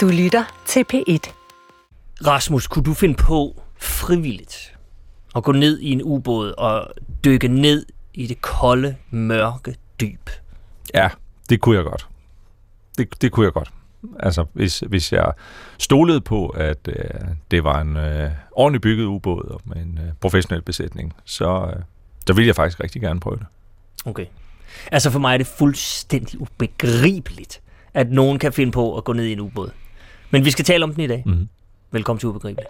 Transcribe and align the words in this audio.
Du 0.00 0.08
lytter 0.08 0.62
til 0.66 0.84
P1. 0.92 1.32
Rasmus, 2.26 2.66
kunne 2.66 2.84
du 2.84 2.94
finde 2.94 3.14
på 3.14 3.62
frivilligt 3.78 4.74
at 5.36 5.44
gå 5.44 5.52
ned 5.52 5.78
i 5.78 5.92
en 5.92 6.02
ubåd 6.02 6.54
og 6.58 6.92
dykke 7.24 7.48
ned 7.48 7.86
i 8.14 8.26
det 8.26 8.40
kolde, 8.40 8.96
mørke 9.10 9.76
dyb? 10.00 10.30
Ja, 10.94 11.08
det 11.50 11.60
kunne 11.60 11.76
jeg 11.76 11.84
godt. 11.84 12.08
Det, 12.98 13.22
det 13.22 13.32
kunne 13.32 13.44
jeg 13.44 13.52
godt. 13.52 13.70
Altså, 14.20 14.44
hvis, 14.52 14.78
hvis 14.78 15.12
jeg 15.12 15.32
stolede 15.78 16.20
på, 16.20 16.46
at 16.46 16.88
øh, 16.88 17.20
det 17.50 17.64
var 17.64 17.80
en 17.80 17.96
øh, 17.96 18.30
ordentligt 18.52 18.82
bygget 18.82 19.04
ubåd 19.04 19.44
og 19.44 19.60
med 19.64 19.76
en 19.76 19.98
øh, 20.02 20.12
professionel 20.20 20.62
besætning, 20.62 21.14
så, 21.24 21.72
øh, 21.76 21.82
så 22.26 22.32
ville 22.32 22.46
jeg 22.46 22.56
faktisk 22.56 22.80
rigtig 22.80 23.02
gerne 23.02 23.20
prøve 23.20 23.36
det. 23.36 23.46
Okay. 24.04 24.26
Altså 24.92 25.10
for 25.10 25.18
mig 25.18 25.34
er 25.34 25.38
det 25.38 25.46
fuldstændig 25.46 26.40
ubegribeligt, 26.40 27.60
at 27.94 28.10
nogen 28.10 28.38
kan 28.38 28.52
finde 28.52 28.72
på 28.72 28.96
at 28.96 29.04
gå 29.04 29.12
ned 29.12 29.24
i 29.24 29.32
en 29.32 29.40
ubåd. 29.40 29.70
Men 30.30 30.44
vi 30.44 30.50
skal 30.50 30.64
tale 30.64 30.84
om 30.84 30.94
den 30.94 31.04
i 31.04 31.06
dag. 31.06 31.22
Mm-hmm. 31.26 31.48
Velkommen 31.90 32.20
til 32.20 32.28
Ubegribeligt. 32.28 32.68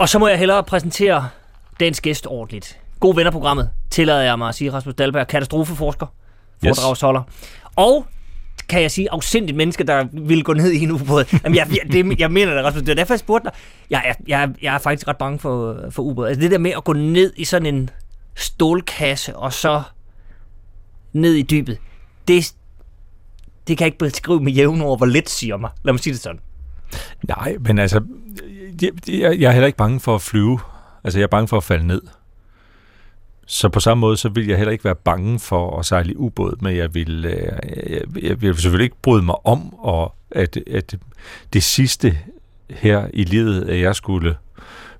Og 0.00 0.08
så 0.08 0.18
må 0.18 0.28
jeg 0.28 0.38
hellere 0.38 0.64
præsentere 0.64 1.28
dagens 1.80 2.00
gæst 2.00 2.26
ordentligt. 2.26 2.78
God 3.00 3.14
vennerprogrammet, 3.14 3.70
tillader 3.90 4.22
jeg 4.22 4.38
mig 4.38 4.48
at 4.48 4.54
sige, 4.54 4.72
Rasmus 4.72 4.94
Dahlberg, 4.94 5.26
katastrofeforsker, 5.26 6.06
foredragsholder. 6.64 7.22
Og 7.76 8.06
kan 8.70 8.82
jeg 8.82 8.90
sige, 8.90 9.08
afsindigt 9.12 9.56
menneske, 9.56 9.84
der 9.84 10.04
ville 10.12 10.44
gå 10.44 10.52
ned 10.52 10.72
i 10.72 10.82
en 10.82 10.90
ubåd. 10.90 11.24
Jamen, 11.44 11.56
jeg, 11.56 11.66
jeg, 11.70 11.92
det, 11.92 12.20
jeg 12.20 12.32
mener 12.32 12.54
det, 12.54 12.64
Rasmus. 12.64 12.82
Det 12.82 12.88
er 12.88 12.94
derfor, 12.94 13.14
jeg 13.14 13.18
spurgte 13.18 13.44
dig. 13.44 13.52
Jeg, 13.90 14.02
jeg, 14.06 14.16
jeg, 14.28 14.54
jeg 14.62 14.74
er 14.74 14.78
faktisk 14.78 15.08
ret 15.08 15.16
bange 15.16 15.38
for, 15.38 15.78
for 15.90 16.02
ubåd. 16.02 16.28
Altså 16.28 16.40
det 16.40 16.50
der 16.50 16.58
med 16.58 16.70
at 16.76 16.84
gå 16.84 16.92
ned 16.92 17.32
i 17.36 17.44
sådan 17.44 17.74
en 17.74 17.90
stålkasse, 18.36 19.36
og 19.36 19.52
så 19.52 19.82
ned 21.12 21.34
i 21.34 21.42
dybet, 21.42 21.78
det, 22.28 22.52
det 23.68 23.78
kan 23.78 23.84
jeg 23.84 23.86
ikke 23.86 23.98
beskrive 23.98 24.40
med 24.40 24.52
jævne 24.52 24.84
ord, 24.84 24.98
hvor 24.98 25.06
lidt 25.06 25.30
siger 25.30 25.56
mig. 25.56 25.70
Lad 25.82 25.92
mig 25.92 26.00
sige 26.00 26.12
det 26.12 26.20
sådan. 26.20 26.40
Nej, 27.28 27.56
men 27.60 27.78
altså, 27.78 28.00
jeg, 28.82 29.40
jeg 29.40 29.48
er 29.48 29.50
heller 29.50 29.66
ikke 29.66 29.76
bange 29.76 30.00
for 30.00 30.14
at 30.14 30.22
flyve. 30.22 30.60
Altså, 31.04 31.18
jeg 31.18 31.24
er 31.24 31.28
bange 31.28 31.48
for 31.48 31.56
at 31.56 31.64
falde 31.64 31.86
ned. 31.86 32.02
Så 33.52 33.68
på 33.68 33.80
samme 33.80 34.00
måde, 34.00 34.16
så 34.16 34.28
vil 34.28 34.46
jeg 34.46 34.56
heller 34.56 34.72
ikke 34.72 34.84
være 34.84 34.94
bange 34.94 35.38
for 35.38 35.78
at 35.78 35.86
sejle 35.86 36.12
i 36.12 36.16
ubåd, 36.16 36.56
men 36.62 36.76
jeg 36.76 36.94
vil, 36.94 37.24
øh, 37.24 37.34
jeg, 37.90 38.02
jeg 38.22 38.40
vil 38.42 38.54
selvfølgelig 38.56 38.84
ikke 38.84 38.96
bryde 39.02 39.22
mig 39.22 39.46
om, 39.46 39.74
og 39.74 40.14
at, 40.30 40.58
at 40.72 40.94
det 41.52 41.62
sidste 41.62 42.18
her 42.70 43.06
i 43.14 43.24
livet, 43.24 43.68
at 43.68 43.80
jeg 43.80 43.96
skulle 43.96 44.36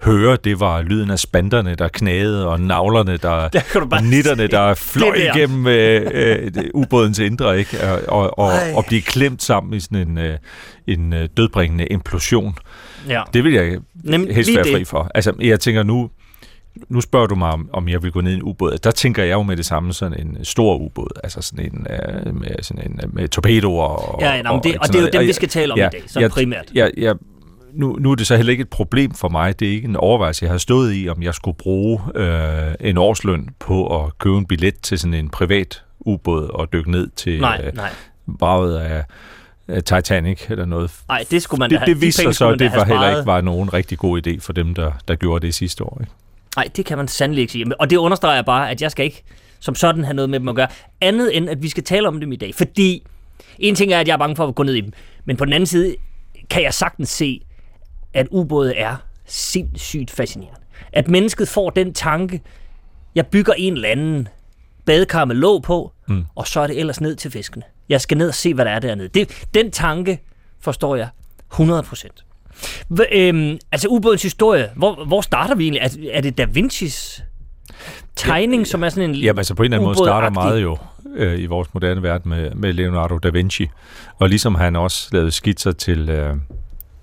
høre, 0.03 0.37
det 0.45 0.61
var 0.61 0.83
lyden 0.83 1.11
af 1.11 1.19
spanderne, 1.19 1.75
der 1.75 1.89
knagede, 1.89 2.49
og 2.49 2.61
navlerne, 2.61 3.17
der, 3.17 3.49
Der 3.49 4.01
nitterne, 4.01 4.47
der 4.47 4.75
fløj 4.75 5.15
der. 5.17 5.35
igennem 5.37 5.67
øh, 5.67 6.11
øh, 6.15 6.51
ubådens 6.75 7.19
indre, 7.19 7.59
ikke? 7.59 7.77
Og, 7.83 8.01
og, 8.09 8.39
og, 8.39 8.51
Ej. 8.53 8.73
og 8.77 8.85
blive 8.87 9.03
klemt 9.03 9.43
sammen 9.43 9.75
i 9.75 9.81
sådan 9.81 10.09
en, 10.09 10.19
øh, 10.19 10.39
en 10.87 11.13
øh, 11.13 11.29
dødbringende 11.37 11.87
implosion. 11.87 12.55
Ja. 13.09 13.23
Det 13.35 13.45
vil 13.45 13.53
jeg 13.53 13.79
Nem, 14.05 14.27
helst 14.31 14.55
være 14.55 14.65
det. 14.65 14.73
fri 14.73 14.85
for. 14.85 15.11
Altså, 15.15 15.33
jeg 15.41 15.61
tænker 15.61 15.83
nu, 15.83 16.11
nu 16.89 17.01
spørger 17.01 17.27
du 17.27 17.35
mig, 17.35 17.51
om, 17.51 17.71
om 17.73 17.89
jeg 17.89 18.03
vil 18.03 18.13
gå 18.13 18.21
ned 18.21 18.33
i 18.33 18.35
en 18.35 18.43
ubåd. 18.43 18.79
Der 18.79 18.91
tænker 18.91 19.25
jeg 19.25 19.33
jo 19.33 19.43
med 19.43 19.57
det 19.57 19.67
samme 19.67 19.93
sådan 19.93 20.21
en 20.21 20.45
stor 20.45 20.77
ubåd, 20.77 21.21
altså 21.25 21.43
sådan 21.43 21.65
en 21.65 21.87
øh, 21.91 22.35
med, 22.37 22.51
sådan 22.63 22.91
en, 22.91 23.01
øh, 23.05 23.15
med 23.15 23.29
torpedoer 23.29 23.85
og... 23.85 24.21
Ja, 24.23 24.35
ja, 24.35 24.43
nå, 24.43 24.53
men 24.53 24.63
det, 24.63 24.79
og 24.79 24.87
sådan 24.87 25.03
det 25.03 25.09
er 25.15 25.19
jo 25.19 25.21
dem, 25.21 25.29
vi 25.29 25.33
skal 25.33 25.49
tale 25.49 25.73
om 25.73 25.79
ja, 25.79 25.87
i 25.87 25.91
dag, 25.93 26.03
så 26.07 26.21
jeg- 26.21 26.31
primært. 26.31 26.65
Jeg, 26.75 26.91
jeg, 26.97 27.15
nu, 27.73 27.97
nu 28.01 28.11
er 28.11 28.15
det 28.15 28.27
så 28.27 28.37
heller 28.37 28.51
ikke 28.51 28.63
et 28.63 28.69
problem 28.69 29.15
for 29.15 29.29
mig. 29.29 29.61
Det 29.61 29.69
er 29.69 29.73
ikke 29.73 29.89
en 29.89 29.97
overvejelse, 29.97 30.45
jeg 30.45 30.53
har 30.53 30.59
stået 30.59 30.95
i, 30.97 31.09
om 31.09 31.23
jeg 31.23 31.35
skulle 31.35 31.57
bruge 31.57 32.01
øh, 32.15 32.75
en 32.81 32.99
årsløn 32.99 33.49
på 33.59 34.05
at 34.05 34.19
købe 34.19 34.37
en 34.39 34.47
billet 34.47 34.81
til 34.81 34.99
sådan 34.99 35.15
en 35.15 35.29
privat 35.29 35.83
ubåd 36.01 36.49
og 36.55 36.73
dykke 36.73 36.91
ned 36.91 37.09
til 37.17 37.41
Nej, 37.41 37.63
øh, 37.67 37.77
nej. 37.77 37.91
braget 38.39 38.79
af, 38.79 39.05
Titanic 39.85 40.41
eller 40.51 40.65
noget. 40.65 40.91
Nej, 41.09 41.25
det 41.31 41.43
skulle 41.43 41.59
man 41.59 41.71
Det, 41.71 41.79
have. 41.79 41.87
det 41.87 41.97
de 41.97 42.01
viste 42.01 42.23
penge 42.23 42.33
sig 42.33 42.35
så, 42.35 42.39
skulle 42.39 42.49
man 42.59 42.67
at 42.67 42.73
det 42.73 42.79
var 42.79 42.85
heller 42.85 43.11
ikke 43.17 43.27
var 43.27 43.41
nogen 43.41 43.73
rigtig 43.75 43.99
god 43.99 44.27
idé 44.27 44.41
for 44.41 44.53
dem, 44.53 44.75
der, 44.75 44.93
der 45.09 45.15
gjorde 45.15 45.47
det 45.47 45.55
sidste 45.55 45.85
år. 45.85 45.99
Ikke? 46.01 46.13
Nej, 46.57 46.69
det 46.77 46.87
kan 46.87 46.99
man 46.99 47.09
sandelig 47.09 47.43
ikke 47.43 47.53
sige. 47.53 47.81
Og 47.81 47.91
det 47.91 47.97
understreger 47.97 48.43
bare, 48.43 48.71
at 48.71 48.83
jeg 48.83 48.91
skal 48.91 49.05
ikke 49.05 49.23
som 49.61 49.75
sådan 49.75 50.05
have 50.05 50.15
noget 50.15 50.31
med 50.31 50.41
dem 50.41 50.49
at 50.49 50.55
gøre. 50.55 50.69
Andet 51.01 51.37
end, 51.37 51.51
at 51.51 51.63
vi 51.63 51.69
skal 51.69 51.85
tale 51.85 52.09
om 52.09 52.21
dem 52.21 52.33
i 52.33 52.37
dag. 52.37 52.55
Fordi 52.55 53.07
en 53.59 53.75
ting 53.75 53.93
er, 53.93 54.01
at 54.01 54.09
jeg 54.09 54.15
er 54.15 54.19
bange 54.19 54.37
for 54.37 54.47
at 54.47 54.55
gå 54.55 54.63
ned 54.63 54.75
i 54.75 54.81
dem. 54.81 54.93
Men 55.25 55.37
på 55.37 55.45
den 55.45 55.53
anden 55.53 55.67
side 55.67 55.97
kan 56.51 56.63
jeg 56.63 56.75
sagtens 56.75 57.09
se, 57.09 57.41
at 58.15 58.27
ubåde 58.31 58.77
er 58.77 58.97
sindssygt 59.27 60.11
fascinerende. 60.11 60.61
At 60.93 61.09
mennesket 61.09 61.49
får 61.49 61.71
den 61.71 61.95
tanke, 61.95 62.41
jeg 63.15 63.27
bygger 63.27 63.53
en 63.53 63.73
eller 63.73 63.89
anden 63.89 64.29
badekar 64.85 65.25
med 65.25 65.37
låg 65.37 65.63
på, 65.63 65.93
mm. 66.09 66.25
og 66.35 66.47
så 66.47 66.61
er 66.61 66.67
det 66.67 66.79
ellers 66.79 67.01
ned 67.01 67.17
til 67.17 67.31
fiskene. 67.31 67.63
Jeg 67.89 68.01
skal 68.01 68.19
ned 68.19 68.29
og 68.29 68.35
se, 68.35 68.55
hvad 68.55 68.65
der 68.65 68.71
er 68.71 68.79
dernede. 68.79 69.09
Det, 69.09 69.47
den 69.55 69.71
tanke 69.71 70.23
forstår 70.61 70.97
jeg 70.97 71.09
100 71.53 71.83
procent. 71.83 72.25
Øhm, 73.13 73.59
altså 73.73 73.89
ubådens 73.89 74.23
historie, 74.23 74.69
hvor, 74.77 75.05
hvor 75.05 75.21
starter 75.21 75.55
vi 75.55 75.65
egentlig? 75.65 75.81
Er, 75.81 76.17
er 76.17 76.21
det 76.21 76.39
Da 76.39 76.45
Vincis 76.45 77.23
tegning, 78.17 78.67
som 78.67 78.85
er 78.85 78.89
sådan 78.89 79.11
en... 79.11 79.17
Jamen 79.17 79.39
altså 79.39 79.55
på 79.55 79.63
en 79.63 79.65
eller 79.65 79.77
anden 79.77 79.87
måde 79.87 79.97
starter 79.97 80.31
meget 80.31 80.63
jo 80.63 80.79
øh, 81.17 81.41
i 81.41 81.47
vores 81.47 81.75
moderne 81.75 82.03
verden 82.03 82.29
med, 82.29 82.51
med 82.51 82.73
Leonardo 82.73 83.19
da 83.19 83.29
Vinci. 83.29 83.69
Og 84.19 84.29
ligesom 84.29 84.55
han 84.55 84.77
også 84.77 85.09
lavede 85.13 85.31
skitser 85.31 85.73
til 85.73 86.09
øh, 86.09 86.37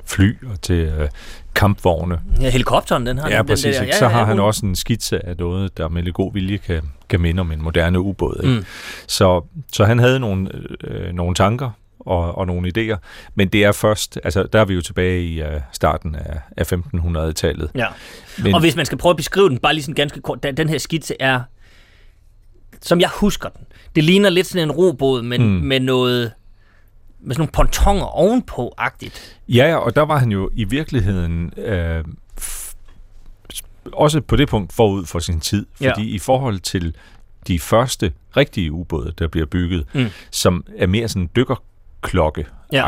fly 0.06 0.38
og 0.52 0.62
til 0.62 0.76
øh, 0.76 1.10
kampvogne. 1.56 2.20
Ja, 2.42 2.50
helikopteren, 2.50 3.06
den 3.06 3.18
har 3.18 3.30
Ja, 3.30 3.38
den, 3.38 3.46
præcis. 3.46 3.64
Den 3.64 3.74
der, 3.74 3.82
ikke? 3.82 3.96
Så 3.96 4.08
har 4.08 4.26
han 4.26 4.40
også 4.40 4.66
en 4.66 4.76
skitse 4.76 5.26
af 5.26 5.38
noget, 5.38 5.78
der 5.78 5.90
med 5.90 6.04
lidt 6.04 6.16
god 6.16 6.34
vilje 6.34 6.58
kan, 6.58 6.82
kan 7.10 7.22
minde 7.22 7.40
om 7.40 7.52
en 7.52 7.62
moderne 7.62 8.00
ubåd. 8.00 8.42
Ikke? 8.44 8.56
Mm. 8.56 8.66
Så, 9.08 9.46
så 9.72 9.86
han 9.86 10.00
havde 10.00 10.20
nogle, 10.20 10.50
øh, 10.84 11.14
nogle 11.14 11.36
tanker 11.36 11.70
og, 12.08 12.38
og 12.38 12.48
nogle 12.48 12.72
idéer. 12.78 12.98
Men 13.36 13.48
det 13.48 13.64
er 13.64 13.72
først, 13.72 14.20
altså 14.24 14.44
der 14.54 14.60
er 14.60 14.66
vi 14.66 14.74
jo 14.74 14.82
tilbage 14.82 15.24
i 15.24 15.42
øh, 15.42 15.62
starten 15.72 16.16
af, 16.16 16.40
af 16.58 16.72
1500-tallet. 16.74 17.72
Ja. 17.76 17.88
Men, 18.44 18.54
Og 18.54 18.60
hvis 18.60 18.76
man 18.76 18.86
skal 18.86 18.98
prøve 18.98 19.12
at 19.12 19.18
beskrive 19.18 19.50
den, 19.50 19.58
bare 19.58 19.74
lige 19.74 19.84
sådan 19.84 19.96
ganske 19.96 20.22
kort, 20.22 20.44
den, 20.44 20.58
den 20.58 20.70
her 20.70 20.78
skitse 20.78 21.16
er, 21.20 21.42
som 22.82 23.00
jeg 23.02 23.10
husker 23.20 23.50
den, 23.50 23.62
det 23.96 24.04
ligner 24.04 24.30
lidt 24.30 24.48
sådan 24.48 24.68
en 24.68 24.72
robåd, 24.72 25.22
men 25.22 25.42
Mm. 25.42 25.48
med 25.48 25.80
noget, 25.80 26.32
med 27.20 27.36
sådan 27.36 27.42
nogle 27.42 27.52
pontoner 27.52 28.06
ovenpå-agtigt. 28.06 29.38
Ja, 29.50 29.76
og 29.76 29.96
der 29.96 30.02
var 30.02 30.18
han 30.18 30.32
jo 30.32 30.50
i 30.54 30.64
virkeligheden 30.64 31.54
øh, 31.58 32.04
også 33.94 34.22
på 34.22 34.36
det 34.36 34.50
punkt 34.50 34.74
forud 34.74 35.06
for 35.06 35.20
sin 35.20 35.40
tid. 35.40 35.66
Ja. 35.82 35.90
Fordi 35.92 36.10
i 36.10 36.20
forhold 36.20 36.60
til 36.60 36.96
de 37.48 37.60
første 37.60 38.12
rigtige 38.38 38.72
ubåde, 38.72 39.14
der 39.20 39.28
bliver 39.28 39.46
bygget, 39.46 39.86
Mm. 39.94 40.06
som 40.32 40.66
er 40.78 40.88
mere 40.88 41.08
sådan 41.08 41.30
dykkerklokke 42.08 42.46
Ja. 42.74 42.86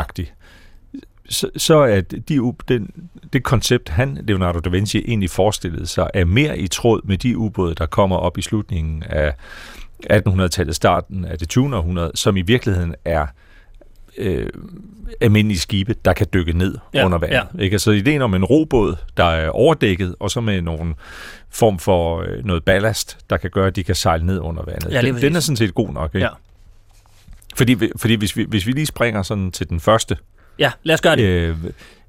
så, 1.28 1.50
så 1.56 1.78
er 1.78 2.00
de, 2.00 2.52
den, 2.68 2.90
det 3.32 3.42
koncept, 3.42 3.88
han, 3.88 4.18
Leonardo 4.22 4.58
da 4.58 4.68
Vinci, 4.70 4.98
egentlig 4.98 5.30
forestillede 5.30 5.86
sig, 5.86 6.10
er 6.14 6.24
mere 6.24 6.58
i 6.58 6.66
tråd 6.68 7.00
med 7.04 7.18
de 7.18 7.36
ubåde, 7.36 7.74
der 7.74 7.86
kommer 7.86 8.16
op 8.16 8.38
i 8.38 8.42
slutningen 8.42 9.02
af 9.02 9.34
1800-tallet, 10.12 10.74
starten 10.74 11.24
af 11.24 11.38
det 11.38 11.48
20. 11.48 11.76
århundrede, 11.76 12.10
som 12.14 12.36
i 12.36 12.42
virkeligheden 12.42 12.94
er 13.04 13.26
øh, 14.18 14.46
almindelige 15.20 15.58
skibe, 15.58 15.94
der 16.04 16.12
kan 16.12 16.26
dykke 16.34 16.52
ned 16.52 16.78
Ja, 16.94 17.04
under 17.04 17.18
vandet. 17.18 17.36
Ja. 17.58 17.62
Ikke? 17.62 17.74
Altså 17.74 17.90
ideen 17.90 18.22
om 18.22 18.34
en 18.34 18.44
robåd, 18.44 18.96
der 19.16 19.24
er 19.24 19.48
overdækket, 19.50 20.14
og 20.20 20.30
så 20.30 20.40
med 20.40 20.62
nogle 20.62 20.94
form 21.50 21.78
for 21.78 22.20
øh, 22.20 22.44
noget 22.44 22.64
ballast, 22.64 23.18
der 23.30 23.36
kan 23.36 23.50
gøre, 23.50 23.66
at 23.66 23.76
de 23.76 23.84
kan 23.84 23.94
sejle 23.94 24.26
ned 24.26 24.38
under 24.38 24.62
vandet. 24.64 24.92
Ja, 24.92 25.02
den, 25.02 25.14
den 25.14 25.36
er 25.36 25.40
sådan 25.40 25.56
set 25.56 25.74
god 25.74 25.88
nok. 25.92 26.14
Ikke? 26.14 26.26
Ja. 26.26 26.32
Fordi, 27.56 27.76
fordi 27.96 28.14
hvis, 28.14 28.36
vi, 28.36 28.44
hvis 28.48 28.66
vi 28.66 28.72
lige 28.72 28.86
springer 28.86 29.22
sådan 29.22 29.52
til 29.52 29.68
den 29.68 29.80
første 29.80 30.16
Ja, 30.58 30.72
lad 30.82 30.94
os 30.94 31.00
gøre 31.00 31.16
det. 31.16 31.22
øh, 31.22 31.56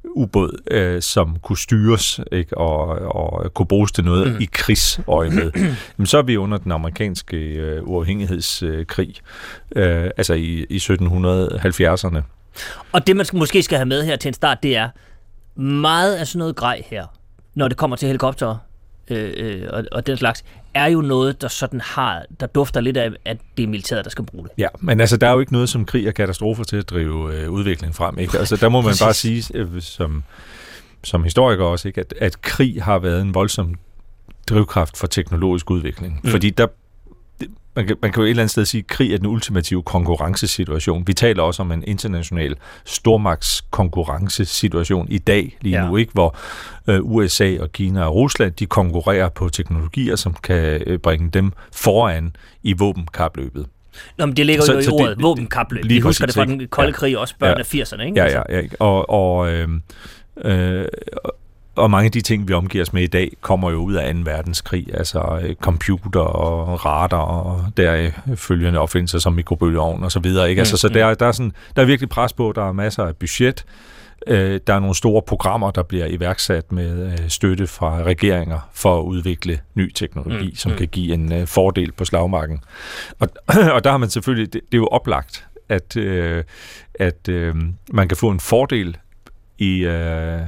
ubåd, 0.04 0.62
øh, 0.72 1.02
som 1.02 1.38
kunne 1.44 1.58
styres 1.58 2.20
ikke, 2.32 2.58
og, 2.58 2.88
og 3.16 3.54
kunne 3.54 3.66
bruges 3.66 3.92
til 3.92 4.04
noget 4.04 4.34
Mm. 4.34 4.38
i 4.42 4.46
krigsøje 4.52 5.30
med. 5.30 5.52
Jamen, 5.98 6.06
så 6.06 6.18
er 6.18 6.22
vi 6.22 6.38
under 6.38 6.58
den 6.58 6.72
amerikanske 6.72 7.38
øh, 7.38 7.84
uafhængighedskrig, 7.84 9.16
øh, 9.76 10.10
altså 10.18 10.34
i, 10.34 10.66
i 10.70 10.78
1770'erne. 10.78 12.22
Og 12.92 13.08
det, 13.08 13.16
man 13.16 13.26
måske 13.34 13.64
skal 13.64 13.78
have 13.78 13.86
med 13.86 14.04
her 14.04 14.16
til 14.16 14.28
en 14.28 14.34
start, 14.34 14.64
det 14.64 14.76
er 14.78 14.90
meget 15.62 16.16
af 16.16 16.28
sådan 16.28 16.40
noget 16.40 16.56
grej 16.56 16.82
her, 16.86 17.06
når 17.56 17.68
det 17.68 17.78
kommer 17.78 17.98
til 17.98 18.08
helikopter 18.08 18.56
øh, 19.08 19.34
øh, 19.38 19.68
og, 19.70 19.84
og 19.92 20.08
den 20.08 20.18
slags, 20.18 20.44
er 20.74 20.88
jo 20.88 21.02
noget, 21.02 21.42
der 21.42 21.48
sådan 21.48 21.82
har, 21.82 22.26
der 22.40 22.48
dufter 22.48 22.82
lidt 22.82 22.98
af, 22.98 23.12
at 23.26 23.38
det 23.58 23.64
er 23.64 23.68
militæret, 23.68 24.06
der 24.06 24.12
skal 24.12 24.26
bruge 24.26 24.44
det. 24.44 24.52
Ja, 24.58 24.68
men 24.80 25.00
altså, 25.00 25.18
der 25.18 25.28
er 25.28 25.32
jo 25.34 25.40
ikke 25.40 25.54
noget 25.54 25.70
som 25.70 25.86
krig 25.86 26.08
og 26.08 26.14
katastrofer 26.14 26.64
til 26.64 26.78
at 26.78 26.90
drive 26.90 27.36
øh, 27.36 27.50
udviklingen 27.50 27.94
frem. 27.94 28.20
Ikke? 28.20 28.38
Altså, 28.40 28.56
der 28.56 28.70
må 28.70 28.82
man 28.82 28.96
bare 29.02 29.14
sige, 29.14 29.44
øh, 29.54 29.82
som, 29.82 30.24
som 31.04 31.24
historiker 31.24 31.66
også, 31.66 31.88
ikke? 31.88 32.02
At, 32.02 32.14
at 32.18 32.42
krig 32.42 32.84
har 32.84 33.00
været 33.00 33.22
en 33.22 33.34
voldsom 33.34 33.76
drivkraft 34.50 34.98
for 34.98 35.08
teknologisk 35.08 35.72
udvikling. 35.72 36.20
Mm. 36.24 36.30
Fordi 36.30 36.50
der, 36.50 36.68
man 37.76 37.88
kan, 37.88 37.96
man 38.02 38.12
kan 38.12 38.22
jo 38.22 38.26
et 38.26 38.30
eller 38.30 38.44
andet 38.44 38.52
sted 38.52 38.66
sige, 38.66 38.80
at 38.80 38.88
krig 38.88 39.14
er 39.14 39.18
den 39.18 39.28
ultimative 39.28 39.84
konkurrencesituation. 39.84 41.08
Vi 41.08 41.14
taler 41.14 41.44
også 41.44 41.62
om 41.62 41.72
en 41.72 41.84
international 41.88 42.56
stormagtskonkurrencesituation 42.86 45.08
i 45.10 45.18
dag, 45.18 45.58
lige 45.62 45.82
ja. 45.82 45.88
nu, 45.88 45.98
ikke, 45.98 46.14
hvor 46.14 46.36
øh, 46.88 47.00
USA 47.04 47.58
og 47.60 47.72
Kina 47.72 48.04
og 48.04 48.16
Rusland, 48.16 48.52
de 48.52 48.66
konkurrerer 48.66 49.30
på 49.30 49.50
teknologier, 49.50 50.16
som 50.16 50.36
kan 50.44 50.84
øh, 50.86 51.00
bringe 51.00 51.30
dem 51.30 51.52
foran 51.74 52.36
i 52.64 52.74
våbenkapløbet. 52.74 53.66
Nå, 54.18 54.26
men 54.26 54.38
det 54.38 54.46
ligger 54.46 54.64
så, 54.64 54.74
jo 54.74 54.82
så 54.82 54.90
i 54.90 54.94
ordet, 54.94 55.18
det, 55.18 55.24
våbenkapløb. 55.24 55.86
Vi 55.88 56.00
husker 56.00 56.26
det 56.26 56.36
fra 56.36 56.46
den 56.46 56.68
kolde 56.68 56.94
krig, 56.94 57.18
også 57.18 57.36
børn 57.40 57.58
ja. 57.58 57.60
af 57.60 57.76
80'erne, 57.76 58.02
ikke? 58.02 58.22
Ja, 58.22 58.32
ja, 58.32 58.42
ja. 58.50 58.62
Og, 58.80 59.10
og, 59.10 59.52
øh, 59.52 59.70
øh, 60.44 60.86
og 61.76 61.92
mange 61.92 62.06
af 62.06 62.12
de 62.12 62.22
ting, 62.22 62.48
vi 62.48 62.54
omgiver 62.54 62.82
os 62.82 62.94
med 62.94 63.04
i 63.04 63.08
dag, 63.08 63.32
kommer 63.42 63.72
jo 63.72 63.78
ud 63.78 63.94
af 63.94 64.14
2. 64.14 64.20
verdenskrig, 64.26 64.88
altså 64.94 65.40
øh, 65.44 65.56
computer 65.56 66.20
og 66.20 66.86
radar 66.86 67.18
og 67.18 67.66
der 67.78 68.12
følgende 68.36 68.80
opfindelser 68.80 69.20
som 69.20 69.34
mikrobølgeovn 69.34 70.04
og 70.04 70.12
så 70.12 70.20
videre. 70.20 70.50
Ikke? 70.50 70.60
Altså, 70.60 70.74
mm, 70.74 70.78
så 70.78 70.88
mm. 70.88 70.94
der, 70.94 71.14
der, 71.14 71.26
er 71.26 71.32
sådan, 71.32 71.54
der 71.76 71.82
er 71.82 71.86
virkelig 71.86 72.10
pres 72.10 72.34
på, 72.34 72.54
der 72.56 72.68
er 72.68 72.72
masser 72.72 73.04
af 73.04 73.16
budget, 73.16 73.66
øh, 74.28 74.60
der 74.68 74.74
er 74.74 74.80
nogle 74.80 74.96
store 74.96 75.22
programmer, 75.22 75.72
der 75.72 75.84
bliver 75.84 76.06
iværksat 76.06 76.72
med 76.72 77.12
øh, 77.12 77.30
støtte 77.30 77.68
fra 77.68 78.04
regeringer 78.04 78.70
for 78.74 79.00
at 79.00 79.04
udvikle 79.04 79.60
ny 79.76 79.92
teknologi, 79.92 80.48
mm, 80.50 80.56
som 80.56 80.72
mm. 80.72 80.78
kan 80.78 80.88
give 80.88 81.14
en 81.14 81.48
fordel 81.48 81.92
på 81.92 82.06
slagmarken. 82.06 82.64
Og, 83.20 83.30
og 83.76 83.84
der 83.84 83.92
har 83.92 83.98
man 83.98 84.10
selvfølgelig, 84.10 84.54
det, 84.54 84.62
det 84.72 84.78
er 84.78 84.82
jo 84.82 84.88
oplagt, 84.88 85.48
at, 85.70 85.98
at 86.94 87.28
man 87.94 88.08
kan 88.08 88.18
få 88.18 88.30
en 88.30 88.40
fordel 88.40 88.98
i, 89.58 89.78
øh, 89.78 90.42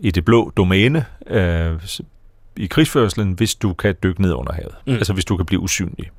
i 0.00 0.10
det 0.10 0.24
blå 0.24 0.52
domæne 0.56 1.04
øh, 1.26 1.80
i 2.56 2.66
krigsførselen, 2.66 3.32
hvis 3.32 3.54
du 3.54 3.72
kan 3.72 3.94
dykke 4.02 4.22
ned 4.22 4.32
under 4.32 4.52
havet. 4.52 4.74
Mm. 4.86 4.92
Altså 4.92 5.12
hvis 5.12 5.24
du 5.24 5.36
kan 5.36 5.46
blive 5.46 5.60
usynlig. 5.60 6.10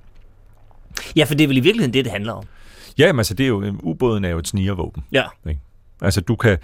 Ja, 1.16 1.24
for 1.24 1.36
det 1.36 1.44
er 1.44 1.48
vel 1.48 1.58
i 1.58 1.60
virkeligheden 1.60 1.94
det, 1.94 2.06
det 2.06 2.12
handler 2.12 2.34
om. 2.34 2.46
Ja, 2.98 3.14
men 3.14 3.20
altså 3.20 3.34
det 3.34 3.44
er 3.44 3.48
jo, 3.48 3.76
ubåden 3.80 4.26
er 4.26 4.30
jo 4.30 4.38
et 4.38 4.48
snigervåben. 4.48 5.04
Ja. 5.12 5.24
Ikke? 5.50 5.60
Altså, 6.02 6.22
du 6.22 6.36
kan 6.36 6.58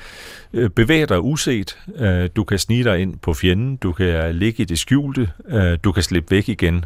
øh, 0.54 0.70
bevæge 0.70 1.06
dig 1.06 1.22
uset, 1.22 1.78
øh, 1.96 2.30
du 2.36 2.44
kan 2.44 2.60
snige 2.60 2.84
dig 2.84 3.00
ind 3.00 3.18
på 3.18 3.34
fjenden, 3.34 3.76
du 3.76 3.92
kan 3.92 4.36
ligge 4.36 4.64
i 4.64 4.66
det 4.66 4.80
skjulte, 4.80 5.32
øh, 5.48 5.78
du 5.84 5.92
kan 5.92 6.04
slippe 6.04 6.32
væk 6.32 6.50
igen. 6.50 6.86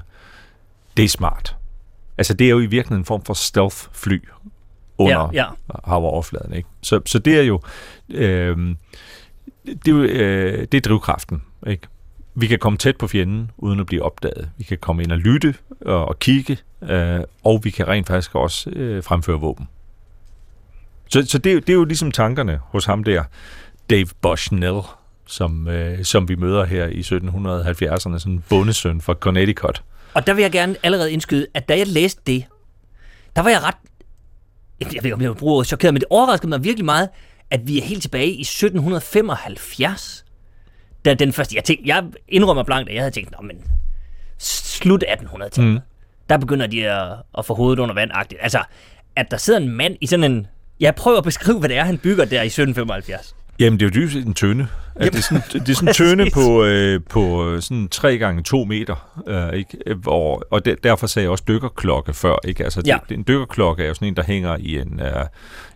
Det 0.98 1.06
er 1.06 1.10
smart. 1.10 1.56
Altså, 2.18 2.34
det 2.34 2.46
er 2.46 2.50
jo 2.50 2.60
i 2.60 2.66
virkeligheden 2.66 3.02
en 3.02 3.06
form 3.06 3.24
for 3.26 3.34
stealth-fly 3.34 4.20
under 4.98 5.30
ja, 5.34 5.44
ja. 5.44 5.76
havoverfladen. 5.86 6.54
Ikke? 6.54 6.70
Så, 6.82 7.02
så 7.06 7.20
det 7.20 7.38
er 7.38 7.44
jo... 7.44 7.62
Øh, 8.10 8.76
det, 9.86 9.94
øh, 9.94 10.68
det 10.72 10.74
er 10.74 10.82
drivkraften. 10.82 11.42
Ikke? 11.68 11.88
Vi 12.36 12.48
kan 12.48 12.60
komme 12.60 12.78
tæt 12.78 12.98
på 12.98 13.08
fjenden, 13.08 13.52
uden 13.58 13.80
at 13.80 13.86
blive 13.86 14.04
opdaget. 14.04 14.50
Vi 14.58 14.64
kan 14.64 14.78
komme 14.78 15.04
ind 15.04 15.12
og 15.12 15.18
lytte 15.18 15.56
og, 15.82 16.06
og 16.06 16.20
kigge, 16.20 16.58
øh, 16.82 17.20
og 17.44 17.62
vi 17.64 17.70
kan 17.70 17.88
rent 17.88 18.08
faktisk 18.08 18.36
også 18.36 18.70
øh, 18.70 19.04
fremføre 19.04 19.40
våben. 19.40 19.68
Så, 21.10 21.26
så 21.26 21.38
det, 21.38 21.68
det 21.68 21.74
er 21.74 21.78
jo 21.78 21.84
ligesom 21.84 22.12
tankerne 22.12 22.60
hos 22.64 22.86
ham 22.86 23.04
der, 23.04 23.24
Dave 23.90 24.08
Bushnell, 24.22 24.80
som, 25.28 25.68
øh, 25.68 26.04
som 26.04 26.30
vi 26.30 26.36
møder 26.36 26.66
her 26.66 26.88
i 26.88 27.00
1770'erne, 27.00 28.20
sådan 28.20 28.34
en 28.34 28.44
bondesøn 28.50 29.02
fra 29.02 29.14
Connecticut. 29.14 29.84
Og 30.14 30.28
der 30.28 30.34
vil 30.34 30.42
jeg 30.42 30.52
gerne 30.52 30.76
allerede 30.84 31.12
indskyde, 31.12 31.48
at 31.54 31.70
da 31.70 31.78
jeg 31.78 31.88
læste 31.88 32.22
det, 32.28 32.46
der 33.36 33.42
var 33.42 33.50
jeg 33.50 33.64
ret, 33.64 33.76
jeg 34.80 34.88
ved 34.90 35.04
ikke, 35.04 35.14
om 35.14 35.22
jeg 35.22 35.36
bruger 35.36 35.64
chokeret, 35.64 35.94
men 35.94 36.02
det 36.02 36.08
overraskede 36.10 36.50
mig 36.50 36.64
virkelig 36.64 36.86
meget, 36.86 37.10
at 37.52 37.68
vi 37.68 37.80
er 37.80 37.84
helt 37.84 38.02
tilbage 38.02 38.32
i 38.32 38.42
1775. 38.42 40.26
Da 41.06 41.14
den 41.14 41.34
første, 41.34 41.56
jeg, 41.56 41.64
tænkte, 41.64 41.88
jeg 41.88 42.04
indrømmer 42.28 42.64
blankt, 42.64 42.90
at 42.90 42.96
jeg 42.96 43.04
havde 43.04 43.12
tænkt, 43.12 43.36
men 43.44 43.64
slut 44.38 45.04
1800-tallet, 45.08 45.74
mm. 45.74 45.80
der 46.30 46.38
begynder 46.38 46.68
de 46.68 46.90
at, 46.90 47.18
at 47.38 47.46
få 47.46 47.54
hovedet 47.54 47.80
under 47.80 47.96
vand 47.96 48.12
-agtigt. 48.12 48.44
Altså, 48.44 48.64
at 49.16 49.32
der 49.32 49.38
sidder 49.38 49.60
en 49.60 49.70
mand 49.70 49.96
i 50.02 50.06
sådan 50.06 50.32
en... 50.32 50.48
Jeg 50.80 50.96
prøver 50.96 51.18
at 51.18 51.24
beskrive, 51.24 51.60
hvad 51.60 51.70
det 51.70 51.78
er, 51.78 51.84
han 51.84 51.98
bygger 51.98 52.26
der 52.26 52.42
i 52.42 52.46
1775. 52.46 53.36
Jamen, 53.60 53.80
det 53.80 53.86
er 53.86 53.90
jo 53.90 54.02
dybest 54.02 54.28
en 54.28 54.34
tønde. 54.34 54.68
Ja, 55.00 55.06
det 55.06 55.16
er 55.16 55.22
sådan, 55.22 55.44
det 55.54 55.70
er 55.70 55.74
sådan 55.74 55.88
en 55.88 55.94
tønde 55.94 56.32
på, 56.34 56.64
øh, 56.64 57.02
på 57.10 57.50
øh, 57.50 57.62
sådan 57.62 57.88
3 57.88 58.18
gange 58.18 58.44
2 58.44 58.64
meter. 58.64 59.22
Øh, 59.28 59.54
ikke? 59.54 59.78
Hvor, 59.96 60.48
og 60.52 60.66
der, 60.66 60.76
derfor 60.84 61.08
sagde 61.08 61.24
jeg 61.24 61.32
også 61.32 61.44
dykkerklokke 61.48 62.14
før. 62.14 62.36
Ikke? 62.48 62.64
Altså, 62.64 62.82
ja. 62.86 62.98
det, 63.10 63.18
en 63.18 63.24
dykkerklokke 63.28 63.84
er 63.84 63.88
jo 63.88 63.94
sådan 63.94 64.08
en, 64.08 64.16
der 64.16 64.24
hænger 64.24 64.58
i 64.60 64.78
en, 64.78 65.00
øh, 65.00 65.26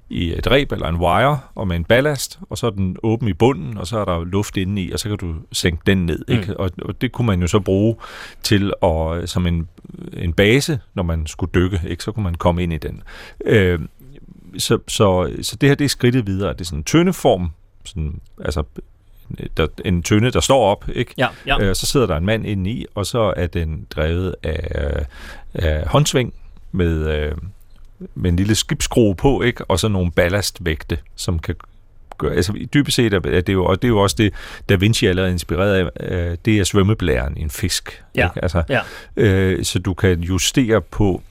i 0.10 0.34
et 0.34 0.52
reb 0.52 0.72
eller 0.72 0.88
en 0.88 0.96
wire 0.96 1.40
og 1.56 1.68
med 1.68 1.76
en 1.76 1.84
ballast, 1.84 2.40
og 2.50 2.58
så 2.58 2.68
er 2.68 2.72
den 2.72 2.98
åben 3.04 3.28
i 3.28 3.34
bunden, 3.34 3.78
og 3.78 3.88
så 3.88 3.98
er 3.98 4.06
der 4.06 4.24
luft 4.24 4.58
inde 4.58 4.82
i, 4.82 4.92
og 4.92 5.00
så 5.00 5.10
kan 5.10 5.18
du 5.18 5.36
sænke 5.52 5.82
den 5.86 6.06
ned. 6.06 6.26
Mm. 6.28 6.34
Ikke? 6.34 6.60
Og, 6.60 6.72
og 6.82 7.02
det 7.02 7.12
kunne 7.12 7.28
man 7.28 7.42
jo 7.42 7.48
så 7.48 7.60
bruge 7.60 7.96
til 8.44 8.74
at, 8.84 9.30
som 9.30 9.48
en, 9.48 9.68
en 10.14 10.34
base, 10.34 10.80
når 10.94 11.04
man 11.04 11.28
skulle 11.28 11.52
dykke, 11.56 11.82
ikke? 11.88 12.04
så 12.04 12.12
kunne 12.12 12.24
man 12.24 12.36
komme 12.36 12.64
ind 12.64 12.74
i 12.74 12.78
den. 12.78 13.04
Øh, 13.46 13.80
så, 14.58 14.78
så, 14.88 15.32
så 15.42 15.56
det 15.56 15.70
her 15.70 15.76
det 15.76 15.86
er 15.86 15.90
skridtet 15.90 16.28
videre. 16.28 16.54
Det 16.54 16.62
er 16.62 16.66
sådan 16.66 16.80
en 16.80 16.84
tyndeform, 16.84 17.52
sådan, 17.88 18.20
altså 18.46 18.64
der, 19.58 19.68
en 19.86 20.04
tynde, 20.04 20.32
der 20.32 20.40
står 20.40 20.66
op, 20.66 20.86
ikke? 20.94 21.14
Ja, 21.18 21.28
ja. 21.46 21.64
Øh, 21.64 21.76
så 21.76 21.86
sidder 21.86 22.08
der 22.08 22.18
en 22.18 22.26
mand 22.26 22.46
inde 22.46 22.70
i, 22.70 22.86
og 22.96 23.06
så 23.06 23.34
er 23.38 23.48
den 23.48 23.88
drevet 23.90 24.36
af, 24.44 25.06
af 25.54 25.88
håndsving 25.88 26.34
med, 26.72 27.10
øh, 27.10 27.36
med 28.16 28.30
en 28.30 28.36
lille 28.36 28.56
skibsskrue 28.56 29.16
på, 29.16 29.42
ikke? 29.42 29.66
og 29.66 29.80
så 29.80 29.88
nogle 29.88 30.12
ballastvægte, 30.12 30.98
som 31.16 31.40
kan 31.40 31.56
gøre... 32.18 32.36
Altså 32.36 32.54
dybest 32.74 32.96
set 32.96 33.14
er 33.14 33.20
det 33.20 33.54
jo, 33.54 33.66
og 33.66 33.82
det 33.82 33.88
er 33.88 33.90
jo 33.90 34.00
også 34.02 34.16
det, 34.20 34.34
Da 34.70 34.76
Vinci 34.76 35.06
allerede 35.06 35.30
er 35.30 35.34
inspireret 35.34 35.92
af, 35.96 36.38
det 36.38 36.60
er 36.60 36.64
svømmeblæren 36.64 37.38
i 37.38 37.42
en 37.42 37.50
fisk. 37.50 38.04
Ja. 38.16 38.26
Ikke? 38.26 38.42
Altså, 38.42 38.64
ja. 38.70 38.82
øh, 39.16 39.64
så 39.64 39.80
du 39.80 39.94
kan 39.94 40.20
justere 40.20 40.82
på 40.82 41.22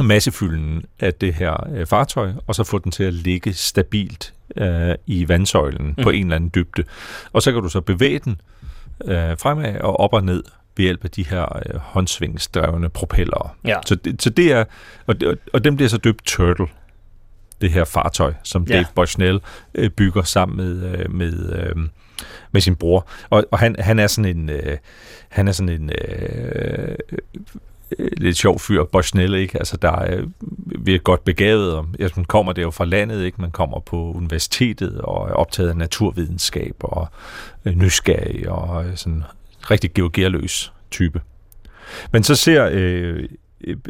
massefylden 0.00 0.84
af 1.00 1.14
det 1.14 1.34
her 1.34 1.70
øh, 1.70 1.86
fartøj, 1.86 2.32
og 2.46 2.54
så 2.54 2.64
få 2.64 2.78
den 2.78 2.92
til 2.92 3.04
at 3.04 3.14
ligge 3.14 3.52
stabilt 3.52 4.32
øh, 4.56 4.94
i 5.06 5.28
vandsøjlen 5.28 5.86
mm. 5.86 6.02
på 6.02 6.10
en 6.10 6.26
eller 6.26 6.36
anden 6.36 6.50
dybde. 6.54 6.84
Og 7.32 7.42
så 7.42 7.52
kan 7.52 7.62
du 7.62 7.68
så 7.68 7.80
bevæge 7.80 8.18
den 8.18 8.40
øh, 9.04 9.38
fremad 9.38 9.80
og 9.80 10.00
op 10.00 10.12
og 10.12 10.24
ned 10.24 10.44
ved 10.76 10.82
hjælp 10.82 11.04
af 11.04 11.10
de 11.10 11.26
her 11.26 11.56
øh, 11.56 11.80
håndsvingsdrevne 11.80 12.88
propeller. 12.88 13.56
Ja. 13.64 13.76
Så, 13.86 13.94
det, 13.94 14.22
så 14.22 14.30
det 14.30 14.52
er, 14.52 14.64
og, 15.06 15.14
og 15.52 15.64
dem 15.64 15.76
bliver 15.76 15.88
så 15.88 15.98
døbt 15.98 16.24
Turtle, 16.24 16.66
det 17.60 17.70
her 17.70 17.84
fartøj, 17.84 18.34
som 18.42 18.66
Dave 18.66 18.78
ja. 18.78 18.84
Bushnell 18.94 19.40
øh, 19.74 19.90
bygger 19.90 20.22
sammen 20.22 20.56
med, 20.56 20.98
øh, 20.98 21.14
med, 21.14 21.52
øh, 21.52 21.76
med 22.52 22.60
sin 22.60 22.76
bror. 22.76 23.08
Og, 23.30 23.44
og 23.50 23.58
han, 23.58 23.76
han 23.78 23.98
er 23.98 24.06
sådan 24.06 24.36
en, 24.36 24.50
øh, 24.50 24.78
han 25.28 25.48
er 25.48 25.52
sådan 25.52 25.68
en 25.68 25.90
øh, 25.90 26.96
lidt 28.16 28.36
sjov 28.36 28.58
fyr, 28.58 28.84
Bushnell, 28.84 29.34
ikke? 29.34 29.58
Altså, 29.58 29.76
der 29.76 29.92
er 29.92 30.22
virkelig 30.64 31.02
godt 31.02 31.24
begavet, 31.24 31.74
og 31.74 31.86
altså, 32.00 32.20
man 32.20 32.24
kommer 32.24 32.52
der 32.52 32.62
jo 32.62 32.70
fra 32.70 32.84
landet, 32.84 33.24
ikke? 33.24 33.40
Man 33.40 33.50
kommer 33.50 33.80
på 33.80 34.12
universitetet 34.12 35.00
og 35.00 35.28
er 35.28 35.32
optaget 35.32 35.68
af 35.68 35.76
naturvidenskab 35.76 36.76
og 36.80 37.08
øh, 37.64 37.74
nysgerrig 37.74 38.48
og 38.48 38.84
sådan 38.94 39.24
rigtig 39.70 39.94
georgialøs 39.94 40.72
type. 40.90 41.20
Men 42.12 42.22
så 42.22 42.34
ser 42.34 42.68
øh, 42.72 43.28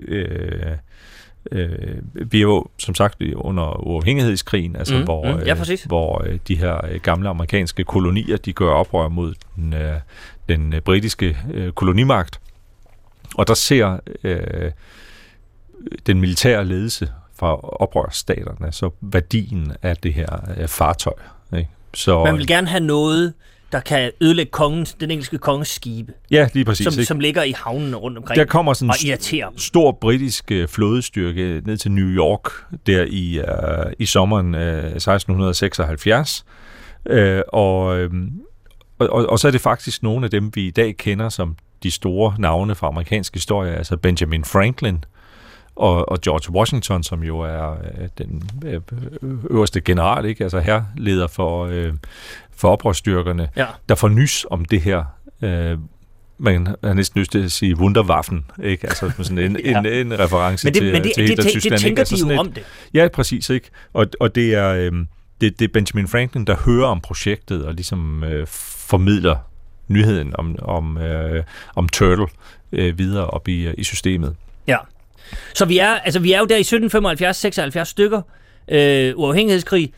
øh, 0.09 0.77
øh, 1.53 1.97
vi 2.13 2.39
er 2.39 2.43
jo 2.43 2.67
som 2.79 2.95
sagt 2.95 3.23
under 3.35 3.87
uafhængighedskrigen, 3.87 4.77
altså 4.77 4.99
mm, 4.99 5.05
hvor, 5.05 5.33
mm, 5.33 5.41
ja, 5.47 5.55
øh, 5.55 5.79
hvor 5.87 6.23
øh, 6.27 6.39
de 6.49 6.55
her 6.55 6.87
øh, 6.87 7.01
gamle 7.01 7.29
amerikanske 7.29 7.85
kolonier, 7.85 8.37
de 8.37 8.53
gør 8.53 8.71
oprør 8.71 9.09
mod 9.09 9.35
den, 9.57 9.75
øh, 9.75 9.95
den 10.49 10.75
øh, 10.75 10.81
britiske 10.81 11.37
øh, 11.53 11.73
kolonimagt. 11.73 12.41
Og 13.37 13.49
der 13.49 13.55
ser 13.55 13.99
øh, 14.25 14.71
den 16.07 16.21
militære 16.21 16.65
ledelse 16.65 17.09
fra 17.39 17.61
oprørsstaterne 17.83 18.73
så 18.73 18.91
værdien 19.01 19.73
af 19.83 19.97
det 19.97 20.15
her 20.15 20.51
øh, 20.59 20.69
fartøj. 20.69 21.13
Ikke? 21.57 21.71
Så, 21.95 22.25
Man 22.25 22.37
vil 22.37 22.47
gerne 22.47 22.67
have 22.67 22.81
noget, 22.81 23.35
der 23.73 23.81
kan 23.81 24.11
ødelægge 24.21 24.51
kongens, 24.51 24.95
den 24.95 25.11
engelske 25.11 25.39
konges 25.39 25.69
skibe. 25.69 26.13
Ja, 26.31 26.49
lige 26.55 26.65
præcis. 26.65 26.95
Som, 26.95 27.05
som 27.05 27.21
ligger 27.21 27.43
i 27.43 27.55
havnen 27.57 27.97
rundt 27.97 28.19
omkring 28.19 28.39
der 28.39 28.45
kommer 28.45 28.73
sådan 28.73 29.13
en 29.33 29.59
stor 29.59 29.93
britisk 29.93 30.53
uh, 30.55 30.69
flådestyrke 30.69 31.63
ned 31.65 31.77
til 31.77 31.91
New 31.91 32.09
York 32.09 32.51
der 32.87 33.07
i, 33.09 33.39
uh, 33.39 33.93
i 33.99 34.07
sommeren 34.07 34.55
uh, 34.55 34.61
1676. 34.61 36.45
Uh, 37.11 37.17
og, 37.49 38.05
uh, 38.05 38.11
og, 38.99 39.09
og, 39.09 39.27
og 39.27 39.39
så 39.39 39.49
er 39.49 39.53
det 39.53 39.61
faktisk 39.61 40.03
nogle 40.03 40.25
af 40.25 40.31
dem, 40.31 40.51
vi 40.55 40.67
i 40.67 40.71
dag 40.71 40.97
kender 40.97 41.29
som 41.29 41.57
de 41.83 41.91
store 41.91 42.35
navne 42.39 42.75
fra 42.75 42.87
amerikansk 42.89 43.35
historie, 43.35 43.75
altså 43.75 43.97
Benjamin 43.97 44.45
Franklin, 44.45 45.05
og, 45.77 46.09
og 46.09 46.21
George 46.21 46.53
Washington, 46.53 47.03
som 47.03 47.23
jo 47.23 47.41
er 47.41 47.71
øh, 47.71 48.09
den 48.19 48.51
øh, 48.65 48.81
øverste 49.51 49.81
general, 49.81 50.25
ikke? 50.25 50.45
altså 50.45 50.61
herleder 50.61 51.27
for, 51.27 51.67
øh, 51.67 51.93
for 52.57 52.69
oprørsstyrkerne, 52.69 53.49
ja. 53.57 53.67
der 53.89 53.95
får 53.95 54.09
nys 54.09 54.47
om 54.51 54.65
det 54.65 54.81
her 54.81 55.05
øh, 55.43 55.79
man 56.39 56.67
har 56.85 56.93
næsten 56.93 57.21
lyst 57.21 57.33
til 57.33 57.45
at 57.45 57.53
sige 57.53 57.77
Wunderwaffen, 57.79 58.45
ikke? 58.63 58.87
Altså 58.87 59.13
sådan 59.19 59.39
en, 59.39 59.61
ja. 59.65 59.79
en, 59.79 59.87
en 59.87 60.19
reference 60.19 60.67
men 60.67 60.75
det, 60.75 60.83
til, 60.83 60.93
men 60.93 61.03
det, 61.03 61.13
til 61.15 61.29
det, 61.29 61.37
det, 61.37 61.47
Tyskland. 61.47 61.73
Det 61.73 61.81
tænker 61.81 62.01
altså 62.01 62.17
de 62.17 62.21
jo 62.21 62.35
et, 62.35 62.39
om 62.39 62.53
det. 62.53 62.63
Ja, 62.95 63.09
præcis, 63.09 63.51
ikke? 63.51 63.71
Og, 63.93 64.07
og 64.21 64.35
det 64.35 64.55
er... 64.55 64.69
Øh, 64.69 64.93
det, 65.41 65.59
det 65.59 65.65
er 65.65 65.73
Benjamin 65.73 66.09
Franklin, 66.09 66.45
der 66.45 66.57
hører 66.57 66.87
om 66.87 67.01
projektet 67.01 67.65
og 67.65 67.75
ligesom 67.75 68.25
øh, 68.25 68.47
formidler 68.89 69.37
nyheden 69.89 70.33
om, 70.37 70.57
om, 70.63 70.99
øh, 70.99 71.45
om 71.77 71.89
Turtle 71.89 72.27
øh, 72.73 72.99
videre 72.99 73.27
op 73.27 73.49
i, 73.49 73.71
i 73.75 73.85
systemet. 73.85 74.37
Ja. 74.67 74.77
Så 75.55 75.65
vi 75.65 75.79
er, 75.79 75.89
altså, 75.89 76.21
vi 76.21 76.33
er 76.33 76.39
jo 76.39 76.45
der 76.45 76.57
i 76.57 77.81
1775-76 77.81 77.85
stykker, 77.85 78.23
øh, 78.69 79.13
uafhængighedskrig, 79.17 79.93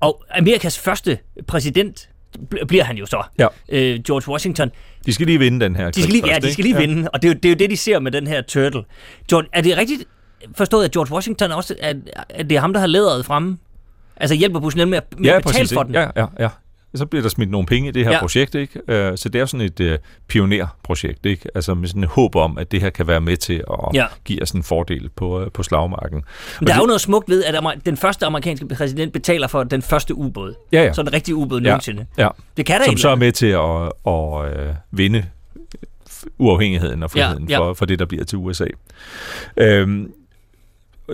og 0.00 0.24
Amerikas 0.30 0.78
første 0.78 1.18
præsident 1.46 2.08
bl- 2.54 2.64
bliver 2.64 2.84
han 2.84 2.96
jo 2.96 3.06
så, 3.06 3.22
Ja. 3.38 3.46
øh, 3.68 4.00
George 4.06 4.30
Washington. 4.32 4.70
De 5.06 5.12
skal 5.12 5.26
lige 5.26 5.38
vinde 5.38 5.64
den 5.64 5.76
her 5.76 5.90
De 5.90 6.02
skal 6.02 6.12
lige, 6.12 6.28
ja, 6.28 6.38
de 6.38 6.52
skal 6.52 6.64
lige 6.64 6.76
vinde, 6.76 7.08
og 7.12 7.22
det 7.22 7.28
er, 7.28 7.32
jo, 7.34 7.38
det 7.42 7.44
er 7.44 7.50
jo 7.52 7.56
det, 7.58 7.70
de 7.70 7.76
ser 7.76 7.98
med 7.98 8.12
den 8.12 8.26
her 8.26 8.42
turtle. 8.42 8.84
George, 9.30 9.48
er 9.52 9.60
det 9.60 9.76
rigtigt 9.76 10.04
forstået, 10.56 10.84
at 10.84 10.90
George 10.90 11.12
Washington 11.14 11.52
også, 11.52 11.74
at, 11.80 11.96
at 12.28 12.50
det 12.50 12.56
er 12.56 12.60
ham, 12.60 12.72
der 12.72 12.80
har 12.80 12.86
læderet 12.86 13.26
fremme? 13.26 13.58
Altså 14.16 14.34
hjælper 14.34 14.60
Bushnell 14.60 14.88
med 14.88 15.00
med 15.16 15.24
Ja, 15.30 15.36
at 15.36 15.42
betale 15.42 15.58
præcis. 15.62 15.72
for 15.74 15.82
den? 15.82 15.94
Ja, 15.94 16.06
ja, 16.16 16.26
ja. 16.38 16.48
Så 16.94 17.06
bliver 17.06 17.22
der 17.22 17.28
smidt 17.28 17.50
nogle 17.50 17.66
penge 17.66 17.88
i 17.88 17.92
det 17.92 18.04
her 18.04 18.12
Ja. 18.12 18.20
projekt, 18.20 18.54
ikke? 18.54 18.80
Øh, 18.88 19.18
Så 19.18 19.28
det 19.28 19.34
er 19.38 19.40
jo 19.40 19.46
sådan 19.46 19.66
et 19.66 19.80
uh, 19.80 19.96
pionerprojekt, 20.28 21.26
ikke? 21.26 21.48
Altså 21.54 21.74
med 21.74 21.88
sådan 21.88 22.02
et 22.04 22.08
håb 22.08 22.36
om, 22.36 22.58
at 22.58 22.72
det 22.72 22.80
her 22.80 22.90
kan 22.90 23.06
være 23.06 23.20
med 23.20 23.36
til 23.36 23.54
at 23.70 23.94
Ja. 23.94 24.06
give 24.24 24.42
os 24.42 24.50
en 24.50 24.62
fordel 24.62 25.08
på, 25.16 25.40
uh, 25.42 25.46
på 25.54 25.62
slagmarken. 25.62 26.22
Men 26.60 26.66
der 26.66 26.74
er 26.74 26.78
jo 26.78 26.86
noget 26.86 27.00
smukt 27.00 27.28
ved, 27.28 27.44
at 27.44 27.64
den 27.86 27.96
første 27.96 28.26
amerikanske 28.26 28.68
præsident 28.68 29.12
betaler 29.12 29.46
for 29.46 29.64
den 29.64 29.82
første 29.82 30.14
ubåd. 30.14 30.54
Ja, 30.72 30.82
ja. 30.84 30.92
Så 30.92 31.02
den 31.02 31.12
rigtige 31.12 31.34
ubåd 31.34 31.60
Ja. 31.60 31.68
nogensinde. 31.68 32.06
ja. 32.18 32.28
Det 32.56 32.66
kan 32.66 32.78
der 32.80 32.86
Som 32.86 32.96
så 32.96 33.08
er 33.08 33.14
med 33.14 33.32
til 33.32 33.46
at, 33.46 33.92
at 34.06 34.68
uh, 34.70 34.74
vinde 34.98 35.26
f- 36.10 36.24
uafhængigheden 36.38 37.02
og 37.02 37.10
friheden 37.10 37.48
Ja, 37.48 37.54
ja. 37.54 37.58
For, 37.60 37.74
for 37.74 37.86
det, 37.86 37.98
der 37.98 38.04
bliver 38.04 38.24
til 38.24 38.38
USA. 38.38 38.66
Øhm, 39.56 40.12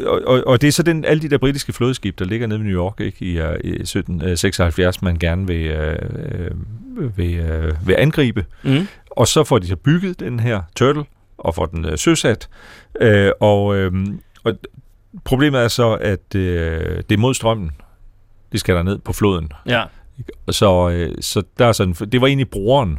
og, 0.07 0.23
og, 0.27 0.43
og 0.47 0.61
det 0.61 0.69
er 0.69 0.73
så 0.73 0.83
den, 0.83 1.05
alle 1.05 1.23
de 1.23 1.29
der 1.29 1.39
britiske 1.39 1.73
flådeskib, 1.73 2.19
der 2.19 2.25
ligger 2.25 2.47
nede 2.47 2.61
i 2.61 2.63
New 2.63 2.73
York 2.73 3.01
ikke, 3.01 3.25
i, 3.25 3.41
uh, 3.41 3.55
i 3.65 3.71
1776, 3.71 5.03
man 5.03 5.19
gerne 5.19 5.47
vil, 5.47 5.73
uh, 5.73 7.19
vil, 7.19 7.41
uh, 7.41 7.89
vil 7.89 7.95
angribe. 7.99 8.45
Mm. 8.63 8.89
Og 9.11 9.29
så 9.29 9.45
får 9.45 9.59
de 9.59 9.67
så 9.67 9.77
bygget 9.77 10.21
den 10.21 10.41
her 10.41 10.63
turtle, 10.77 11.05
og 11.39 11.55
får 11.55 11.67
den 11.67 11.85
øh, 11.85 11.99
søsat. 11.99 12.49
Øh, 13.01 13.31
og, 13.41 13.77
øh, 13.77 13.93
og 14.45 14.59
problemet 15.25 15.61
er 15.61 15.69
så, 15.69 15.95
at 15.95 16.35
øh, 16.35 17.03
det 17.09 17.13
er 17.13 17.19
mod 17.19 17.35
strømmen. 17.35 17.71
De 18.53 18.59
skal 18.59 18.75
der 18.75 18.83
ned 18.83 18.99
på 18.99 19.13
floden. 19.13 19.53
Ja. 19.67 19.85
Så, 20.51 20.91
øh, 20.91 21.15
så 21.21 21.43
der 21.59 21.67
er 21.67 21.73
sådan, 21.73 21.93
det 21.93 22.21
var 22.21 22.27
egentlig 22.27 22.51
broren, 22.51 22.99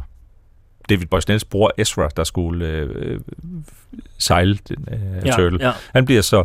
David 0.88 1.06
Bushnells 1.06 1.44
bror 1.44 1.72
Ezra, 1.78 2.08
der 2.16 2.24
skulle 2.24 2.66
øh, 2.66 3.20
sejle 4.18 4.58
den 4.68 4.88
øh, 4.92 5.26
Ja, 5.26 5.32
turtle. 5.32 5.58
ja. 5.66 5.72
Han 5.94 6.04
bliver 6.04 6.22
så 6.22 6.44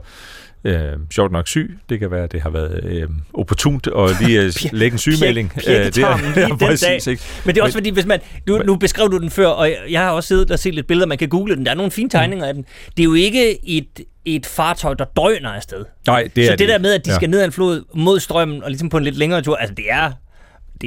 øh, 0.63 0.91
sjovt 1.11 1.31
nok 1.31 1.47
syg. 1.47 1.77
Det 1.89 1.99
kan 1.99 2.11
være, 2.11 2.23
at 2.23 2.31
det 2.31 2.41
har 2.41 2.49
været 2.49 2.83
øh, 2.83 3.07
opportunt 3.33 3.87
at 3.87 4.21
lige 4.21 4.41
øh, 4.41 4.53
lægge 4.79 4.95
en 4.95 4.99
sygemelding. 4.99 5.51
pjek- 5.55 5.65
pjekketarmen 5.65 6.25
lige 6.35 6.45
den 6.49 6.57
dag. 6.77 7.07
ikke? 7.07 7.23
Men 7.45 7.55
det 7.55 7.61
er 7.61 7.63
også 7.65 7.77
fordi, 7.77 7.89
hvis 7.89 8.05
man... 8.05 8.19
Nu, 8.47 8.57
nu 8.57 8.75
beskrev 8.75 9.11
du 9.11 9.17
den 9.19 9.29
før, 9.29 9.47
og 9.47 9.69
jeg, 9.89 10.01
har 10.01 10.11
også 10.11 10.27
siddet 10.27 10.51
og 10.51 10.59
set 10.59 10.75
lidt 10.75 10.87
billeder, 10.87 11.07
man 11.07 11.17
kan 11.17 11.29
google 11.29 11.55
den. 11.55 11.65
Der 11.65 11.71
er 11.71 11.75
nogle 11.75 11.91
fine 11.91 12.09
tegninger 12.09 12.45
af 12.45 12.53
den. 12.53 12.65
Det 12.97 13.03
er 13.03 13.07
jo 13.07 13.13
ikke 13.13 13.69
et, 13.77 13.99
et 14.25 14.45
fartøj, 14.45 14.93
der 14.93 15.05
døgner 15.17 15.49
afsted. 15.49 15.85
Nej, 16.07 16.29
det 16.35 16.45
så 16.45 16.51
er 16.51 16.55
det 16.55 16.69
der 16.69 16.79
med, 16.79 16.93
at 16.93 17.05
de 17.05 17.09
ja. 17.11 17.15
skal 17.15 17.29
ned 17.29 17.39
ad 17.39 17.45
en 17.45 17.51
flod 17.51 17.83
mod 17.95 18.19
strømmen, 18.19 18.63
og 18.63 18.69
ligesom 18.69 18.89
på 18.89 18.97
en 18.97 19.03
lidt 19.03 19.17
længere 19.17 19.41
tur, 19.41 19.55
altså 19.55 19.75
det 19.75 19.85
er... 19.89 20.11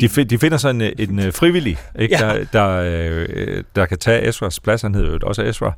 De, 0.01 0.07
fi- 0.07 0.25
de 0.25 0.39
finder 0.39 0.59
sådan 0.59 0.81
en, 0.81 0.93
en 0.99 1.19
øh, 1.19 1.33
frivillig, 1.33 1.79
ikke, 1.99 2.17
Ja. 2.21 2.39
der, 2.39 2.45
der, 2.53 2.69
øh, 3.29 3.65
der 3.77 3.87
kan 3.87 3.99
tage 3.99 4.29
Ezras 4.29 4.61
plads, 4.61 4.83
han 4.83 4.95
hedder 4.95 5.11
jo 5.13 5.19
også 5.23 5.43
Ezra, 5.45 5.73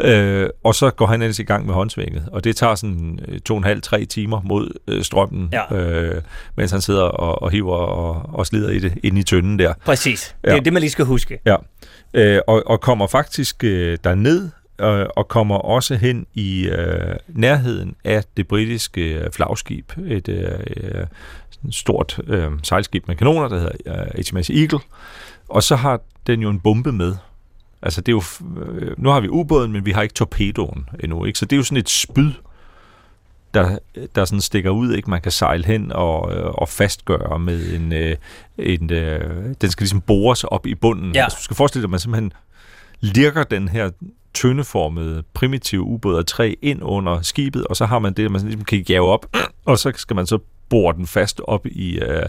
øh, 0.00 0.48
og 0.64 0.74
så 0.74 0.90
går 0.90 1.06
han 1.06 1.22
ellers 1.22 1.38
i 1.38 1.42
gang 1.42 1.66
med 1.66 1.74
håndsvinget, 1.74 2.28
og 2.32 2.44
det 2.44 2.56
tager 2.56 2.74
sådan 2.74 3.18
øh, 3.28 3.38
to 3.40 3.54
og 3.54 3.58
en 3.58 3.64
halv, 3.64 3.82
tre 3.82 4.04
timer 4.04 4.40
mod 4.44 4.70
øh, 4.88 5.02
strømmen, 5.04 5.52
Ja. 5.52 5.76
øh, 5.76 6.22
mens 6.56 6.70
han 6.70 6.80
sidder 6.80 7.02
og, 7.02 7.42
og 7.42 7.50
hiver 7.50 7.76
og, 7.76 8.34
og 8.34 8.46
slider 8.46 8.70
i 8.70 8.78
det 8.78 8.92
inde 9.02 9.20
i 9.20 9.22
tønden 9.22 9.58
der. 9.58 9.74
præcis. 9.84 10.36
Det 10.44 10.50
Ja. 10.50 10.56
er 10.56 10.60
det, 10.60 10.72
man 10.72 10.80
lige 10.80 10.90
skal 10.90 11.04
huske. 11.04 11.38
Ja. 11.46 11.56
Øh, 12.14 12.40
og, 12.46 12.62
og 12.66 12.80
kommer 12.80 13.06
faktisk 13.06 13.64
øh, 13.64 13.98
derned, 14.04 14.48
øh, 14.80 15.06
og 15.16 15.28
kommer 15.28 15.56
også 15.56 15.94
hen 15.94 16.26
i 16.34 16.66
øh, 16.68 17.16
nærheden 17.28 17.94
af 18.04 18.24
det 18.36 18.48
britiske 18.48 19.14
øh, 19.14 19.30
flagskib, 19.32 19.92
et 20.06 20.28
øh, 20.28 20.48
øh, 20.76 21.06
stort 21.70 22.20
øh, 22.26 22.50
sejlskib 22.62 23.08
med 23.08 23.16
kanoner, 23.16 23.48
der 23.48 23.58
hedder 23.58 24.06
øh, 24.16 24.24
HMS 24.30 24.50
Eagle, 24.50 24.80
og 25.48 25.62
så 25.62 25.76
har 25.76 26.00
den 26.26 26.42
jo 26.42 26.50
en 26.50 26.60
bombe 26.60 26.92
med. 26.92 27.16
Altså 27.82 28.00
det 28.00 28.12
er 28.12 28.16
jo, 28.16 28.22
øh, 28.60 28.94
nu 28.98 29.08
har 29.08 29.20
vi 29.20 29.28
ubåden, 29.28 29.72
men 29.72 29.86
vi 29.86 29.90
har 29.90 30.02
ikke 30.02 30.14
torpedoen 30.14 30.88
endnu, 31.00 31.24
ikke? 31.24 31.38
så 31.38 31.44
det 31.44 31.52
er 31.52 31.56
jo 31.56 31.62
sådan 31.62 31.78
et 31.78 31.90
spyd, 31.90 32.30
der, 33.54 33.78
der 34.14 34.24
sådan 34.24 34.40
stikker 34.40 34.70
ud, 34.70 34.92
ikke? 34.92 35.10
Man 35.10 35.20
kan 35.20 35.32
sejle 35.32 35.64
hen 35.64 35.92
og, 35.92 36.34
øh, 36.34 36.46
og 36.46 36.68
fastgøre 36.68 37.38
med 37.38 37.72
en, 37.74 37.92
øh, 37.92 38.16
en 38.58 38.92
øh, 38.92 39.54
den 39.60 39.70
skal 39.70 39.84
ligesom 39.84 40.00
bores 40.00 40.44
op 40.44 40.66
i 40.66 40.74
bunden. 40.74 41.14
Ja. 41.14 41.24
Altså, 41.24 41.36
du 41.38 41.42
skal 41.42 41.56
forestille 41.56 41.82
dig, 41.82 41.86
at 41.86 41.90
man 41.90 42.00
simpelthen 42.00 42.32
lirker 43.00 43.42
den 43.44 43.68
her 43.68 43.90
tyndeformede 44.34 45.22
primitive 45.34 45.82
ubåd 45.82 46.18
af 46.18 46.24
træ 46.24 46.54
ind 46.62 46.82
under 46.82 47.22
skibet, 47.22 47.66
og 47.66 47.76
så 47.76 47.86
har 47.86 47.98
man 47.98 48.12
det, 48.12 48.30
man 48.30 48.40
ligesom 48.40 48.64
kan 48.64 48.84
jage 48.88 49.00
op, 49.00 49.26
og 49.64 49.78
så 49.78 49.92
skal 49.96 50.16
man 50.16 50.26
så 50.26 50.38
bore 50.68 50.94
den 50.96 51.06
fast 51.06 51.40
op 51.44 51.66
i, 51.66 51.98
øh, 51.98 52.22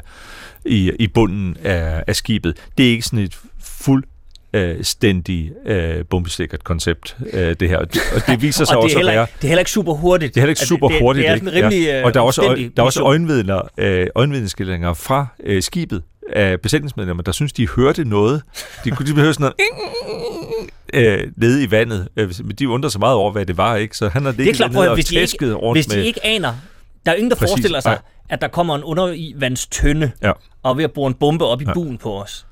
i, 0.65 0.91
i 0.99 1.07
bunden 1.07 1.57
af, 1.63 2.03
af 2.07 2.15
skibet. 2.15 2.57
Det 2.77 2.85
er 2.85 2.89
ikke 2.89 3.03
sådan 3.03 3.19
et 3.19 3.37
fuldstændig 3.63 5.51
øh, 5.65 6.05
bombesikkert 6.09 6.63
koncept, 6.63 7.17
øh, 7.33 7.55
det 7.59 7.69
her. 7.69 7.77
Og 7.77 7.93
det, 7.93 8.01
og 8.15 8.21
det 8.27 8.41
viser 8.41 8.65
sig 8.65 8.77
og 8.77 8.83
det 8.83 8.95
også 8.95 9.07
er, 9.07 9.09
at 9.11 9.15
være... 9.15 9.27
det 9.35 9.43
er 9.43 9.47
heller 9.47 9.59
ikke 9.61 9.71
super 9.71 9.93
hurtigt. 9.93 10.33
Det 10.35 10.39
er 10.39 10.41
heller 10.41 10.49
ikke 10.51 10.59
Altså, 10.59 10.65
super 10.67 10.87
det, 10.87 10.99
hurtigt. 11.01 11.23
Det 11.23 11.31
er 11.31 11.37
sådan 11.37 11.53
rimelig 11.53 11.83
ja. 11.85 11.99
øh, 11.99 12.05
Og 12.05 12.13
der 12.13 12.19
er 12.19 12.23
også, 12.23 12.41
øj, 12.41 12.55
der 12.55 12.61
er 12.77 12.85
også 12.85 12.99
mission. 12.99 13.07
øjenvidner, 13.07 13.61
øh, 13.77 14.07
øjenvidneskildringer 14.15 14.93
fra 14.93 15.27
øh, 15.43 15.61
skibet 15.63 16.01
af 16.33 16.61
besætningsmedlemmer, 16.61 17.23
der 17.23 17.31
synes, 17.31 17.53
de 17.53 17.67
hørte 17.67 18.03
noget. 18.05 18.41
De 18.85 18.91
kunne 18.91 19.07
de 19.07 19.15
høre 19.21 19.33
sådan 19.33 19.51
noget 20.93 21.15
øh, 21.23 21.31
nede 21.37 21.63
i 21.63 21.71
vandet. 21.71 22.07
Øh, 22.17 22.33
Men 22.43 22.55
de 22.55 22.69
undrer 22.69 22.89
sig 22.89 22.99
meget 22.99 23.15
over, 23.15 23.31
hvad 23.31 23.45
det 23.45 23.57
var. 23.57 23.75
ikke. 23.75 23.97
Så 23.97 24.09
han 24.09 24.25
har 24.25 24.31
Det 24.31 24.39
er 24.39 24.43
ligget 24.43 24.57
klart, 24.57 24.71
prøv, 24.71 24.93
hvis 24.93 25.05
de, 25.05 25.19
ikke, 25.19 25.55
hvis 25.73 25.85
de 25.85 26.05
ikke 26.05 26.25
aner, 26.25 26.53
der 27.05 27.12
er 27.12 27.15
jo 27.15 27.17
ingen, 27.17 27.29
der 27.31 27.35
Præcis, 27.38 27.51
forestiller 27.51 27.79
sig, 27.79 27.91
nej. 27.91 28.01
at 28.29 28.41
der 28.41 28.47
kommer 28.47 28.75
en 28.75 28.83
undervandstønde 28.83 30.12
Ja. 30.21 30.31
og 30.63 30.77
ved 30.77 30.83
at 30.83 30.91
bruge 30.91 31.07
en 31.07 31.13
bombe 31.13 31.45
op 31.45 31.62
i 31.62 31.65
Ja. 31.67 31.74
buen 31.74 31.97
på 31.97 32.21
os. 32.21 32.47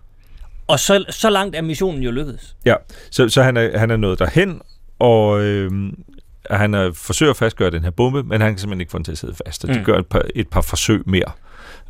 Og 0.67 0.79
så, 0.79 1.05
så 1.09 1.29
langt 1.29 1.55
er 1.55 1.61
missionen 1.61 2.03
jo 2.03 2.11
lykkedes. 2.11 2.55
Ja, 2.65 2.75
så, 3.11 3.29
så 3.29 3.43
han, 3.43 3.57
er, 3.57 3.77
han 3.77 3.91
er 3.91 3.97
nået 3.97 4.19
derhen, 4.19 4.61
og 4.99 5.41
øh, 5.41 5.71
han 6.51 6.73
er, 6.73 6.91
forsøger 6.95 7.29
at 7.29 7.37
fastgøre 7.37 7.71
den 7.71 7.83
her 7.83 7.89
bombe, 7.91 8.23
men 8.23 8.41
han 8.41 8.51
kan 8.51 8.57
simpelthen 8.59 8.81
ikke 8.81 8.91
få 8.91 8.97
den 8.97 9.05
til 9.05 9.11
at 9.11 9.17
sidde 9.17 9.35
fast. 9.45 9.63
Og 9.63 9.73
de 9.73 9.79
Mm. 9.79 9.85
gør 9.85 9.97
et 9.99 10.07
par, 10.07 10.21
et 10.35 10.47
par 10.47 10.61
forsøg 10.61 11.01
mere. 11.05 11.31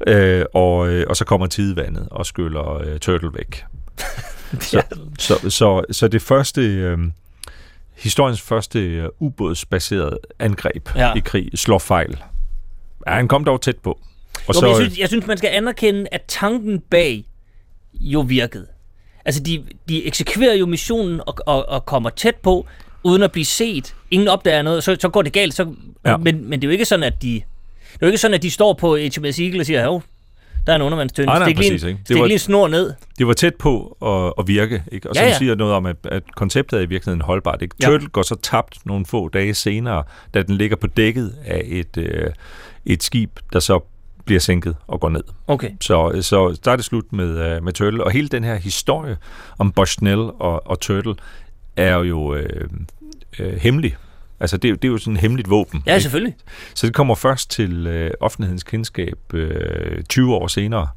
Øh, 0.07 0.45
og, 0.53 0.87
øh, 0.89 1.05
og 1.09 1.17
så 1.17 1.25
kommer 1.25 1.47
tidevandet 1.47 2.07
og 2.11 2.25
skyller 2.25 2.73
øh, 2.77 2.99
Turtle 2.99 3.29
væk. 3.33 3.65
Så, 4.59 4.83
så, 5.19 5.49
så, 5.49 5.83
så 5.91 6.07
det 6.07 6.21
første, 6.21 6.61
øh, 6.61 6.97
historiens 7.95 8.41
første 8.41 8.79
øh, 8.79 9.09
ubådsbaserede 9.19 10.17
angreb 10.39 10.89
Ja. 10.95 11.07
ja. 11.07 11.13
i 11.15 11.19
krig 11.19 11.49
slår 11.55 11.79
fejl. 11.79 12.23
Ja, 13.07 13.13
han 13.13 13.27
kom 13.27 13.43
dog 13.45 13.61
tæt 13.61 13.77
på. 13.77 13.99
Og 14.47 14.55
Jo, 14.55 14.61
men 14.61 14.69
jeg, 14.69 14.75
synes, 14.75 14.99
jeg 14.99 15.07
synes, 15.07 15.27
man 15.27 15.37
skal 15.37 15.49
anerkende, 15.53 16.07
at 16.11 16.21
tanken 16.27 16.79
bag 16.79 17.25
jo 17.93 18.19
virkede. 18.21 18.65
Altså, 19.25 19.43
de, 19.43 19.63
de 19.89 20.05
eksekverer 20.05 20.53
jo 20.55 20.65
missionen 20.65 21.21
og, 21.27 21.35
og, 21.45 21.69
og 21.69 21.85
kommer 21.85 22.09
tæt 22.09 22.35
på, 22.35 22.67
uden 23.03 23.23
at 23.23 23.31
blive 23.31 23.45
set. 23.45 23.95
Ingen 24.11 24.27
opdager 24.27 24.61
noget, 24.61 24.83
så, 24.83 24.97
så 24.99 25.09
går 25.09 25.21
det 25.21 25.33
galt. 25.33 25.53
Så, 25.53 25.63
ja. 26.05 26.11
Ja. 26.11 26.17
men, 26.17 26.49
men 26.49 26.61
det 26.61 26.67
er 26.67 26.69
jo 26.69 26.71
ikke 26.71 26.85
sådan, 26.85 27.03
at 27.03 27.21
de... 27.21 27.27
Det 27.33 27.41
er 27.93 27.97
jo 28.01 28.07
ikke 28.07 28.17
sådan, 28.17 28.35
at 28.35 28.43
de 28.43 28.51
står 28.51 28.73
på 28.73 28.95
HMS 28.97 29.39
Eagle 29.39 29.59
og 29.61 29.65
siger, 29.65 29.87
hov, 29.87 30.03
der 30.67 30.71
er 30.71 30.75
en 30.75 30.81
undervandstønde. 30.81 31.25
Nej, 31.27 31.39
nej, 31.39 31.47
Stik 31.47 31.55
præcis, 31.55 31.83
ikke? 31.83 31.99
Det 32.07 32.19
var- 32.19 32.25
lige 32.25 32.33
en 32.33 32.39
snor 32.39 32.67
ned. 32.67 32.93
det 33.17 33.27
var 33.27 33.33
tæt 33.33 33.55
på 33.55 33.97
at, 34.05 34.33
at 34.39 34.47
virke, 34.47 34.83
ikke? 34.91 35.09
og 35.09 35.15
Ja, 35.15 35.21
som 35.21 35.27
ja. 35.27 35.37
siger 35.37 35.55
noget 35.55 35.73
om, 35.73 35.85
at, 35.85 35.95
at 36.05 36.23
konceptet 36.35 36.77
er 36.79 36.83
i 36.83 36.85
virkeligheden 36.85 37.21
holdbart. 37.21 37.61
Ikke? 37.61 37.75
Ja. 37.81 37.85
Turtle 37.85 38.07
går 38.07 38.21
så 38.21 38.35
tabt 38.35 38.85
nogle 38.85 39.05
få 39.05 39.27
dage 39.29 39.53
senere, 39.53 40.03
da 40.33 40.41
den 40.41 40.57
ligger 40.57 40.75
på 40.77 40.87
dækket 40.87 41.35
af 41.45 41.61
et, 41.65 41.97
øh, 41.97 42.27
et 42.85 43.03
skib, 43.03 43.39
der 43.53 43.59
så 43.59 43.79
bliver 44.25 44.39
sænket 44.39 44.75
og 44.87 44.99
går 44.99 45.09
ned. 45.09 45.23
Okay. 45.47 45.71
Så, 45.81 46.21
så 46.21 46.59
der 46.65 46.71
er 46.71 46.75
det 46.75 46.85
slut 46.85 47.13
med, 47.13 47.55
øh, 47.55 47.63
med 47.63 47.73
Turtle. 47.73 48.03
Og 48.03 48.11
hele 48.11 48.27
den 48.27 48.43
her 48.43 48.55
historie 48.55 49.17
om 49.57 49.71
Bushnell 49.71 50.19
og, 50.19 50.67
og 50.67 50.79
Turtle 50.79 51.15
er 51.75 51.97
jo 51.97 52.35
øh, 52.35 52.69
øh, 53.39 53.53
hemmelig. 53.53 53.95
Altså, 54.39 54.57
det, 54.57 54.69
er 54.69 54.75
det 54.75 54.87
er 54.87 54.91
jo 54.91 54.97
sådan 54.97 55.13
et 55.13 55.21
hemmeligt 55.21 55.49
våben. 55.49 55.83
Ja, 55.85 55.93
ikke? 55.93 56.01
selvfølgelig. 56.01 56.35
Så 56.75 56.87
det 56.87 56.95
kommer 56.95 57.15
først 57.15 57.51
til 57.51 57.87
øh, 57.87 58.11
offentlighedens 58.19 58.63
kendskab 58.63 59.33
øh, 59.33 60.03
20 60.03 60.35
år 60.35 60.47
senere, 60.47 60.87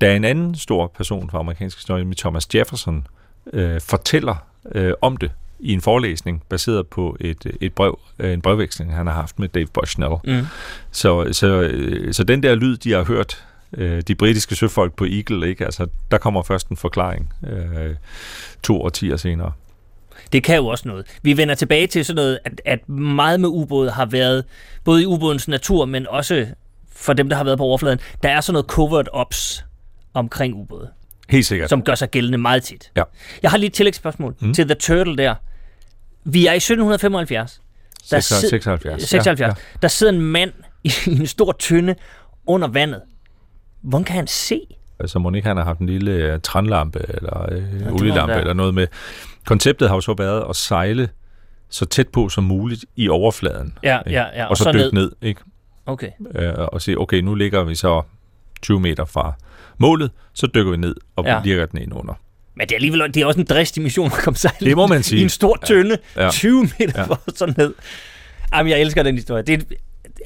da 0.00 0.16
en 0.16 0.24
anden 0.24 0.54
stor 0.54 0.92
person 0.96 1.30
fra 1.30 1.38
amerikansk 1.38 1.76
historie, 1.76 2.14
Thomas 2.18 2.48
Jefferson, 2.54 3.06
øh, 3.52 3.80
fortæller 3.80 4.36
øh, 4.74 4.92
om 5.00 5.16
det 5.16 5.30
i 5.62 5.72
en 5.72 5.80
forelæsning, 5.80 6.42
baseret 6.48 6.86
på 6.86 7.16
et, 7.20 7.56
et 7.60 7.72
brev, 7.72 7.98
en 8.20 8.40
brevveksling, 8.42 8.94
han 8.94 9.06
har 9.06 9.14
haft 9.14 9.38
med 9.38 9.48
Dave 9.48 9.66
Bushnell. 9.66 10.14
Mm. 10.24 10.46
Så, 10.90 11.28
så, 11.32 11.46
øh, 11.60 12.14
så 12.14 12.24
den 12.24 12.42
der 12.42 12.54
lyd, 12.54 12.76
de 12.76 12.92
har 12.92 13.02
hørt, 13.04 13.44
øh, 13.76 14.02
de 14.08 14.14
britiske 14.14 14.56
søfolk 14.56 14.94
på 14.96 15.04
Eagle, 15.04 15.48
ikke? 15.48 15.64
Altså, 15.64 15.86
der 16.10 16.18
kommer 16.18 16.42
først 16.42 16.68
en 16.68 16.76
forklaring 16.76 17.32
øh, 17.50 17.94
to 18.62 18.82
årtier 18.82 19.16
senere. 19.16 19.52
Det 20.32 20.44
kan 20.44 20.56
jo 20.56 20.66
også 20.66 20.88
noget. 20.88 21.06
Vi 21.22 21.36
vender 21.36 21.54
tilbage 21.54 21.86
til 21.86 22.04
sådan 22.04 22.16
noget, 22.16 22.38
at, 22.44 22.60
at 22.64 22.88
meget 22.88 23.40
med 23.40 23.48
ubåde 23.48 23.90
har 23.90 24.06
været, 24.06 24.44
både 24.84 25.02
i 25.02 25.06
ubådens 25.06 25.48
natur, 25.48 25.84
men 25.84 26.06
også 26.06 26.46
for 26.92 27.12
dem, 27.12 27.28
der 27.28 27.36
har 27.36 27.44
været 27.44 27.58
på 27.58 27.64
overfladen, 27.64 27.98
der 28.22 28.28
er 28.28 28.40
sådan 28.40 28.52
noget 28.52 28.66
covert 28.66 29.08
ops 29.12 29.64
omkring 30.14 30.54
ubåde, 30.54 30.90
Helt 31.28 31.46
sikkert. 31.46 31.68
som 31.70 31.82
gør 31.82 31.94
sig 31.94 32.10
gældende 32.10 32.38
meget 32.38 32.62
tit. 32.62 32.90
Ja. 32.96 33.02
Jeg 33.42 33.50
har 33.50 33.58
lige 33.58 33.66
et 33.66 33.72
tillægsspørgsmål. 33.74 34.34
Mm. 34.40 34.54
til 34.54 34.66
The 34.66 34.74
Turtle 34.74 35.16
der. 35.16 35.34
Vi 36.24 36.46
er 36.46 36.52
i 36.52 36.56
1775. 36.56 37.60
Der 38.10 38.20
76. 38.20 38.44
sid- 38.44 38.48
76. 38.48 39.02
76. 39.02 39.40
Ja, 39.40 39.46
Ja, 39.46 39.52
Der 39.82 39.88
sidder 39.88 40.12
en 40.12 40.20
mand 40.20 40.52
i 40.84 40.90
en 41.20 41.26
stor 41.26 41.52
tynde 41.52 41.94
under 42.46 42.68
vandet. 42.68 43.02
Hvordan 43.82 44.04
kan 44.04 44.16
han 44.16 44.26
se? 44.26 44.60
ja. 45.00 45.06
Så 45.06 45.18
må 45.18 45.32
ikke 45.32 45.48
han 45.48 45.56
har 45.56 45.64
haft 45.64 45.78
en 45.78 45.86
lille 45.86 46.12
øh, 46.12 46.40
trænlampe 46.40 47.04
eller 47.08 47.52
øh, 47.52 47.62
må 47.90 47.94
olielampe 47.94 48.34
eller 48.34 48.52
noget 48.52 48.74
med. 48.74 48.86
Konceptet 49.44 49.88
har 49.88 49.94
jo 49.96 50.00
så 50.00 50.14
været 50.18 50.44
at 50.50 50.56
sejle 50.56 51.08
så 51.68 51.84
tæt 51.84 52.08
på 52.08 52.28
som 52.28 52.44
muligt 52.44 52.84
i 52.96 53.08
overfladen. 53.08 53.78
Ja, 53.82 53.98
ikke? 53.98 54.10
ja, 54.10 54.26
ja. 54.34 54.46
og 54.46 54.56
så, 54.56 54.72
dykke 54.72 54.94
ned. 54.94 55.12
Ikke? 55.22 55.40
Okay. 55.86 56.10
Øh, 56.34 56.52
og 56.58 56.82
sige, 56.82 57.00
okay, 57.00 57.18
nu 57.20 57.34
ligger 57.34 57.64
vi 57.64 57.74
så 57.74 58.02
20 58.62 58.80
meter 58.80 59.04
fra 59.04 59.32
målet, 59.78 60.10
så 60.32 60.46
dykker 60.54 60.70
vi 60.70 60.76
ned 60.76 60.94
og 61.16 61.24
Ja. 61.24 61.34
ja. 61.34 61.40
ligger 61.44 61.66
den 61.66 61.78
ind 61.82 61.94
under. 61.94 62.14
Men 62.56 62.66
det 62.66 62.72
er 62.72 62.76
alligevel 62.76 63.00
det 63.14 63.16
er 63.22 63.26
også 63.26 63.40
en 63.40 63.46
dristig 63.46 63.82
mission 63.82 64.06
at 64.06 64.12
komme 64.12 64.36
sejle 64.36 64.66
Det 64.66 64.76
må 64.76 64.86
man 64.86 65.00
i 65.00 65.02
sige. 65.02 65.22
en 65.22 65.28
stor 65.28 65.58
tønde, 65.66 65.98
ja. 66.16 66.24
Ja. 66.24 66.30
20 66.30 66.68
meter 66.78 66.92
Ja. 67.00 67.02
for 67.04 67.20
sådan 67.34 67.54
ned. 67.58 67.74
Jamen, 68.54 68.70
jeg 68.72 68.80
elsker 68.80 69.02
den 69.02 69.14
historie. 69.14 69.42
Det 69.42 69.54
er, 69.54 69.74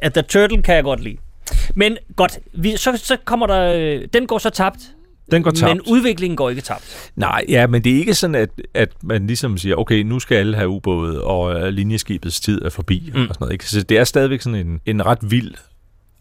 at 0.03 0.13
The 0.15 0.23
Turtle 0.23 0.63
kan 0.63 0.75
jeg 0.75 0.85
godt 0.85 1.01
lide. 1.03 1.17
Men 1.75 1.97
godt, 2.17 2.39
vi, 2.53 2.77
så, 2.77 2.97
så 3.05 3.17
kommer 3.25 3.47
der... 3.47 3.73
øh, 3.73 4.09
Den 4.13 4.27
går 4.27 4.39
så 4.39 4.51
tabt, 4.51 4.79
Den 5.31 5.43
går 5.43 5.51
tabt. 5.51 5.69
men 5.77 5.81
udviklingen 5.81 6.37
går 6.37 6.51
ikke 6.51 6.63
tabt. 6.63 7.11
Nej, 7.17 7.45
ja, 7.49 7.67
men 7.67 7.85
det 7.85 7.93
er 7.93 7.97
ikke 7.99 8.15
sådan, 8.15 8.35
at, 8.35 8.49
at 8.75 8.89
man 9.03 9.27
ligesom 9.27 9.59
siger, 9.59 9.77
okay, 9.77 10.03
nu 10.03 10.19
skal 10.19 10.37
alle 10.37 10.57
have 10.57 10.69
ubåde, 10.69 11.23
og 11.25 11.61
øh, 11.61 11.69
linjeskibets 11.69 12.41
tid 12.41 12.63
er 12.63 12.71
forbi, 12.71 13.11
mm. 13.15 13.21
og 13.21 13.27
sådan 13.27 13.37
noget. 13.41 13.53
Ikke? 13.53 13.69
Så 13.71 13.83
det 13.83 13.99
er 13.99 14.05
stadigvæk 14.05 14.41
sådan 14.41 14.67
en, 14.67 14.81
en 14.87 15.07
ret 15.07 15.19
vild 15.31 15.55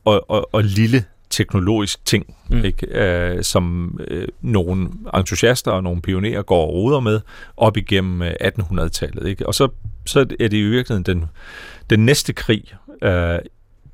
og, 0.05 0.29
og, 0.29 0.50
og 0.53 0.63
lille 0.63 1.03
teknologisk 1.36 2.06
ting, 2.06 2.36
Mm. 2.50 2.65
ikke? 2.65 2.88
Øh, 2.88 3.44
som 3.44 3.98
øh, 4.08 4.27
nogle 4.42 4.89
entusiaster 5.15 5.72
og 5.72 5.84
nogle 5.84 6.01
pionerer 6.01 6.42
går 6.42 6.62
og 6.68 6.74
roder 6.74 7.00
med 7.00 7.20
op 7.58 7.77
igennem 7.77 8.22
øh, 8.22 8.32
1800-tallet. 8.44 9.27
Ikke? 9.27 9.48
Og 9.48 9.54
så, 9.54 9.68
så 10.06 10.20
er 10.20 10.48
det 10.48 10.54
i 10.54 10.62
virkeligheden 10.62 11.04
den, 11.04 11.25
den 11.89 12.06
næste 12.06 12.34
krig 12.34 12.63
øh, 13.01 13.39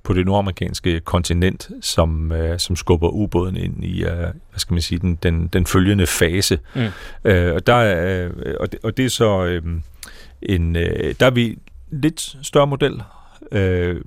på 0.03 0.13
det 0.13 0.25
nordamerikanske 0.25 1.00
kontinent, 1.00 1.69
som, 1.81 2.31
øh, 2.31 2.60
som 2.60 2.75
skubber 2.75 3.10
ubåden 3.10 3.57
ind 3.57 3.83
i, 3.83 4.03
øh, 4.03 4.17
hvad 4.17 4.57
skal 4.57 4.74
man 4.74 4.81
sige, 4.81 5.00
den, 5.00 5.15
den, 5.15 5.48
den 5.48 5.65
følgende 5.65 6.07
fase. 6.07 6.60
Mm. 6.75 6.88
Øh, 7.25 7.55
og, 7.55 7.67
der 7.67 7.75
er, 7.75 8.25
øh, 8.25 8.55
og, 8.60 8.71
det, 8.71 8.79
og 8.83 8.98
det 8.98 9.05
er 9.05 9.10
så 9.10 9.45
øh, 9.45 9.62
en, 10.41 10.75
øh, 10.75 11.15
der 11.19 11.25
er 11.25 11.31
vi 11.31 11.57
lidt 11.91 12.38
større 12.41 12.67
model 12.67 13.01
øh, 13.51 14.01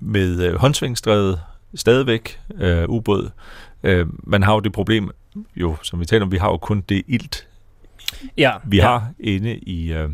med 0.00 0.42
øh, 0.42 0.54
håndsvingsdrevet 0.54 1.40
stadigvæk 1.74 2.40
øh, 2.54 2.88
ubåd. 2.88 3.30
Øh, 3.82 4.06
man 4.24 4.42
har 4.42 4.54
jo 4.54 4.60
det 4.60 4.72
problem, 4.72 5.10
jo, 5.56 5.76
som 5.82 6.00
vi 6.00 6.04
taler 6.04 6.24
om, 6.24 6.32
vi 6.32 6.36
har 6.36 6.48
jo 6.48 6.56
kun 6.56 6.80
det 6.80 7.02
ilt, 7.06 7.46
Ja, 8.36 8.52
vi 8.64 8.76
ja. 8.76 8.82
har 8.82 9.12
inde 9.20 9.56
i 9.56 9.92
øh, 9.92 10.10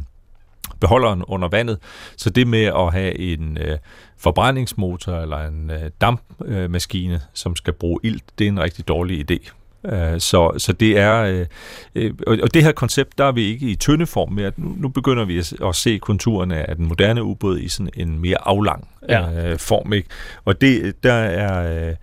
beholderen 0.80 1.24
under 1.24 1.48
vandet. 1.48 1.78
Så 2.16 2.30
det 2.30 2.46
med 2.46 2.64
at 2.64 2.92
have 2.92 3.18
en 3.18 3.58
øh, 3.58 3.78
forbrændingsmotor 4.16 5.12
eller 5.12 5.46
en 5.46 5.70
øh, 5.70 5.90
dampmaskine, 6.00 7.14
øh, 7.14 7.20
som 7.32 7.56
skal 7.56 7.72
bruge 7.72 8.00
ilt, 8.02 8.24
det 8.38 8.44
er 8.44 8.48
en 8.48 8.60
rigtig 8.60 8.88
dårlig 8.88 9.30
idé. 9.30 9.50
Øh, 9.84 10.20
Så, 10.20 10.52
så 10.58 10.72
det 10.72 10.98
er, 10.98 11.22
øh, 11.22 11.46
øh, 11.94 12.12
og 12.42 12.54
det 12.54 12.64
her 12.64 12.72
koncept, 12.72 13.18
der 13.18 13.24
er 13.24 13.32
vi 13.32 13.42
ikke 13.42 13.66
i 13.66 13.74
tyndeform 13.76 14.32
med, 14.32 14.44
at 14.44 14.58
nu, 14.58 14.74
nu 14.78 14.88
begynder 14.88 15.24
vi 15.24 15.38
at, 15.38 15.52
at 15.64 15.74
se 15.76 15.98
konturerne 15.98 16.70
af 16.70 16.76
den 16.76 16.86
moderne 16.86 17.22
ubåd 17.22 17.58
i 17.58 17.68
sådan 17.68 17.90
en 17.94 18.18
mere 18.18 18.48
aflang 18.48 18.88
Ja. 19.08 19.54
form. 19.54 19.92
Ikke? 19.92 20.08
Og 20.44 20.60
det, 20.60 21.02
der 21.02 21.12
er, 21.12 21.94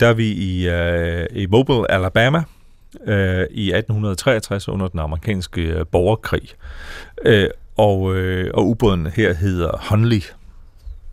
der 0.00 0.06
er 0.06 0.12
vi 0.14 0.26
i, 0.26 0.68
i 1.42 1.46
Mobile, 1.46 1.90
Alabama, 1.90 2.42
øh, 3.06 3.46
i 3.50 3.72
1863 3.72 4.68
under 4.68 4.88
den 4.88 5.00
amerikanske 5.00 5.84
borgerkrig. 5.92 6.48
Øh, 7.24 7.48
og, 7.76 8.14
øh, 8.16 8.50
og 8.54 8.66
ubåden 8.66 9.06
her 9.06 9.34
hedder 9.34 9.86
Hunley, 9.90 10.22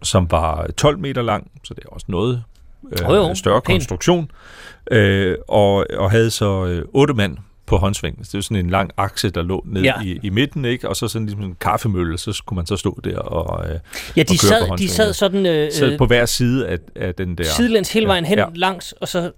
som 0.04 0.32
var 0.32 0.68
12 0.78 1.00
meter 1.00 1.22
lang, 1.22 1.52
så 1.64 1.74
det 1.74 1.84
er 1.86 1.90
også 1.90 2.06
noget 2.10 2.44
øh, 2.92 3.10
Jo, 3.10 3.14
jo, 3.16 3.36
større 3.36 3.62
pænt. 3.62 3.80
konstruktion, 3.82 4.32
øh, 4.92 5.36
og, 5.48 5.86
og 5.98 6.12
havde 6.12 6.30
så 6.32 6.66
øh, 6.66 6.86
otte 6.94 7.14
mand 7.14 7.38
på 7.66 7.78
håndsving. 7.78 8.18
Det 8.20 8.34
er 8.36 8.42
sådan 8.42 8.58
en 8.58 8.70
lang 8.70 8.90
akse, 8.98 9.30
der 9.30 9.44
lå 9.44 9.64
ned 9.68 9.82
Ja. 9.82 9.94
ja. 10.02 10.06
i, 10.06 10.20
i 10.24 10.30
midten, 10.30 10.66
ikke? 10.66 10.90
og 10.90 10.96
så 10.96 11.08
sådan 11.08 11.26
ligesom 11.26 11.44
en 11.44 11.56
kaffemølle, 11.62 12.18
så 12.18 12.44
kunne 12.46 12.56
man 12.56 12.66
så 12.66 12.76
stå 12.78 13.00
der 13.04 13.18
og 13.20 13.66
øh, 13.70 13.70
ja 13.72 13.76
de, 13.76 13.80
og 14.22 14.26
køre 14.28 14.36
på 14.36 14.38
sad, 14.48 14.62
de 14.62 14.68
håndsvingen. 14.68 14.94
sad 14.96 15.14
sådan 15.14 15.46
øh, 15.46 15.72
så 15.72 15.96
på 15.98 16.06
hver 16.06 16.26
side 16.26 16.68
af, 16.68 16.78
af 16.96 17.14
den 17.16 17.36
der, 17.38 17.44
sidelæns 17.44 17.94
hele 17.94 18.08
vejen 18.08 18.26
hen 18.26 18.38
Ja. 18.38 18.46
langs, 18.56 18.92
og 18.92 19.08
så 19.08 19.32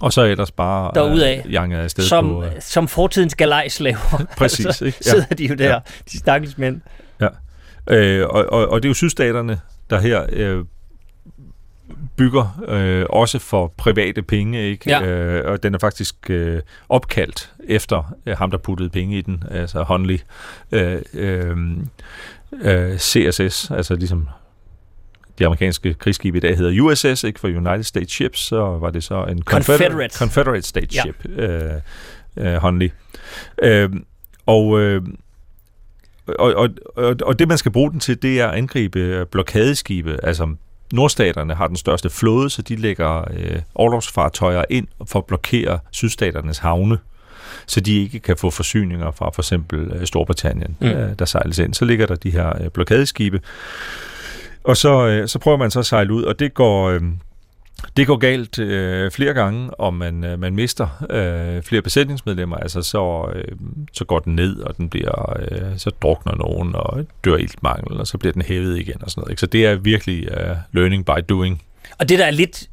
og 0.00 0.12
så 0.12 0.22
ellers 0.24 0.50
bare 0.50 0.90
Derudad. 0.94 1.38
øh, 1.46 1.52
janget 1.52 1.78
afsted 1.78 2.04
som, 2.04 2.28
på... 2.28 2.44
Øh, 2.44 2.50
som 2.60 2.88
fortidens 2.88 3.34
galejslaver. 3.34 4.24
præcis, 4.38 4.76
så 4.76 4.84
ikke? 4.84 4.98
sidder 5.04 5.34
de 5.38 5.46
jo 5.46 5.54
der, 5.54 5.68
Ja. 5.72 5.78
de 6.12 6.18
stakkels 6.18 6.58
mænd. 6.58 6.80
Øh, 7.90 8.26
og, 8.26 8.44
og, 8.52 8.68
og 8.68 8.82
det 8.82 8.88
er 8.88 8.90
jo 8.90 8.94
sydstaterne, 8.94 9.60
der 9.90 10.00
her 10.00 10.26
øh, 10.32 10.64
bygger 12.16 12.64
øh, 12.68 13.06
også 13.10 13.38
for 13.38 13.72
private 13.76 14.22
penge, 14.22 14.62
ikke? 14.62 14.90
Ja. 14.90 15.02
Øh, 15.02 15.50
og 15.50 15.62
den 15.62 15.74
er 15.74 15.78
faktisk 15.78 16.30
øh, 16.30 16.60
opkaldt 16.88 17.52
efter 17.64 18.14
øh, 18.26 18.36
ham, 18.36 18.50
der 18.50 18.58
puttede 18.58 18.90
penge 18.90 19.18
i 19.18 19.20
den, 19.20 19.44
altså 19.50 19.82
Hunley. 19.82 20.18
Øh, 20.72 21.02
øh, 21.14 21.56
øh, 22.62 22.98
CSS, 22.98 23.70
altså 23.70 23.94
ligesom 23.94 24.28
de 25.38 25.46
amerikanske 25.46 25.94
krigsskibe 25.94 26.38
i 26.38 26.40
dag 26.40 26.56
hedder 26.56 26.82
USS, 26.82 27.24
ikke 27.24 27.40
for 27.40 27.48
United 27.48 27.82
States 27.82 28.12
Ships, 28.12 28.40
så 28.40 28.56
var 28.56 28.90
det 28.90 29.04
så 29.04 29.24
en 29.24 29.42
Confederate. 29.42 30.18
Confederate 30.18 30.62
States 30.62 30.96
Ja. 30.96 31.02
Ship, 31.02 31.26
øh, 31.38 31.72
øh, 32.36 32.54
Hunley. 32.56 32.90
Øh, 33.62 33.90
og, 34.46 34.80
øh, 34.80 35.02
og, 36.26 36.54
og, 36.54 36.68
og, 36.96 37.16
og 37.22 37.38
det, 37.38 37.48
man 37.48 37.58
skal 37.58 37.72
bruge 37.72 37.90
den 37.90 38.00
til, 38.00 38.22
det 38.22 38.40
er 38.40 38.48
at 38.48 38.54
angribe 38.58 39.26
blokadeskibe. 39.30 40.18
Altså, 40.22 40.54
nordstaterne 40.92 41.54
har 41.54 41.66
den 41.66 41.76
største 41.76 42.10
flåde, 42.10 42.50
så 42.50 42.62
de 42.62 42.76
lægger 42.76 43.24
øh, 43.36 43.58
overlovsfartøjer 43.74 44.64
ind 44.70 44.86
for 45.06 45.18
at 45.18 45.24
blokere 45.26 45.78
sydstaternes 45.90 46.58
havne 46.58 46.98
så 47.66 47.80
de 47.80 48.02
ikke 48.02 48.18
kan 48.18 48.36
få 48.36 48.50
forsyninger 48.50 49.10
fra 49.10 49.30
for 49.30 49.42
eksempel 49.42 49.92
øh, 49.92 50.06
Storbritannien, 50.06 50.76
Mm. 50.80 50.86
øh, 50.86 51.18
der 51.18 51.24
sejles 51.24 51.58
ind. 51.58 51.74
Så 51.74 51.84
ligger 51.84 52.06
der 52.06 52.14
de 52.14 52.30
her 52.30 52.62
øh, 52.62 52.68
blokadeskibe, 52.70 53.40
og 54.64 54.76
så, 54.76 55.06
øh, 55.06 55.28
så 55.28 55.38
prøver 55.38 55.56
man 55.58 55.70
så 55.70 55.78
at 55.78 55.86
sejle 55.86 56.12
ud, 56.12 56.22
og 56.22 56.38
det 56.38 56.54
går, 56.54 56.88
øh, 56.88 57.00
det 57.96 58.06
går 58.06 58.16
galt 58.16 58.58
øh, 58.58 59.10
flere 59.10 59.34
gange, 59.34 59.70
og 59.74 59.94
man, 59.94 60.24
øh, 60.24 60.38
man 60.40 60.54
mister 60.54 61.06
øh, 61.10 61.62
flere 61.62 61.82
besætningsmedlemmer, 61.82 62.56
altså 62.56 62.82
så, 62.82 63.30
øh, 63.34 63.44
så 63.92 64.04
går 64.04 64.18
den 64.18 64.34
ned, 64.34 64.56
og 64.60 64.76
den 64.76 64.88
bliver, 64.88 65.38
øh, 65.50 65.78
så 65.78 65.90
drukner 65.90 66.34
nogen, 66.36 66.74
og 66.74 67.06
dør 67.24 67.36
iltmangel, 67.36 68.00
og 68.00 68.06
så 68.06 68.18
bliver 68.18 68.32
den 68.32 68.42
hævet 68.42 68.78
igen 68.78 69.02
og 69.02 69.10
sådan 69.10 69.20
noget. 69.20 69.30
Ikke? 69.30 69.40
Så 69.40 69.46
det 69.46 69.66
er 69.66 69.74
virkelig 69.74 70.28
øh, 70.30 70.56
learning 70.72 71.06
by 71.06 71.10
doing. 71.28 71.62
Og 71.98 72.08
det 72.08 72.18
der 72.18 72.24
er 72.24 72.30
lidt... 72.30 72.68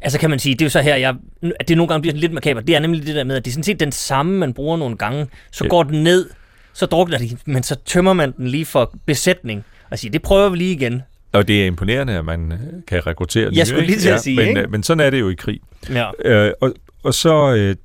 Altså 0.00 0.18
kan 0.18 0.30
man 0.30 0.38
sige, 0.38 0.52
det 0.54 0.62
er 0.62 0.66
jo 0.66 0.70
så 0.70 0.80
her, 0.80 0.96
jeg, 0.96 1.14
at 1.60 1.68
det 1.68 1.76
nogle 1.76 1.88
gange 1.88 2.02
bliver 2.02 2.14
lidt 2.14 2.32
makabert. 2.32 2.66
Det 2.66 2.74
er 2.76 2.80
nemlig 2.80 3.06
det 3.06 3.14
der 3.14 3.24
med, 3.24 3.36
at 3.36 3.44
det 3.44 3.50
er 3.50 3.52
sådan 3.52 3.64
set 3.64 3.80
den 3.80 3.92
samme, 3.92 4.38
man 4.38 4.54
bruger 4.54 4.76
nogle 4.76 4.96
gange. 4.96 5.26
Så 5.52 5.64
Ja. 5.64 5.68
går 5.68 5.82
den 5.82 6.02
ned, 6.02 6.30
så 6.72 6.86
drukner 6.86 7.18
de, 7.18 7.36
men 7.46 7.62
så 7.62 7.76
tømmer 7.84 8.12
man 8.12 8.32
den 8.32 8.46
lige 8.48 8.66
for 8.66 8.94
besætning. 9.06 9.64
Og 9.90 9.98
siger, 9.98 10.12
det 10.12 10.22
prøver 10.22 10.48
vi 10.48 10.56
lige 10.56 10.72
igen. 10.72 11.02
Og 11.34 11.48
det 11.48 11.62
er 11.62 11.66
imponerende, 11.66 12.12
at 12.12 12.24
man 12.24 12.52
øh, 12.52 12.58
kan 12.88 13.06
rekruttere 13.06 13.50
nye, 13.50 13.64
skulle 13.64 13.86
lige 13.86 13.98
til 13.98 14.08
at 14.08 14.20
sige, 14.20 14.36
men, 14.36 14.48
ikke? 14.48 14.60
øh, 14.60 14.70
men 14.70 14.82
sådan 14.82 15.00
er 15.06 15.10
det 15.10 15.20
jo 15.20 15.28
i 15.28 15.34
krig. 15.34 15.60
Ja. 15.90 16.10
Øh, 16.24 16.52
og, 16.60 16.74
og 17.02 17.14
så 17.14 17.54
øh, 17.54 17.76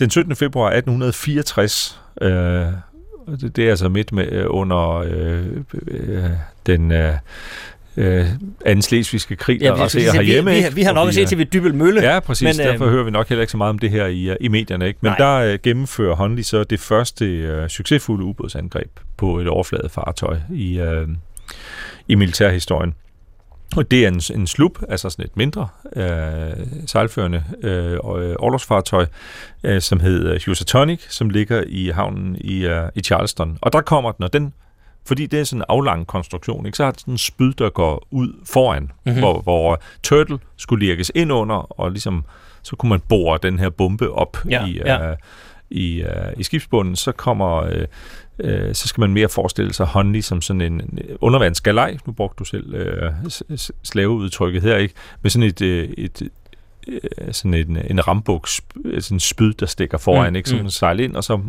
den 0.00 0.10
17. 0.10 0.36
februar 0.36 0.66
1864, 0.70 2.00
øh, 2.22 2.28
det, 2.28 3.56
det 3.56 3.66
er 3.66 3.70
altså 3.70 3.88
midt 3.88 4.12
med 4.12 4.32
øh, 4.32 4.44
under 4.48 4.90
øh, 4.96 5.46
øh, 5.88 6.24
den 6.66 6.92
øh, 6.92 7.14
øh, 7.96 8.26
anden 8.66 8.82
slesvigske 8.82 9.36
krig, 9.36 9.60
Ja, 9.62 9.66
der 9.66 9.74
vi, 9.74 9.80
raserer 9.80 10.12
vi, 10.12 10.18
vi, 10.18 10.24
herhjemme. 10.24 10.50
vi, 10.50 10.56
ikke? 10.56 10.68
har, 10.68 10.74
vi 10.74 10.82
har 10.82 10.92
nok 10.92 11.08
at 11.08 11.14
se 11.14 11.20
øh, 11.20 11.26
til 11.26 11.38
ved 11.38 11.46
Dybel 11.46 11.74
Mølle. 11.74 12.02
Ja, 12.02 12.20
præcis. 12.20 12.44
Men, 12.44 12.56
Men, 12.56 12.66
øh, 12.66 12.72
Derfor 12.72 12.90
hører 12.90 13.04
vi 13.04 13.10
nok 13.10 13.28
heller 13.28 13.42
ikke 13.42 13.50
så 13.50 13.56
meget 13.56 13.70
om 13.70 13.78
det 13.78 13.90
her 13.90 14.06
i, 14.06 14.36
i 14.40 14.48
medierne. 14.48 14.86
Ikke? 14.86 14.98
Men 15.02 15.10
Nej. 15.18 15.18
der 15.18 15.52
øh, 15.52 15.58
gennemfører 15.62 16.16
Hunley 16.16 16.42
så 16.42 16.64
det 16.64 16.80
første 16.80 17.24
øh, 17.24 17.68
succesfulde 17.68 18.24
ubådsangreb 18.24 18.90
på 19.16 19.38
et 19.38 19.48
overfladefartøj 19.48 20.36
i, 20.54 20.78
øh, 20.78 21.08
i 22.08 22.14
militærhistorien. 22.14 22.94
Og 23.76 23.90
det 23.90 24.04
er 24.04 24.08
en, 24.08 24.20
en 24.34 24.46
slup, 24.46 24.78
altså 24.88 25.10
sådan 25.10 25.24
et 25.24 25.36
mindre 25.36 25.68
øh, 25.96 26.66
sejlførende 26.86 27.44
øh, 27.62 27.98
overlovsfartøj, 28.02 29.06
øh, 29.64 29.80
som 29.80 30.00
hedder 30.00 30.38
Housatonic, 30.46 31.00
som 31.08 31.30
ligger 31.30 31.62
i 31.66 31.88
havnen 31.88 32.36
i, 32.40 32.66
øh, 32.66 32.88
i 32.94 33.00
Charleston. 33.00 33.58
Og 33.60 33.72
der 33.72 33.80
kommer 33.80 34.12
den, 34.12 34.24
og 34.24 34.32
den, 34.32 34.52
fordi 35.06 35.26
det 35.26 35.40
er 35.40 35.44
sådan 35.44 35.60
en 35.60 35.64
aflang 35.68 36.06
konstruktion, 36.06 36.66
ikke, 36.66 36.76
så 36.76 36.84
har 36.84 36.90
den 36.90 36.98
sådan 36.98 37.14
en 37.14 37.18
spyd, 37.18 37.52
der 37.52 37.70
går 37.70 38.06
ud 38.10 38.28
foran, 38.46 38.82
Mhm. 38.82 38.90
mm-hmm. 39.04 39.20
hvor, 39.20 39.40
hvor 39.40 39.80
Turtle 40.02 40.38
skulle 40.56 40.86
lirkes 40.86 41.12
ind 41.14 41.32
under, 41.32 41.80
og 41.80 41.90
ligesom, 41.90 42.24
så 42.62 42.76
kunne 42.76 42.90
man 42.90 43.00
bore 43.08 43.38
den 43.42 43.58
her 43.58 43.70
bombe 43.70 44.10
op 44.10 44.36
Ja, 44.50 44.66
i, 44.66 44.80
ja. 44.86 45.14
Øh, 45.72 45.80
i, 45.80 46.02
øh, 46.02 46.32
i 46.36 46.42
skibsbunden. 46.42 46.96
Så 46.96 47.12
kommer... 47.12 47.56
Øh, 47.56 47.86
øh, 48.38 48.74
så 48.74 48.88
skal 48.88 49.00
man 49.00 49.12
mere 49.12 49.28
forestille 49.28 49.72
sig 49.72 49.86
Hunley 49.86 50.20
som 50.20 50.42
sådan 50.42 50.60
en 50.60 50.98
undervandsgalej. 51.20 51.96
Nu 52.06 52.12
brugte 52.12 52.38
du 52.38 52.44
selv 52.44 52.74
øh, 52.74 53.12
slaveudtrykket 53.82 54.62
her, 54.62 54.76
ikke? 54.76 54.94
Med 55.22 55.30
sådan 55.30 55.48
et, 55.48 55.62
øh, 55.62 55.88
et 55.98 56.22
øh, 56.88 57.00
sådan 57.32 57.54
en, 57.54 57.78
en 57.90 58.08
rambuk, 58.08 58.48
sp- 58.48 59.00
sådan 59.00 59.16
en 59.16 59.20
spyd, 59.20 59.52
der 59.52 59.66
stikker 59.66 59.98
foran, 59.98 60.26
Mm, 60.26 60.32
mm, 60.32 60.36
ikke? 60.36 60.48
Så 60.48 60.56
mm. 60.56 60.62
man 60.62 60.70
sejler 60.70 61.04
ind, 61.04 61.16
og 61.16 61.24
så 61.24 61.40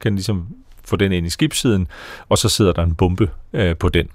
kan 0.00 0.14
ligesom 0.14 0.46
få 0.84 0.96
den 0.96 1.12
ind 1.12 1.26
i 1.26 1.30
skibssiden, 1.30 1.88
og 2.28 2.38
så 2.38 2.48
sidder 2.48 2.72
der 2.72 2.82
en 2.82 2.94
bombe 2.94 3.30
øh, 3.52 3.76
på 3.76 3.88
den. 3.88 4.08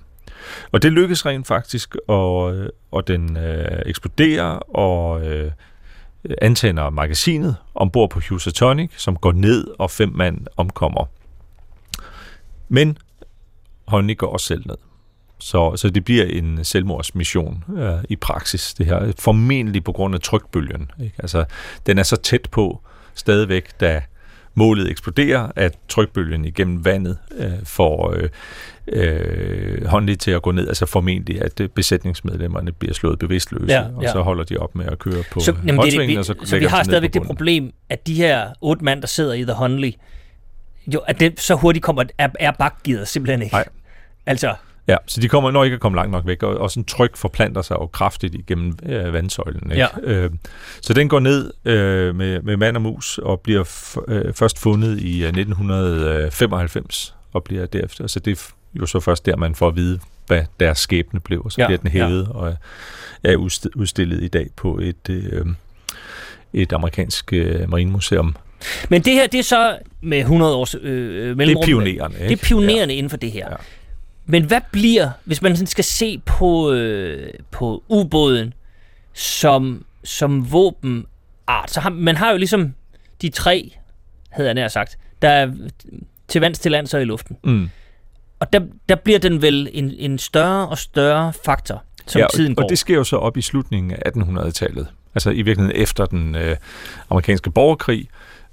Og 0.72 0.82
det 0.82 0.92
lykkes 0.92 1.26
rent 1.26 1.48
faktisk, 1.48 1.96
og, 2.08 2.56
øh, 2.56 2.70
og 2.92 3.08
den 3.08 3.38
øh, 3.38 3.82
eksploderer 3.86 4.76
og 4.78 5.28
øh, 5.28 5.52
antænder 6.42 6.90
magasinet 6.90 7.56
ombord 7.76 8.10
på 8.10 8.22
Housatonic, 8.30 8.92
som 8.98 9.16
går 9.16 9.32
ned, 9.32 9.68
og 9.80 9.92
fem 9.92 10.10
mand 10.10 10.48
omkommer. 10.58 11.06
Men 12.70 12.98
Honey 13.88 14.18
går 14.18 14.28
også 14.28 14.46
selv 14.46 14.68
ned. 14.68 14.78
Så, 15.40 15.76
så 15.76 15.90
det 15.90 16.06
bliver 16.06 16.26
en 16.26 16.66
selvmordsmission 16.66 17.64
øh, 17.78 18.04
i 18.10 18.16
praksis, 18.16 18.74
det 18.74 18.86
her. 18.86 19.12
Formentlig 19.20 19.84
på 19.84 19.92
grund 19.92 20.16
af 20.16 20.22
trykbølgen. 20.22 20.92
Ikke? 21.04 21.16
Altså, 21.20 21.46
den 21.86 21.98
er 21.98 22.04
så 22.04 22.16
tæt 22.16 22.48
på 22.52 22.82
stadigvæk, 23.14 23.80
da 23.80 24.02
målet 24.56 24.92
eksploderer, 24.92 25.52
at 25.56 25.78
trykbølgen 25.90 26.46
igennem 26.46 26.86
vandet 26.86 27.18
øh, 27.38 27.52
får 27.64 28.16
øh, 28.16 28.30
øh, 28.88 29.86
håndligt 29.86 30.22
til 30.22 30.32
at 30.32 30.42
gå 30.42 30.52
ned. 30.52 30.68
Altså 30.68 30.86
formentlig, 30.86 31.42
at 31.42 31.60
øh, 31.60 31.70
besætningsmedlemmerne 31.70 32.72
bliver 32.72 32.94
slået 32.94 33.20
bevidstløse, 33.20 33.74
ja, 33.74 33.82
ja. 33.82 33.88
og 33.96 34.04
så 34.04 34.22
holder 34.22 34.44
de 34.44 34.58
op 34.58 34.76
med 34.76 34.86
at 34.86 35.00
køre 35.00 35.24
på 35.32 35.40
så, 35.40 35.56
jamen, 35.68 35.86
det, 35.86 36.08
vi, 36.08 36.16
og 36.16 36.26
så, 36.26 36.36
så 36.44 36.60
vi 36.60 36.66
har 36.66 36.84
stadigvæk 36.84 37.14
det 37.14 37.24
problem, 37.24 37.72
at 37.90 38.08
de 38.08 38.16
her 38.16 38.48
otte 38.62 38.84
mand, 38.84 39.02
der 39.02 39.08
sidder 39.08 39.34
i 39.34 39.44
The 39.44 39.54
Honley, 39.54 39.92
jo, 40.88 41.00
at 41.00 41.20
det 41.20 41.40
så 41.40 41.56
hurtigt 41.56 41.86
kommer, 41.86 42.04
er, 42.18 42.30
er 42.40 42.52
bakgivet 42.52 43.08
simpelthen 43.08 43.42
ikke. 43.42 43.54
Nej. 43.54 43.66
Altså, 44.26 44.56
Ja, 44.88 44.98
så 45.08 45.22
de 45.22 45.28
kommer 45.30 45.52
når 45.52 45.64
ikke 45.64 45.74
at 45.74 45.80
komme 45.80 45.96
langt 45.96 46.12
nok 46.12 46.28
væk, 46.28 46.44
og, 46.44 46.58
og 46.58 46.72
sådan 46.72 46.84
tryk 46.84 47.18
forplanter 47.18 47.62
sig 47.62 47.76
jo 47.76 47.86
kraftigt 47.88 48.36
igennem 48.36 48.78
øh, 48.86 49.14
vandsøjlen. 49.14 49.72
Ikke? 49.72 49.88
Ja. 50.04 50.12
Øh, 50.14 50.32
så 50.82 50.94
den 50.94 51.10
går 51.10 51.20
ned 51.20 51.54
øh, 51.66 52.16
med, 52.16 52.42
med 52.42 52.58
mand 52.58 52.76
og 52.78 52.82
mus, 52.82 53.18
og 53.18 53.40
bliver 53.40 53.64
f- 53.64 54.12
øh, 54.14 54.34
først 54.34 54.60
fundet 54.60 55.00
i 55.02 55.24
1995, 55.24 57.16
øh, 57.18 57.36
og 57.36 57.44
bliver 57.44 57.66
derefter. 57.66 58.08
Så 58.08 58.20
det 58.20 58.32
er 58.40 58.54
jo 58.80 58.86
så 58.86 59.00
først 59.00 59.26
der, 59.26 59.36
man 59.36 59.56
får 59.56 59.68
at 59.68 59.76
vide, 59.76 60.00
hvad 60.28 60.44
deres 60.60 60.80
skæbne 60.80 61.20
blev, 61.20 61.42
og 61.46 61.52
så 61.52 61.62
ja, 61.62 61.68
bliver 61.68 61.78
den 61.80 61.90
hævet, 61.92 62.24
ja. 62.28 62.38
og 62.38 62.56
er 63.24 63.36
udstillet 63.76 64.24
i 64.24 64.28
dag 64.28 64.48
på 64.56 64.80
et, 64.82 65.10
øh, 65.10 65.46
et 66.54 66.74
amerikansk 66.74 67.34
øh, 67.34 67.70
marinemuseum. 67.70 68.36
Men 68.90 69.02
det 69.02 69.14
her, 69.14 69.28
det 69.28 69.40
er 69.40 69.44
så 69.44 69.78
med 70.02 70.20
100 70.20 70.56
års 70.56 70.76
øh, 70.82 71.38
mellemrum. 71.38 71.48
Det 71.48 71.56
er 71.56 71.66
pionerende, 71.66 72.18
ikke? 72.18 72.30
Det 72.30 72.42
er 72.42 72.46
pionerende 72.48 72.94
ja. 72.94 72.98
inden 72.98 73.10
for 73.10 73.18
det 73.18 73.32
her. 73.32 73.48
Ja. 73.50 73.56
Men 74.26 74.44
hvad 74.44 74.62
bliver, 74.72 75.10
hvis 75.24 75.42
man 75.42 75.56
sådan 75.56 75.68
skal 75.68 75.84
se 75.84 76.22
på, 76.26 76.72
øh, 76.72 77.34
på 77.52 77.84
ubåden 77.88 78.54
som, 79.14 79.86
som 80.04 80.52
våbenart, 80.52 81.72
så 81.72 81.80
har 81.80 81.90
man 81.90 82.16
har 82.16 82.32
jo 82.32 82.38
ligesom 82.38 82.74
de 83.22 83.30
tre, 83.30 83.78
havde 84.30 84.48
jeg 84.48 84.54
nær 84.54 84.68
sagt, 84.68 84.98
der 85.22 85.30
er 85.30 85.52
til 86.28 86.42
vands, 86.42 86.60
til 86.60 86.72
lands 86.72 86.94
og 86.94 87.02
i 87.02 87.06
luften. 87.06 87.38
Mm. 87.44 87.70
Og 88.40 88.54
der, 88.54 88.60
der 88.90 88.96
bliver 88.96 89.20
den 89.20 89.42
vel 89.42 89.70
en, 89.74 89.92
en 89.98 90.18
større 90.18 90.68
og 90.68 90.78
større 90.78 91.34
faktor, 91.46 91.84
som 92.08 92.20
ja, 92.20 92.28
tiden 92.34 92.56
går. 92.56 92.64
og 92.64 92.70
det 92.70 92.80
sker 92.80 92.96
jo 92.96 93.04
så 93.04 93.18
op 93.18 93.38
i 93.38 93.42
slutningen 93.42 93.92
af 93.92 94.12
1800-tallet. 94.18 94.88
Altså 95.16 95.30
i 95.30 95.42
virkeligheden 95.42 95.82
efter 95.82 96.06
den 96.06 96.36
øh, 96.36 96.58
amerikanske 97.10 97.52
borgerkrig, 97.52 98.08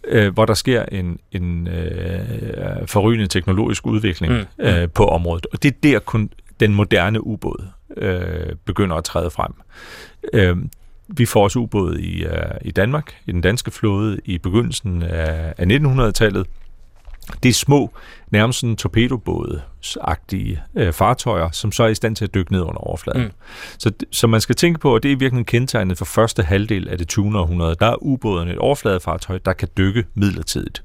øh, 0.05 0.33
hvor 0.33 0.47
der 0.47 0.55
sker 0.55 0.83
en, 0.83 1.19
en 1.33 1.69
øh, 1.69 2.87
forrygende 2.87 3.27
teknologisk 3.27 3.87
udvikling 3.87 4.33
mm. 4.33 4.65
øh, 4.65 4.89
på 4.91 5.05
området. 5.07 5.47
Og 5.53 5.63
det 5.63 5.69
er 5.69 5.77
der 5.83 5.99
kun 5.99 6.31
den 6.61 6.75
moderne 6.75 7.27
ubåd 7.27 7.67
øh, 7.97 8.57
begynder 8.65 8.97
at 8.97 9.05
træde 9.05 9.31
frem. 9.31 9.53
Øh, 10.33 10.57
vi 11.09 11.27
får 11.27 11.43
også 11.43 11.59
ubåd 11.59 11.99
i, 11.99 12.27
uh, 12.27 12.33
i 12.63 12.71
Danmark, 12.71 13.15
i 13.27 13.33
den 13.33 13.41
danske 13.41 13.71
flåde, 13.71 14.21
i 14.25 14.39
begyndelsen 14.39 15.03
af, 15.03 15.55
af 15.59 15.65
1900-tallet. 15.65 16.47
Det 17.43 17.49
er 17.49 17.53
små, 17.53 17.91
nærmest 18.31 18.61
sådan 18.61 18.77
torpedobåde-agtige 18.77 20.61
øh, 20.77 20.93
fartøjer, 20.93 21.51
som 21.51 21.73
så 21.73 21.83
er 21.85 21.89
i 21.89 21.95
stand 21.95 22.17
til 22.17 22.25
at 22.25 22.35
dykke 22.35 22.53
ned 22.53 22.61
under 22.61 22.79
overfladen. 22.79 23.23
Mm. 23.23 23.31
Så, 23.79 23.93
så 24.11 24.27
man 24.27 24.41
skal 24.41 24.55
tænke 24.57 24.81
på, 24.81 24.95
at 24.95 25.03
det 25.03 25.13
er 25.13 25.17
virkelig 25.17 25.47
kendetegnet 25.47 25.99
for 25.99 26.05
første 26.05 26.43
halvdel 26.43 26.89
af 26.89 26.99
det 26.99 27.09
20. 27.09 27.39
århundrede. 27.39 27.77
Der 27.81 27.87
er 27.87 28.03
ubåden 28.03 28.49
et 28.49 28.59
overfladefartøj, 28.59 29.39
der 29.45 29.53
kan 29.53 29.69
dykke 29.77 30.05
midlertidigt. 30.15 30.83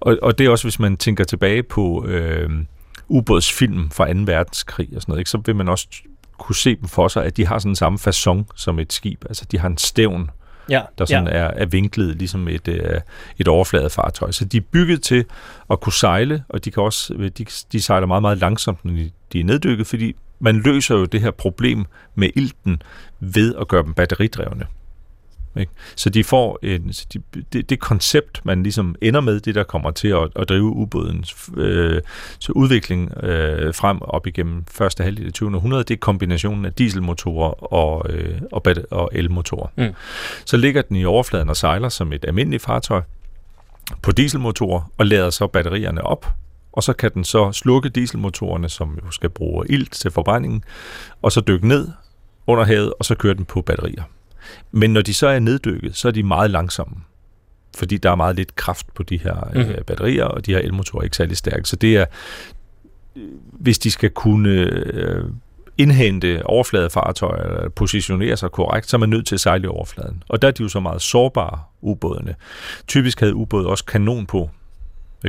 Og, 0.00 0.18
og 0.22 0.38
det 0.38 0.46
er 0.46 0.50
også, 0.50 0.64
hvis 0.64 0.78
man 0.78 0.96
tænker 0.96 1.24
tilbage 1.24 1.62
på 1.62 2.04
øh, 2.06 2.50
ubådsfilm 3.08 3.90
fra 3.90 4.12
2. 4.12 4.18
verdenskrig 4.26 4.88
og 4.96 5.02
sådan 5.02 5.12
noget, 5.12 5.20
ikke, 5.20 5.30
så 5.30 5.38
vil 5.44 5.56
man 5.56 5.68
også 5.68 5.88
kunne 6.38 6.56
se 6.56 6.76
dem 6.76 6.88
for 6.88 7.08
sig, 7.08 7.24
at 7.24 7.36
de 7.36 7.46
har 7.46 7.58
sådan 7.58 7.76
samme 7.76 7.98
façon 8.08 8.44
som 8.56 8.78
et 8.78 8.92
skib. 8.92 9.24
Altså, 9.28 9.44
de 9.50 9.58
har 9.58 9.68
en 9.68 9.78
stævn 9.78 10.30
ja, 10.72 10.82
der 10.98 11.04
sådan 11.04 11.26
ja. 11.26 11.32
er, 11.32 11.46
er 11.46 11.66
vinklet 11.66 12.16
ligesom 12.16 12.48
et, 12.48 12.68
øh, 12.68 13.00
et 13.38 13.48
overfladefartøj. 13.48 14.30
Så 14.30 14.44
de 14.44 14.56
er 14.56 14.60
bygget 14.72 15.02
til 15.02 15.24
at 15.70 15.80
kunne 15.80 15.92
sejle, 15.92 16.44
og 16.48 16.64
de, 16.64 16.70
kan 16.70 16.82
også, 16.82 17.30
de, 17.38 17.44
de 17.72 17.82
sejler 17.82 18.06
meget, 18.06 18.22
meget 18.22 18.38
langsomt, 18.38 18.84
når 18.84 18.92
de, 18.92 19.10
de 19.32 19.40
er 19.40 19.44
neddykket, 19.44 19.86
fordi 19.86 20.14
man 20.38 20.56
løser 20.56 20.94
jo 20.94 21.04
det 21.04 21.20
her 21.20 21.30
problem 21.30 21.84
med 22.14 22.30
ilten 22.36 22.82
ved 23.20 23.54
at 23.60 23.68
gøre 23.68 23.82
dem 23.82 23.94
batteridrevne. 23.94 24.66
Ikke? 25.56 25.72
Så 25.96 26.10
de 26.10 26.24
får 26.24 26.58
en, 26.62 26.92
så 26.92 27.06
de, 27.12 27.22
det, 27.52 27.70
det 27.70 27.78
koncept, 27.78 28.40
man 28.44 28.62
ligesom 28.62 28.94
ender 29.02 29.20
med, 29.20 29.40
det 29.40 29.54
der 29.54 29.62
kommer 29.62 29.90
til 29.90 30.08
at, 30.08 30.28
at 30.36 30.48
drive 30.48 30.62
ubådens 30.62 31.50
øh, 31.56 32.00
så 32.38 32.52
udvikling 32.52 33.24
øh, 33.24 33.74
frem 33.74 34.02
op 34.02 34.26
igennem 34.26 34.64
første 34.70 35.04
halvdel 35.04 35.26
af 35.26 35.32
20. 35.32 35.56
århundrede, 35.56 35.84
det 35.84 35.94
er 35.94 35.98
kombinationen 35.98 36.64
af 36.64 36.72
dieselmotorer 36.72 37.72
og, 37.72 38.06
øh, 38.10 38.40
og, 38.52 38.62
og 38.90 39.10
elmotorer. 39.12 39.68
Mm. 39.76 39.94
Så 40.44 40.56
ligger 40.56 40.82
den 40.82 40.96
i 40.96 41.04
overfladen 41.04 41.48
og 41.48 41.56
sejler 41.56 41.88
som 41.88 42.12
et 42.12 42.24
almindeligt 42.24 42.62
fartøj 42.62 43.02
på 44.02 44.12
dieselmotorer 44.12 44.90
og 44.98 45.06
lader 45.06 45.30
så 45.30 45.46
batterierne 45.46 46.02
op, 46.02 46.26
og 46.72 46.82
så 46.82 46.92
kan 46.92 47.10
den 47.14 47.24
så 47.24 47.52
slukke 47.52 47.88
dieselmotorerne, 47.88 48.68
som 48.68 48.98
jo 49.04 49.10
skal 49.10 49.30
bruge 49.30 49.66
ilt 49.68 49.92
til 49.92 50.10
forbrændingen, 50.10 50.64
og 51.22 51.32
så 51.32 51.40
dykke 51.40 51.68
ned 51.68 51.88
under 52.46 52.64
havet, 52.64 52.92
og 52.98 53.04
så 53.04 53.14
køre 53.14 53.34
den 53.34 53.44
på 53.44 53.62
batterier. 53.62 54.02
Men 54.72 54.92
når 54.92 55.02
de 55.02 55.14
så 55.14 55.26
er 55.26 55.38
neddykket, 55.38 55.96
så 55.96 56.08
er 56.08 56.12
de 56.12 56.22
meget 56.22 56.50
langsomme. 56.50 56.96
Fordi 57.76 57.96
der 57.96 58.10
er 58.10 58.14
meget 58.14 58.36
lidt 58.36 58.56
kraft 58.56 58.94
på 58.94 59.02
de 59.02 59.18
her 59.18 59.50
mm. 59.54 59.60
øh, 59.60 59.84
batterier, 59.84 60.24
og 60.24 60.46
de 60.46 60.52
her 60.52 60.58
elmotorer 60.58 61.00
er 61.00 61.04
ikke 61.04 61.16
særlig 61.16 61.36
stærke. 61.36 61.68
Så 61.68 61.76
det 61.76 61.96
er, 61.96 62.04
hvis 63.52 63.78
de 63.78 63.90
skal 63.90 64.10
kunne 64.10 64.50
øh, 64.50 65.24
indhente 65.78 66.46
overfladefartøjer 66.46 67.42
eller 67.42 67.68
positionere 67.68 68.36
sig 68.36 68.50
korrekt, 68.50 68.90
så 68.90 68.96
er 68.96 68.98
man 68.98 69.08
nødt 69.08 69.26
til 69.26 69.34
at 69.34 69.40
sejle 69.40 69.64
i 69.64 69.66
overfladen. 69.66 70.22
Og 70.28 70.42
der 70.42 70.48
er 70.48 70.52
de 70.52 70.62
jo 70.62 70.68
så 70.68 70.80
meget 70.80 71.02
sårbare, 71.02 71.60
ubådene. 71.80 72.34
Typisk 72.88 73.20
havde 73.20 73.34
ubåde 73.34 73.66
også 73.66 73.84
kanon 73.84 74.26
på, 74.26 74.50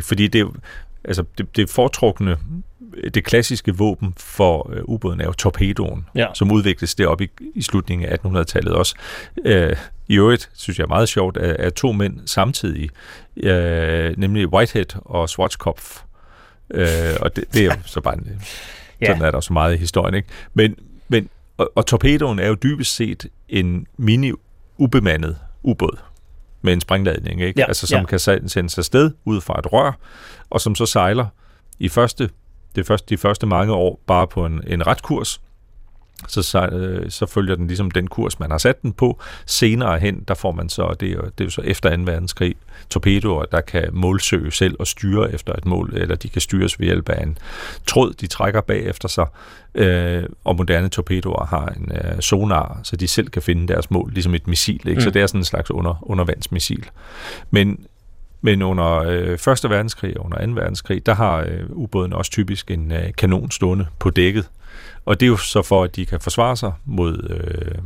fordi 0.02 0.28
det, 0.28 0.48
altså 1.06 1.24
det, 1.38 1.56
det 1.56 1.70
foretrukne 1.70 2.38
det 3.14 3.24
klassiske 3.24 3.78
våben 3.78 4.14
for 4.18 4.72
øh, 4.74 4.82
ubåden 4.84 5.22
er 5.22 5.26
jo 5.26 5.34
torpedoen, 5.34 6.06
ja. 6.16 6.28
som 6.34 6.52
udvikles 6.52 6.96
deroppe 6.96 7.24
i, 7.24 7.30
i 7.56 7.62
slutningen 7.62 8.10
af 8.10 8.18
1800-tallet 8.26 8.74
også. 8.74 8.96
Øh, 9.46 9.76
I 10.08 10.18
øvrigt, 10.18 10.50
synes 10.54 10.78
jeg 10.80 10.84
er 10.84 10.88
meget 10.88 11.10
sjovt, 11.10 11.38
at, 11.38 11.56
at 11.56 11.74
to 11.74 11.92
mænd 11.92 12.20
samtidig, 12.26 12.90
øh, 13.38 14.18
nemlig 14.18 14.54
Whitehead 14.54 14.86
og 14.96 15.30
Schwarzkopf, 15.30 16.02
øh, 16.72 16.88
og 17.22 17.36
det, 17.36 17.44
det 17.54 17.62
er 17.62 17.66
jo 17.66 17.72
så 17.86 18.02
bare 18.02 18.14
en, 18.14 18.42
ja. 19.02 19.06
sådan 19.06 19.22
er 19.22 19.32
der 19.32 19.40
så 19.40 19.54
meget 19.54 19.76
i 19.76 19.78
historien, 19.78 20.16
ikke? 20.16 20.28
Men, 20.54 20.76
men 21.08 21.30
og, 21.58 21.72
og 21.76 21.86
torpedoen 21.86 22.40
er 22.40 22.48
jo 22.48 22.56
dybest 22.64 22.96
set 22.96 23.26
en 23.50 23.88
mini-ubemandet 23.98 25.36
ubåd 25.64 25.98
med 26.64 26.74
en 26.74 26.82
sprængladning, 26.82 27.42
ikke? 27.42 27.60
Ja, 27.60 27.66
altså 27.68 27.88
som 27.88 28.00
ja. 28.00 28.06
kan 28.06 28.20
sendes 28.20 28.78
afsted 28.78 29.12
ud 29.26 29.42
fra 29.42 29.60
et 29.60 29.74
rør, 29.74 29.92
og 30.50 30.62
som 30.62 30.76
så 30.76 30.86
sejler 30.86 31.26
i 31.80 31.90
første 31.90 32.30
det 32.76 32.88
første, 32.88 33.16
de 33.16 33.18
første 33.18 33.46
mange 33.48 33.74
år 33.74 34.00
bare 34.08 34.28
på 34.28 34.46
en, 34.46 34.62
en 34.68 34.88
ret 34.88 35.02
kurs, 35.02 35.42
så, 36.28 36.42
så, 36.42 36.66
øh, 36.66 37.12
så 37.12 37.26
følger 37.26 37.56
den 37.56 37.68
ligesom 37.68 37.92
den 37.92 38.08
kurs, 38.08 38.40
man 38.40 38.52
har 38.52 38.58
sat 38.58 38.82
den 38.82 38.94
på. 38.94 39.22
Senere 39.46 40.00
hen, 40.00 40.24
der 40.28 40.34
får 40.34 40.52
man 40.52 40.70
så, 40.70 40.96
det 41.00 41.12
er, 41.12 41.22
det 41.22 41.42
er 41.42 41.46
jo 41.46 41.50
så 41.50 41.62
efter 41.62 41.98
2. 41.98 42.04
verdenskrig, 42.04 42.56
torpedoer, 42.90 43.46
der 43.46 43.62
kan 43.62 43.90
målsøge 43.92 44.52
selv 44.52 44.76
og 44.80 44.88
styre 44.88 45.34
efter 45.34 45.54
et 45.54 45.66
mål, 45.66 45.94
eller 45.96 46.16
de 46.16 46.30
kan 46.30 46.42
styres 46.42 46.80
ved 46.80 46.86
hjælp 46.86 47.10
af 47.10 47.24
en 47.24 47.38
tråd, 47.88 48.14
de 48.14 48.28
trækker 48.28 48.62
bag 48.62 48.84
efter 48.86 49.08
sig, 49.08 49.26
øh, 49.76 50.24
og 50.44 50.56
moderne 50.56 50.90
torpedoer 50.90 51.46
har 51.46 51.68
en 51.68 51.92
øh, 51.92 52.22
sonar, 52.22 52.80
så 52.84 52.96
de 52.96 53.08
selv 53.08 53.30
kan 53.30 53.42
finde 53.42 53.68
deres 53.68 53.92
mål, 53.92 54.12
ligesom 54.14 54.36
et 54.36 54.48
missil, 54.48 54.88
ikke? 54.88 54.94
Mm. 54.94 55.02
så 55.02 55.10
det 55.10 55.22
er 55.22 55.28
sådan 55.28 55.42
en 55.42 55.46
slags 55.46 55.72
under, 55.72 56.00
undervandsmissil. 56.02 56.90
Men 57.52 57.86
men 58.46 58.62
under 58.62 58.98
øh, 58.98 59.34
1. 59.34 59.70
verdenskrig 59.70 60.18
og 60.18 60.26
under 60.26 60.46
2. 60.46 60.52
verdenskrig, 60.52 61.06
der 61.06 61.14
har 61.14 61.38
øh, 61.38 61.64
ubåden 61.70 62.14
også 62.14 62.32
typisk 62.32 62.72
en 62.72 62.92
øh, 62.92 63.14
kanon 63.18 63.52
stående 63.52 63.88
på 64.00 64.10
dækket. 64.10 64.50
Og 65.06 65.20
det 65.20 65.26
er 65.26 65.28
jo 65.28 65.38
så 65.38 65.62
for, 65.62 65.84
at 65.84 65.96
de 65.96 66.06
kan 66.06 66.20
forsvare 66.20 66.58
sig 66.58 66.72
mod, 66.86 67.30
øh, 67.30 67.78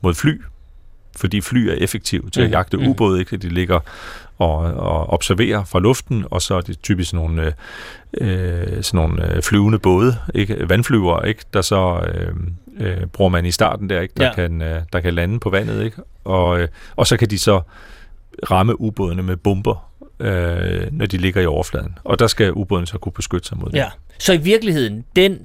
mod 0.00 0.14
fly, 0.14 0.40
fordi 1.16 1.40
fly 1.40 1.58
er 1.58 1.74
effektive 1.74 2.30
til 2.30 2.40
at 2.40 2.50
jagte 2.50 2.76
mm. 2.76 2.86
ubåde, 2.86 3.20
ikke? 3.20 3.36
De 3.36 3.48
ligger 3.48 3.80
og, 4.38 4.58
og 4.58 5.10
observerer 5.12 5.64
fra 5.64 5.78
luften, 5.78 6.24
og 6.30 6.42
så 6.42 6.54
er 6.54 6.60
det 6.60 6.80
typisk 6.82 7.12
nogle, 7.12 7.52
øh, 8.20 8.82
sådan 8.82 8.98
nogle 8.98 9.34
øh, 9.34 9.42
flyvende 9.42 9.78
både, 9.78 10.16
ikke? 10.34 10.68
vandflyver, 10.68 11.22
ikke? 11.22 11.44
der 11.54 11.62
så 11.62 12.00
øh, 12.14 12.34
øh, 12.86 13.06
bruger 13.06 13.28
man 13.28 13.46
i 13.46 13.50
starten 13.50 13.90
der, 13.90 14.00
ikke? 14.00 14.14
Der, 14.16 14.24
ja. 14.24 14.34
kan, 14.34 14.62
øh, 14.62 14.82
der 14.92 15.00
kan 15.00 15.14
lande 15.14 15.40
på 15.40 15.50
vandet, 15.50 15.84
ikke? 15.84 15.96
Og, 16.24 16.60
øh, 16.60 16.68
og 16.96 17.06
så 17.06 17.16
kan 17.16 17.30
de 17.30 17.38
så 17.38 17.60
ramme 18.50 18.80
ubådene 18.80 19.22
med 19.22 19.36
bomber, 19.36 19.90
øh, 20.20 20.86
når 20.92 21.06
de 21.06 21.16
ligger 21.16 21.40
i 21.40 21.46
overfladen. 21.46 21.98
Og 22.04 22.18
der 22.18 22.26
skal 22.26 22.52
ubåden 22.52 22.86
så 22.86 22.98
kunne 22.98 23.12
beskytte 23.12 23.48
sig 23.48 23.58
mod 23.58 23.70
det. 23.70 23.78
Ja. 23.78 23.88
Så 24.18 24.32
i 24.32 24.36
virkeligheden, 24.36 25.04
den 25.16 25.38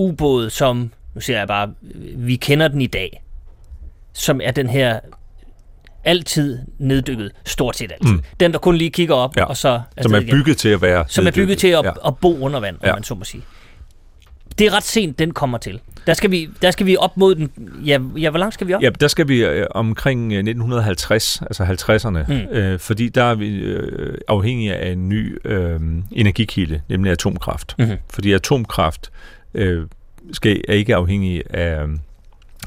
ubåd, 0.00 0.50
som, 0.50 0.92
nu 1.14 1.20
siger 1.20 1.38
jeg 1.38 1.48
bare, 1.48 1.70
vi 2.16 2.36
kender 2.36 2.68
den 2.68 2.80
i 2.80 2.86
dag, 2.86 3.22
som 4.12 4.40
er 4.44 4.50
den 4.50 4.68
her 4.70 5.00
altid 6.04 6.58
neddykket, 6.78 7.32
stort 7.46 7.76
set 7.76 7.92
altid. 7.92 8.12
Mm. 8.14 8.22
Den, 8.40 8.52
der 8.52 8.58
kun 8.58 8.76
lige 8.76 8.90
kigger 8.90 9.14
op, 9.14 9.36
Ja. 9.36 9.44
og 9.44 9.56
så 9.56 9.80
Som 10.02 10.12
er 10.12 10.16
afsted 10.16 10.20
igen. 10.22 10.30
bygget 10.38 10.56
til 10.56 10.68
at 10.68 10.82
være 10.82 11.04
som 11.08 11.26
er 11.26 11.30
bygget 11.30 11.58
til 11.58 11.68
at, 11.68 11.84
Ja. 11.84 11.90
at 12.06 12.16
bo 12.16 12.38
under 12.44 12.60
vand, 12.60 12.76
om 12.76 12.86
Ja. 12.86 12.94
man 12.94 13.02
så 13.02 13.14
må 13.14 13.24
sige. 13.24 13.42
Det 14.58 14.66
er 14.66 14.76
ret 14.76 14.82
sent, 14.84 15.18
den 15.18 15.30
kommer 15.30 15.58
til. 15.58 15.80
Der 16.06 16.14
skal 16.14 16.30
vi, 16.30 16.48
der 16.62 16.70
skal 16.70 16.86
vi 16.86 16.96
op 16.96 17.16
mod 17.16 17.34
den... 17.34 17.50
Ja, 17.86 17.98
ja 18.16 18.30
hvor 18.30 18.38
langt 18.38 18.54
skal 18.54 18.66
vi 18.66 18.74
op? 18.74 18.82
Ja, 18.82 18.90
der 19.00 19.08
skal 19.08 19.28
vi 19.28 19.44
øh, 19.44 19.66
omkring 19.70 20.32
øh, 20.32 20.38
1950, 20.38 21.42
altså 21.42 21.64
50'erne, 21.64 22.32
Mm. 22.32 22.56
øh, 22.56 22.78
fordi 22.78 23.08
der 23.08 23.24
er 23.24 23.34
vi 23.34 23.48
øh, 23.58 24.18
afhængige 24.28 24.74
af 24.74 24.92
en 24.92 25.08
ny 25.08 25.38
øh, 25.44 25.80
energikilde, 26.12 26.80
nemlig 26.88 27.12
atomkraft. 27.12 27.74
Mhm. 27.78 27.96
Fordi 28.10 28.32
atomkraft 28.32 29.10
øh, 29.54 29.86
skal, 30.32 30.60
er 30.68 30.74
ikke 30.74 30.94
afhængig 30.96 31.42
af, 31.54 31.86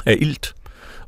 af 0.06 0.18
ilt, 0.20 0.56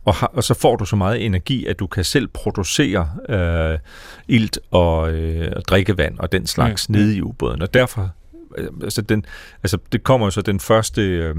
og, 0.06 0.14
har, 0.16 0.28
og 0.34 0.44
så 0.44 0.54
får 0.54 0.76
du 0.76 0.86
så 0.86 0.96
meget 0.96 1.26
energi, 1.26 1.66
at 1.66 1.80
du 1.80 1.88
kan 1.88 2.04
selv 2.04 2.28
producere 2.28 3.10
øh, 3.30 3.80
ilt 4.28 4.60
og, 4.72 5.12
øh, 5.14 5.52
drikkevand 5.68 6.20
og 6.20 6.32
den 6.32 6.48
slags 6.48 6.90
Mm. 6.90 6.94
mm. 6.96 7.00
nede 7.02 7.16
i 7.16 7.22
ubåden. 7.22 7.62
Og 7.62 7.74
derfor, 7.74 8.12
øh, 8.58 8.68
altså, 8.84 9.02
den, 9.02 9.26
altså 9.64 9.78
det 9.92 10.04
kommer 10.04 10.28
jo 10.28 10.32
så 10.32 10.42
den 10.42 10.60
første, 10.60 11.02
øh, 11.02 11.36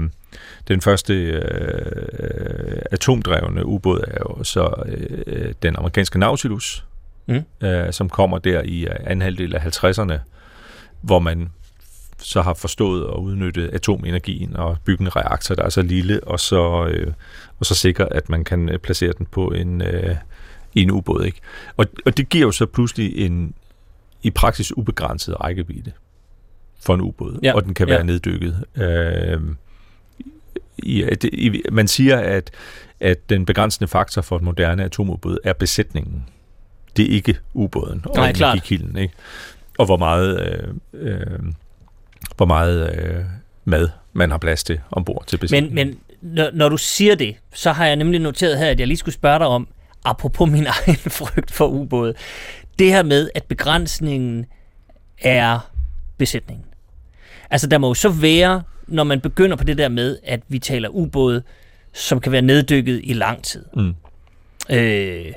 den 0.67 0.81
første 0.81 1.13
øh, 1.13 2.81
atomdrevne 2.91 3.65
ubåd 3.65 4.03
er 4.07 4.17
jo 4.29 4.43
så 4.43 4.83
øh, 5.27 5.53
den 5.63 5.75
amerikanske 5.75 6.19
Nautilus, 6.19 6.83
Mm. 7.29 7.43
øh, 7.67 7.93
som 7.93 8.09
kommer 8.09 8.37
der 8.37 8.61
i 8.65 8.87
anden 9.03 9.21
halvdel 9.21 9.55
af 9.55 9.59
50'erne, 9.59 10.13
hvor 11.01 11.19
man 11.19 11.49
så 12.19 12.41
har 12.41 12.53
forstået 12.53 13.03
at 13.03 13.17
udnytte 13.17 13.69
atomenergien 13.73 14.55
og 14.55 14.77
bygge 14.85 15.01
en 15.01 15.15
reaktor, 15.15 15.55
der 15.55 15.63
er 15.63 15.69
så 15.69 15.81
lille, 15.81 16.23
og 16.23 16.39
så, 16.39 16.87
øh, 16.87 17.13
og 17.59 17.65
så 17.65 17.75
sikre, 17.75 18.13
at 18.13 18.29
man 18.29 18.43
kan 18.43 18.69
øh, 18.69 18.79
placere 18.79 19.13
den 19.17 19.25
på 19.25 19.47
en, 19.47 19.81
øh, 19.81 20.15
i 20.73 20.81
en 20.81 20.91
ubåd. 20.91 21.23
Ikke? 21.25 21.39
Og, 21.77 21.85
og 22.05 22.17
det 22.17 22.29
giver 22.29 22.45
jo 22.45 22.51
så 22.51 22.65
pludselig 22.65 23.17
en 23.25 23.53
i 24.23 24.31
praksis 24.31 24.77
ubegrænset 24.77 25.41
rækkevidde 25.41 25.91
for 26.85 26.93
en 26.93 27.01
ubåd, 27.01 27.39
Ja, 27.43 27.53
og 27.53 27.65
den 27.65 27.73
kan 27.73 27.87
ja. 27.87 27.93
være 27.93 28.03
neddykket. 28.03 28.65
Øh, 28.75 29.41
i, 30.77 31.05
i, 31.33 31.61
man 31.71 31.87
siger, 31.87 32.17
at, 32.17 32.51
at 32.99 33.29
den 33.29 33.45
begrænsende 33.45 33.87
faktor 33.87 34.21
for 34.21 34.35
et 34.35 34.41
moderne 34.41 34.83
atomubåd 34.83 35.37
er 35.43 35.53
besætningen. 35.53 36.25
Det 36.97 37.05
er 37.05 37.09
ikke 37.09 37.37
ubåden 37.53 38.01
og 38.05 38.15
Nej, 38.15 38.29
energikilden. 38.29 38.97
Ikke? 38.97 39.13
Og 39.77 39.85
hvor 39.85 39.97
meget, 39.97 40.41
øh, 40.41 40.73
øh, 40.93 41.39
hvor 42.37 42.45
meget 42.45 42.95
øh, 42.95 43.23
mad 43.65 43.89
man 44.13 44.31
har 44.31 44.37
plads 44.37 44.63
til 44.63 44.79
ombord 44.91 45.23
til 45.27 45.37
Men, 45.37 45.41
besætningen. 45.41 45.75
men 45.75 45.99
når, 46.21 46.49
når 46.53 46.69
du 46.69 46.77
siger 46.77 47.15
det, 47.15 47.35
så 47.53 47.71
har 47.71 47.85
jeg 47.85 47.95
nemlig 47.95 48.19
noteret 48.21 48.57
her, 48.57 48.69
at 48.69 48.79
jeg 48.79 48.87
lige 48.87 48.97
skulle 48.97 49.15
spørge 49.15 49.39
dig 49.39 49.47
om, 49.47 49.67
apropos 50.05 50.49
min 50.49 50.67
egen 50.87 50.95
frygt 50.95 51.51
for 51.51 51.67
ubåde, 51.67 52.13
det 52.79 52.87
her 52.87 53.03
med, 53.03 53.29
at 53.35 53.43
begrænsningen 53.43 54.45
er 55.21 55.71
besætningen. 56.17 56.65
Altså, 57.49 57.67
der 57.67 57.77
må 57.77 57.87
jo 57.87 57.93
så 57.93 58.09
være, 58.09 58.63
når 58.87 59.03
man 59.03 59.21
begynder 59.21 59.55
på 59.55 59.63
det 59.63 59.77
der 59.77 59.89
med, 59.89 60.17
at 60.23 60.41
vi 60.47 60.59
taler 60.59 60.89
ubåde, 60.89 61.43
som 61.93 62.19
kan 62.19 62.31
være 62.31 62.41
neddykket 62.41 63.01
i 63.03 63.13
lang 63.13 63.43
tid. 63.43 63.65
Mm. 63.75 63.95
Øh, 64.69 65.33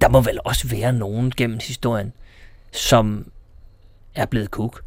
der 0.00 0.08
må 0.08 0.20
vel 0.20 0.38
også 0.44 0.68
være 0.68 0.92
nogen 0.92 1.32
gennem 1.36 1.58
historien, 1.62 2.12
som 2.72 3.30
er 4.14 4.26
blevet 4.26 4.50
kuk. 4.50 4.82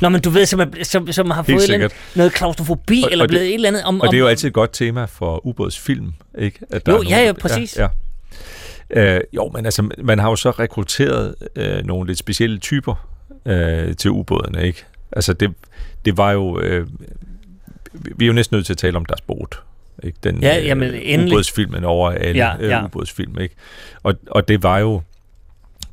Nå, 0.00 0.08
men 0.08 0.20
du 0.20 0.30
ved, 0.30 0.46
som, 0.46 0.60
er, 0.60 0.66
som, 0.82 1.12
som 1.12 1.30
har 1.30 1.42
fået 1.42 1.54
eller 1.54 1.66
sikkert. 1.66 1.92
noget 2.16 2.32
klaustrofobi, 2.32 3.02
Og- 3.04 3.12
eller 3.12 3.24
og 3.24 3.28
det- 3.28 3.32
blevet 3.34 3.48
et 3.48 3.54
eller 3.54 3.68
andet 3.68 3.82
om... 3.84 4.00
Og 4.00 4.06
det 4.10 4.14
er 4.16 4.18
jo 4.20 4.26
altid 4.26 4.48
et 4.48 4.54
godt 4.54 4.72
tema 4.72 5.04
for 5.04 5.46
ubådsfilm, 5.46 6.12
ikke? 6.38 6.58
At 6.70 6.88
Jo, 6.88 6.98
er 6.98 7.02
ja, 7.08 7.24
ja, 7.24 7.32
præcis. 7.32 7.76
Ja, 7.76 7.88
ja. 8.94 9.14
Øh, 9.16 9.20
jo, 9.32 9.50
men 9.54 9.64
altså, 9.64 9.88
man 10.02 10.18
har 10.18 10.28
jo 10.30 10.36
så 10.36 10.50
rekrutteret 10.50 11.34
øh, 11.56 11.84
nogle 11.84 12.06
lidt 12.06 12.18
specielle 12.18 12.58
typer 12.58 13.06
øh, 13.46 13.96
til 13.96 14.10
ubådene, 14.10 14.66
ikke? 14.66 14.84
Altså, 15.12 15.32
det, 15.32 15.50
det 16.04 16.16
var 16.16 16.32
jo... 16.32 16.60
Øh, 16.60 16.86
vi 17.92 18.24
er 18.24 18.26
jo 18.26 18.32
næsten 18.32 18.56
nødt 18.56 18.66
til 18.66 18.72
at 18.72 18.78
tale 18.78 18.96
om 18.96 19.04
deres 19.04 19.20
båt. 19.20 19.60
Ikke? 20.02 20.18
Den, 20.24 20.42
Ja, 20.42 20.58
jamen, 20.58 20.94
endelig. 20.94 21.32
ubådsfilmen 21.32 21.84
over 21.84 22.10
alle 22.10 22.44
Ja, 22.44 22.52
ja, 22.60 22.66
ja. 22.66 22.68
ja. 22.78 22.84
ubådsfilm, 22.84 23.40
ikke? 23.40 23.54
Og, 24.02 24.14
og 24.30 24.48
det 24.48 24.62
var 24.62 24.78
jo 24.78 25.02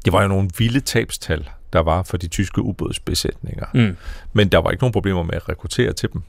det 0.06 0.14
var 0.14 0.22
jo 0.22 0.28
nogle 0.28 0.50
vilde 0.58 0.80
tabstal, 0.80 1.50
der 1.74 1.80
var 1.80 2.04
for 2.04 2.18
de 2.18 2.28
tyske 2.28 2.62
ubådsbesætninger. 2.62 3.66
mm, 3.74 3.98
Men 4.34 4.50
der 4.50 4.58
var 4.58 4.72
ikke 4.72 4.84
nogen 4.84 4.94
problemer 4.94 5.24
med 5.24 5.34
at 5.34 5.50
rekruttere 5.50 5.94
til 5.94 6.10
dem. 6.14 6.22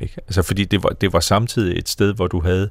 Ikke? 0.00 0.14
Altså, 0.18 0.42
fordi 0.42 0.64
det 0.64 0.82
var, 0.82 0.88
det 0.88 1.12
var 1.12 1.20
samtidig 1.20 1.78
et 1.78 1.88
sted, 1.88 2.14
hvor 2.14 2.26
du 2.26 2.40
havde 2.40 2.70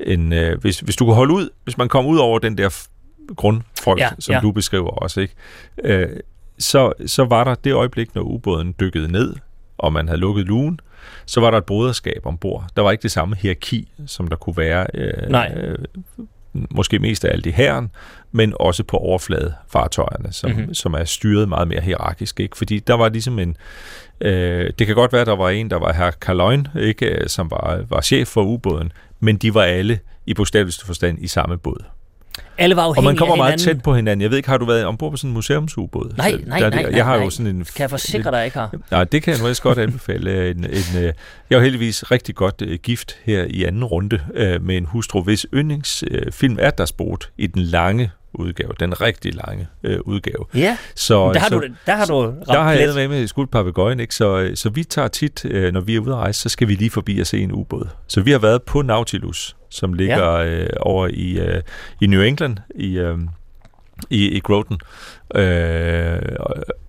en... 0.00 0.32
Øh, 0.32 0.60
hvis, 0.60 0.80
hvis 0.80 0.96
du 0.96 1.04
kunne 1.04 1.14
holde 1.16 1.34
ud, 1.34 1.48
hvis 1.64 1.78
man 1.78 1.88
kom 1.88 2.06
ud 2.06 2.18
over 2.18 2.38
den 2.38 2.58
der 2.58 2.86
grundfrygt, 3.36 4.00
Ja, 4.00 4.10
som 4.18 4.32
ja. 4.32 4.40
du 4.40 4.52
beskriver 4.52 4.90
også, 4.90 5.20
ikke? 5.20 5.34
Øh, 5.84 6.08
så, 6.58 6.92
så 7.06 7.24
var 7.24 7.44
der 7.44 7.54
det 7.54 7.72
øjeblik, 7.72 8.14
når 8.14 8.22
ubåden 8.22 8.74
dykkede 8.80 9.12
ned, 9.12 9.34
og 9.78 9.92
man 9.92 10.08
havde 10.08 10.20
lukket 10.20 10.46
lugen, 10.46 10.80
så 11.26 11.40
var 11.40 11.50
der 11.50 11.58
et 11.58 11.64
broderskab 11.64 12.20
ombord. 12.26 12.64
Der 12.76 12.82
var 12.82 12.90
ikke 12.90 13.02
det 13.02 13.12
samme 13.12 13.36
hierarki, 13.36 13.92
som 14.06 14.28
der 14.28 14.36
kunne 14.36 14.56
være 14.56 14.86
øh, 14.94 15.28
Nej. 15.30 15.52
øh, 15.56 15.78
måske 16.70 16.98
mest 16.98 17.24
af 17.24 17.32
alt 17.32 17.46
i 17.46 17.50
herren, 17.50 17.90
men 18.32 18.54
også 18.60 18.84
på 18.84 18.96
overfladefartøjerne, 18.96 20.32
som, 20.32 20.50
Mhm. 20.50 20.58
mm-hmm. 20.58 20.74
som 20.74 20.94
er 20.94 21.04
styret 21.04 21.48
meget 21.48 21.68
mere 21.68 21.80
hierarkisk. 21.80 22.40
Ikke? 22.40 22.56
Fordi 22.56 22.78
der 22.78 22.94
var 22.94 23.08
ligesom 23.08 23.38
en... 23.38 23.56
Øh, 24.20 24.70
det 24.78 24.86
kan 24.86 24.96
godt 24.96 25.12
være, 25.12 25.20
at 25.20 25.26
der 25.26 25.36
var 25.36 25.50
en, 25.50 25.70
der 25.70 25.76
var 25.78 25.92
herr 25.92 26.10
Karløjen, 26.10 26.68
ikke, 26.80 27.18
som 27.26 27.50
var, 27.50 27.84
var 27.88 28.00
chef 28.00 28.28
for 28.28 28.42
ubåden, 28.42 28.92
men 29.20 29.36
de 29.36 29.54
var 29.54 29.62
alle 29.62 29.98
i 30.26 30.34
bogstaveligste 30.34 30.86
forstand 30.86 31.18
i 31.22 31.26
samme 31.26 31.58
båd. 31.58 31.84
Alle 32.58 32.76
var 32.76 32.82
Og 32.82 33.04
man 33.04 33.16
kommer 33.16 33.36
meget 33.36 33.60
tæt 33.60 33.82
på 33.82 33.94
hinanden. 33.94 34.22
Jeg 34.22 34.30
ved 34.30 34.36
ikke, 34.36 34.48
har 34.48 34.58
du 34.58 34.64
været 34.64 34.84
ombord 34.84 35.10
på 35.10 35.16
sådan 35.16 35.30
en 35.30 35.34
museumsubåd? 35.34 36.14
Nej, 36.16 36.30
Så 36.30 36.38
nej, 36.46 36.58
der 36.58 36.70
nej, 36.70 36.82
nej, 36.82 36.92
Jeg 36.96 37.04
har 37.04 37.16
nej. 37.16 37.24
jo 37.24 37.30
sådan 37.30 37.56
en... 37.56 37.64
Kan 37.64 37.80
jeg 37.82 37.90
forsikre 37.90 38.30
dig, 38.30 38.44
ikke 38.44 38.58
har? 38.58 38.74
Nej, 38.90 39.04
det 39.04 39.22
kan 39.22 39.32
jeg 39.32 39.40
faktisk 39.40 39.62
godt 39.62 39.78
anbefale. 39.78 40.28
En, 40.50 40.56
en, 40.64 40.64
øh, 40.96 41.02
jeg 41.02 41.12
er 41.50 41.56
jo 41.56 41.60
heldigvis 41.60 42.10
rigtig 42.10 42.34
godt 42.34 42.62
øh, 42.66 42.78
gift 42.82 43.16
her 43.24 43.44
i 43.50 43.64
anden 43.64 43.84
runde 43.84 44.20
øh, 44.34 44.62
med 44.62 44.76
en 44.76 44.84
hustru, 44.84 45.22
hvis 45.22 45.46
yndlingsfilm 45.54 46.56
er 46.60 46.70
Der 46.70 46.84
Sport 46.84 47.30
i 47.38 47.46
den 47.46 47.62
lange 47.62 48.10
udgave, 48.34 48.72
den 48.80 49.00
rigtig 49.00 49.34
lange 49.34 49.66
øh, 49.82 49.98
udgave. 50.00 50.44
Ja, 50.54 50.76
Så, 50.94 51.32
der 51.32 51.40
har, 51.40 51.48
så, 51.48 51.58
du, 51.58 51.66
der 51.86 51.94
har 51.94 52.06
du 52.06 52.14
der 52.46 52.52
har 52.52 52.70
ramt 52.70 52.80
jeg 52.80 52.94
med 52.94 53.08
med 53.08 53.26
skudt 53.26 53.50
papegøjen, 53.50 54.00
ikke? 54.00 54.14
Så, 54.14 54.38
øh, 54.38 54.56
så 54.56 54.70
vi 54.70 54.84
tager 54.84 55.08
tit, 55.08 55.44
øh, 55.44 55.72
når 55.72 55.80
vi 55.80 55.96
er 55.96 56.00
ude 56.00 56.10
at 56.10 56.16
rejse, 56.16 56.40
så 56.40 56.48
skal 56.48 56.68
vi 56.68 56.74
lige 56.74 56.90
forbi 56.90 57.18
og 57.18 57.26
se 57.26 57.40
en 57.40 57.52
ubåd. 57.52 57.88
Så 58.06 58.20
vi 58.20 58.30
har 58.30 58.38
været 58.38 58.62
på 58.62 58.82
Nautilus, 58.82 59.56
som 59.70 59.92
ligger 59.92 60.32
øh, 60.34 60.66
over 60.80 61.08
i, 61.12 61.38
øh, 61.38 61.62
i 62.00 62.06
New 62.06 62.22
England, 62.22 62.56
i, 62.74 62.98
øh, 62.98 63.18
i, 64.10 64.28
i 64.28 64.40
Groton. 64.40 64.78
Øh, 65.34 66.18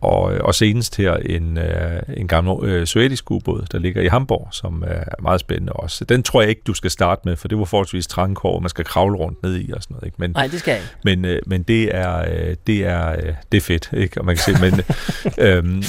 og, 0.02 0.22
og 0.22 0.56
senest 0.56 0.98
her 0.98 1.14
en, 1.14 1.58
øh, 1.58 2.02
en 2.18 2.28
gammel 2.28 2.70
øh, 2.70 2.88
sovjetisk 2.88 3.32
ubåd, 3.32 3.66
der 3.72 3.80
ligger 3.80 4.02
i 4.02 4.08
Hamburg, 4.08 4.48
som 4.52 4.84
er 4.88 5.04
meget 5.22 5.40
spændende 5.40 5.74
også. 5.74 6.06
Den 6.06 6.24
tror 6.24 6.42
jeg 6.42 6.50
ikke, 6.50 6.62
du 6.68 6.74
skal 6.74 6.92
starte 6.92 7.22
med, 7.26 7.36
for 7.36 7.48
det 7.48 7.58
var 7.58 7.66
forholdsvis 7.66 8.08
trangkår, 8.08 8.60
man 8.60 8.70
skal 8.70 8.86
kravle 8.86 9.18
rundt 9.18 9.44
ned 9.44 9.56
i 9.62 9.72
og 9.72 9.84
sådan 9.84 9.94
noget. 9.96 10.06
Ikke? 10.06 10.16
Men, 10.20 10.32
Nej, 10.32 10.48
det 10.48 10.60
skal 10.60 10.72
jeg 10.72 10.80
ikke. 10.82 10.94
men, 11.04 11.26
øh, 11.26 11.42
men 11.46 11.64
det 11.64 11.96
er, 11.96 12.18
øh, 12.20 12.56
det 12.68 12.86
er, 12.86 13.10
øh, 13.12 13.34
det 13.52 13.58
er 13.58 13.62
fedt, 13.62 13.90
ikke? 13.94 14.20
Og 14.22 14.26
man 14.26 14.36
kan 14.36 14.56
se, 14.56 14.62
men... 14.62 14.74
øhm, 15.48 15.66
nå, 15.68 15.82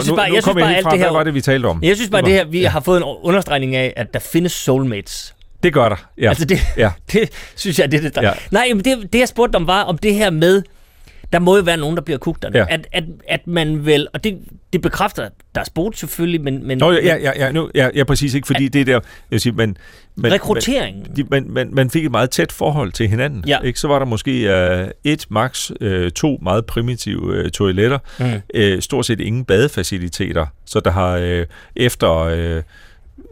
synes 0.00 0.08
nu, 0.08 0.16
bare- 0.16 0.28
nu 0.28 0.34
jeg 0.34 0.42
synes 0.42 0.54
bare, 0.54 0.64
jeg 0.66 0.76
alt 0.76 0.82
fra, 0.82 0.90
det 0.90 0.98
her- 0.98 1.06
hvad 1.06 1.12
var 1.18 1.24
det, 1.24 1.34
vi 1.34 1.40
talte 1.40 1.66
om? 1.66 1.80
Jeg 1.82 1.96
synes 1.96 2.10
bare, 2.10 2.22
Det 2.22 2.32
her, 2.32 2.44
vi 2.44 2.62
har 2.64 2.80
fået 2.80 2.96
en 2.96 3.04
understregning 3.22 3.76
af, 3.76 3.92
at 3.96 4.14
der 4.14 4.20
findes 4.20 4.52
soulmates. 4.52 5.34
Det 5.62 5.72
gør 5.72 5.88
der, 5.88 6.10
ja. 6.18 6.28
Altså 6.28 6.44
det, 6.44 6.58
ja. 6.76 6.90
det 7.12 7.30
synes 7.56 7.78
jeg, 7.78 7.90
det 7.90 7.98
er 7.98 8.02
det, 8.02 8.14
der... 8.14 8.22
Ja. 8.22 8.32
Nej, 8.50 8.68
men 8.74 8.84
det, 8.84 9.12
det 9.12 9.18
jeg 9.18 9.28
spurgte 9.28 9.56
om 9.56 9.66
var, 9.66 9.82
om 9.82 9.98
det 9.98 10.14
her 10.14 10.30
med, 10.30 10.62
der 11.32 11.38
må 11.38 11.56
jo 11.56 11.62
være 11.62 11.76
nogen, 11.76 11.96
der 11.96 12.02
bliver 12.02 12.18
kugterne. 12.18 12.58
Ja. 12.58 12.64
At, 12.68 12.86
at, 12.92 13.04
at 13.28 13.46
man 13.46 13.86
vel, 13.86 14.08
og 14.14 14.24
det, 14.24 14.38
det 14.72 14.80
bekræfter 14.80 15.28
deres 15.54 15.66
sport 15.66 15.98
selvfølgelig, 15.98 16.40
men, 16.40 16.66
men 16.66 16.78
Nå, 16.78 16.92
ja, 16.92 17.16
ja, 17.16 17.32
ja, 17.36 17.52
nu, 17.52 17.70
ja, 17.74 17.88
ja, 17.94 18.04
præcis, 18.04 18.34
ikke? 18.34 18.46
Fordi 18.46 18.68
det 18.68 18.80
er 18.80 18.84
der, 18.84 18.92
jeg 18.92 19.02
vil 19.30 19.40
sige, 19.40 19.52
man, 19.52 19.76
man, 20.16 20.32
rekrutteringen. 20.32 21.02
man, 21.02 21.16
de, 21.16 21.24
man, 21.30 21.50
man, 21.50 21.68
man 21.72 21.90
fik 21.90 22.04
et 22.04 22.10
meget 22.10 22.30
tæt 22.30 22.52
forhold 22.52 22.92
til 22.92 23.08
hinanden. 23.08 23.44
Ja. 23.46 23.58
Ikke? 23.60 23.80
Så 23.80 23.88
var 23.88 23.98
der 23.98 24.06
måske 24.06 24.54
øh, 24.54 24.88
et, 25.04 25.26
max 25.30 25.70
øh, 25.80 26.10
to 26.10 26.38
meget 26.42 26.66
primitive 26.66 27.34
øh, 27.34 27.50
toiletter. 27.50 27.98
Mm. 28.18 28.26
Øh, 28.54 28.82
stort 28.82 29.06
set 29.06 29.20
ingen 29.20 29.44
badefaciliteter. 29.44 30.46
Så 30.64 30.80
der 30.80 30.90
har 30.90 31.16
øh, 31.16 31.46
efter 31.76 32.18
øh, 32.18 32.62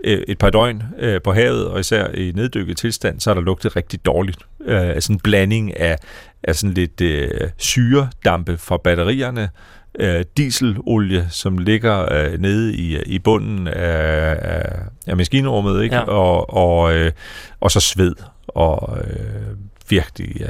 et 0.04 0.38
par 0.38 0.50
døgn 0.50 0.82
øh, 0.98 1.22
på 1.22 1.32
havet, 1.32 1.66
og 1.68 1.80
især 1.80 2.08
i 2.08 2.32
neddykket 2.34 2.76
tilstand, 2.76 3.20
så 3.20 3.30
har 3.30 3.34
der 3.34 3.40
lugtet 3.42 3.76
rigtig 3.76 4.04
dårligt. 4.04 4.38
Øh, 4.64 4.80
altså 4.88 5.12
en 5.12 5.20
blanding 5.20 5.80
af, 5.80 5.98
af 6.42 6.56
sådan 6.56 6.74
lidt 6.74 7.00
øh, 7.00 7.30
syredampe 7.56 8.58
fra 8.58 8.76
batterierne, 8.76 9.50
øh, 9.98 10.24
dieselolie, 10.36 11.26
som 11.30 11.58
ligger 11.58 12.12
øh, 12.12 12.40
nede 12.40 12.74
i, 12.74 12.98
i 13.02 13.18
bunden 13.18 13.68
af, 13.68 14.36
af, 14.40 14.72
af 15.06 15.16
maskinrummet, 15.16 15.82
ikke? 15.82 15.96
Ja. 15.96 16.02
Og, 16.02 16.54
og, 16.54 16.94
øh, 16.94 17.12
og 17.60 17.70
så 17.70 17.80
sved 17.80 18.14
og 18.48 18.98
øh, 19.06 19.56
virkelig 19.88 20.42
øh, 20.42 20.48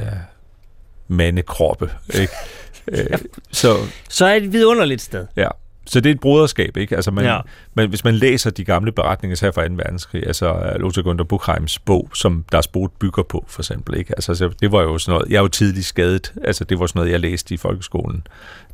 mandekroppe. 1.07 1.89
Ikke? 2.13 2.33
øh, 2.91 3.17
så 3.51 3.75
Så 4.09 4.25
er 4.25 4.33
det 4.39 4.45
et 4.45 4.53
vidunderligt 4.53 5.01
sted. 5.01 5.27
ja, 5.35 5.47
så 5.87 5.99
det 5.99 6.09
er 6.09 6.13
et 6.13 6.19
broderskab, 6.19 6.77
ikke? 6.77 6.95
Altså 6.95 7.11
man, 7.11 7.25
Ja. 7.25 7.39
man, 7.73 7.89
hvis 7.89 8.03
man 8.03 8.15
læser 8.15 8.49
de 8.49 8.63
gamle 8.65 8.91
beretninger 8.91 9.37
her 9.41 9.51
fra 9.51 9.67
2. 9.67 9.73
verdenskrig, 9.73 10.27
altså 10.27 10.73
Lothar 10.79 11.01
Gunther 11.01 11.23
Buchheims 11.25 11.79
bog, 11.79 12.09
som 12.13 12.45
Der 12.51 12.61
Spot 12.61 12.91
bygger 12.99 13.23
på, 13.23 13.45
for 13.47 13.61
eksempel, 13.61 13.97
ikke? 13.97 14.13
Altså 14.17 14.35
så 14.35 14.49
det 14.61 14.71
var 14.71 14.81
jo 14.81 14.97
sådan 14.97 15.11
noget, 15.17 15.29
jeg 15.31 15.37
er 15.37 15.41
jo 15.41 15.47
tidligt 15.47 15.85
skadet, 15.85 16.33
altså 16.43 16.63
det 16.63 16.79
var 16.79 16.87
sådan 16.87 16.99
noget, 16.99 17.11
jeg 17.11 17.19
læste 17.19 17.53
i 17.53 17.57
folkeskolen, 17.57 18.27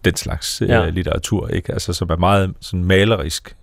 den 0.05 0.15
slags 0.15 0.61
Ja. 0.61 0.65
ja. 0.79 0.85
øh, 0.87 0.93
litteratur, 0.93 1.47
ikke? 1.47 1.73
Altså 1.73 1.93
som 1.93 2.09
er 2.09 2.15
meget 2.17 2.53
sådan 2.59 2.83
malerisk 2.85 3.55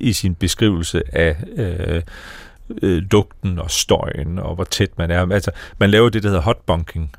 i 0.00 0.12
sin 0.12 0.34
beskrivelse 0.34 1.02
af 1.16 1.36
øh, 1.56 2.02
øh, 2.82 3.02
lugten 3.12 3.58
og 3.58 3.70
støjen, 3.70 4.38
og 4.38 4.54
hvor 4.54 4.64
tæt 4.64 4.98
man 4.98 5.10
er. 5.10 5.32
Altså, 5.32 5.50
man 5.78 5.90
laver 5.90 6.08
det, 6.08 6.22
der 6.22 6.28
hedder 6.28 6.42
hotbunking, 6.42 7.12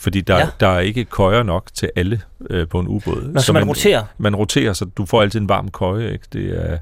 fordi 0.00 0.20
der, 0.20 0.38
Ja. 0.38 0.46
der 0.60 0.68
er 0.68 0.80
ikke 0.80 1.04
køjer 1.04 1.42
nok 1.42 1.68
til 1.74 1.90
alle 1.96 2.20
øh, 2.50 2.68
på 2.68 2.80
en 2.80 2.88
ubåd. 2.88 3.30
Når 3.32 3.40
så 3.40 3.52
man 3.52 3.64
roterer. 3.64 4.04
Man 4.18 4.36
roterer, 4.36 4.72
så 4.72 4.84
du 4.84 5.06
får 5.06 5.22
altid 5.22 5.40
en 5.40 5.48
varm 5.48 5.68
køje, 5.70 6.12
ikke? 6.12 6.24
Det 6.32 6.44
er 6.72 6.78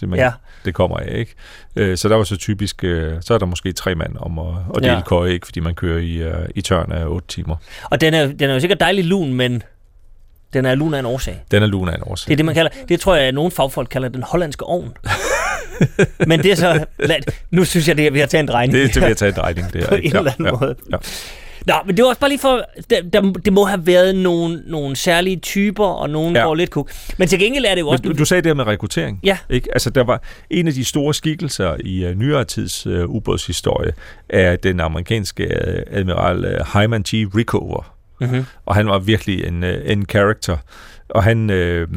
det, 0.00 0.08
man, 0.08 0.18
Ja. 0.18 0.24
ja. 0.24 0.32
det 0.64 0.74
kommer 0.74 0.96
af, 0.96 1.08
ikke? 1.18 1.34
Øh, 1.76 1.96
så 1.96 2.08
der 2.08 2.16
var 2.16 2.24
så 2.24 2.36
typisk, 2.36 2.84
øh, 2.84 3.12
så 3.20 3.34
er 3.34 3.38
der 3.38 3.46
måske 3.46 3.72
tre 3.72 3.94
mand 3.94 4.16
om 4.20 4.38
at, 4.38 4.44
at 4.76 4.82
dele 4.82 4.92
Ja. 4.94 5.00
køje, 5.02 5.32
ikke? 5.32 5.46
Fordi 5.46 5.60
man 5.60 5.74
kører 5.74 5.98
i, 5.98 6.12
øh, 6.16 6.48
i 6.54 6.60
tørn 6.60 6.92
af 6.92 7.06
otte 7.06 7.28
timer. 7.28 7.56
Og 7.84 8.00
den 8.00 8.14
er, 8.14 8.26
den 8.26 8.50
er 8.50 8.54
jo 8.54 8.60
sikkert 8.60 8.80
dejlig 8.80 9.04
lun, 9.04 9.34
men 9.34 9.62
den 10.52 10.64
er 10.66 10.74
lun 10.74 10.94
af 10.94 10.98
en 10.98 11.06
årsag. 11.06 11.44
Den 11.50 11.62
er 11.62 11.66
luna 11.66 11.92
en 11.94 12.02
årsag. 12.02 12.28
Det 12.28 12.32
er 12.32 12.36
det, 12.36 12.44
man 12.44 12.54
kalder, 12.54 12.70
det 12.88 13.00
tror 13.00 13.14
jeg, 13.16 13.24
at 13.24 13.34
nogle 13.34 13.50
fagfolk 13.50 13.88
kalder 13.90 14.08
den 14.08 14.22
hollandske 14.22 14.64
ovn. 14.64 14.92
men 16.28 16.42
det 16.42 16.52
er 16.52 16.56
så, 16.56 16.84
lad, 16.98 17.16
nu 17.50 17.64
synes 17.64 17.88
jeg, 17.88 17.96
det 17.96 18.06
er, 18.06 18.10
vi 18.10 18.18
har 18.18 18.26
taget 18.26 18.42
en 18.42 18.48
drejning. 18.48 18.78
Det, 18.78 18.94
det 18.94 19.02
vil 19.02 19.06
jeg 19.08 19.16
tage 19.16 19.28
en 19.28 19.34
drejning, 19.36 19.72
det 19.72 19.82
er. 19.82 19.88
På 19.88 19.94
en 19.94 20.16
eller 20.16 20.32
anden 20.32 20.46
ja, 20.46 20.52
måde. 20.60 20.74
Ja. 20.92 20.96
Nå, 21.66 21.74
men 21.86 21.96
det 21.96 22.02
var 22.02 22.08
også 22.08 22.20
bare 22.20 22.30
lige 22.30 22.38
for, 22.40 22.64
der, 22.90 23.02
der, 23.12 23.20
det 23.32 23.52
må 23.52 23.64
have 23.64 23.86
været 23.86 24.14
nogle, 24.16 24.62
nogle 24.66 24.96
særlige 24.96 25.36
typer, 25.36 25.84
og 25.84 26.10
nogle 26.10 26.38
Ja. 26.38 26.44
går 26.44 26.54
lidt 26.54 26.70
kuk. 26.70 26.92
Men 27.18 27.28
til 27.28 27.38
gengæld 27.38 27.64
er 27.64 27.74
det 27.74 27.80
jo 27.80 27.88
også... 27.88 28.02
Men 28.04 28.12
du, 28.12 28.18
du 28.18 28.24
sagde 28.24 28.42
det 28.42 28.48
her 28.48 28.54
med 28.54 28.66
rekruttering. 28.66 29.20
Ja. 29.24 29.38
Ikke? 29.50 29.68
Altså, 29.72 29.90
der 29.90 30.04
var 30.04 30.22
en 30.50 30.68
af 30.68 30.74
de 30.74 30.84
store 30.84 31.14
skikkelser 31.14 31.76
i 31.84 32.06
uh, 32.06 32.18
nyere 32.18 32.44
tids 32.44 32.86
uh, 32.86 32.92
ubådshistorie, 33.04 33.92
er 34.28 34.56
den 34.56 34.80
amerikanske 34.80 35.42
uh, 35.44 35.98
admiral 35.98 36.38
uh, 36.60 36.80
Hyman 36.82 37.02
G. 37.02 37.12
Rickover. 37.36 37.94
mm-hmm. 38.20 38.44
Og 38.66 38.74
han 38.74 38.86
var 38.86 38.98
virkelig 38.98 39.44
en, 39.44 39.62
uh, 39.62 39.70
en 39.84 40.06
character. 40.10 40.56
Og 41.08 41.22
han, 41.24 41.50
øh, 41.50 41.88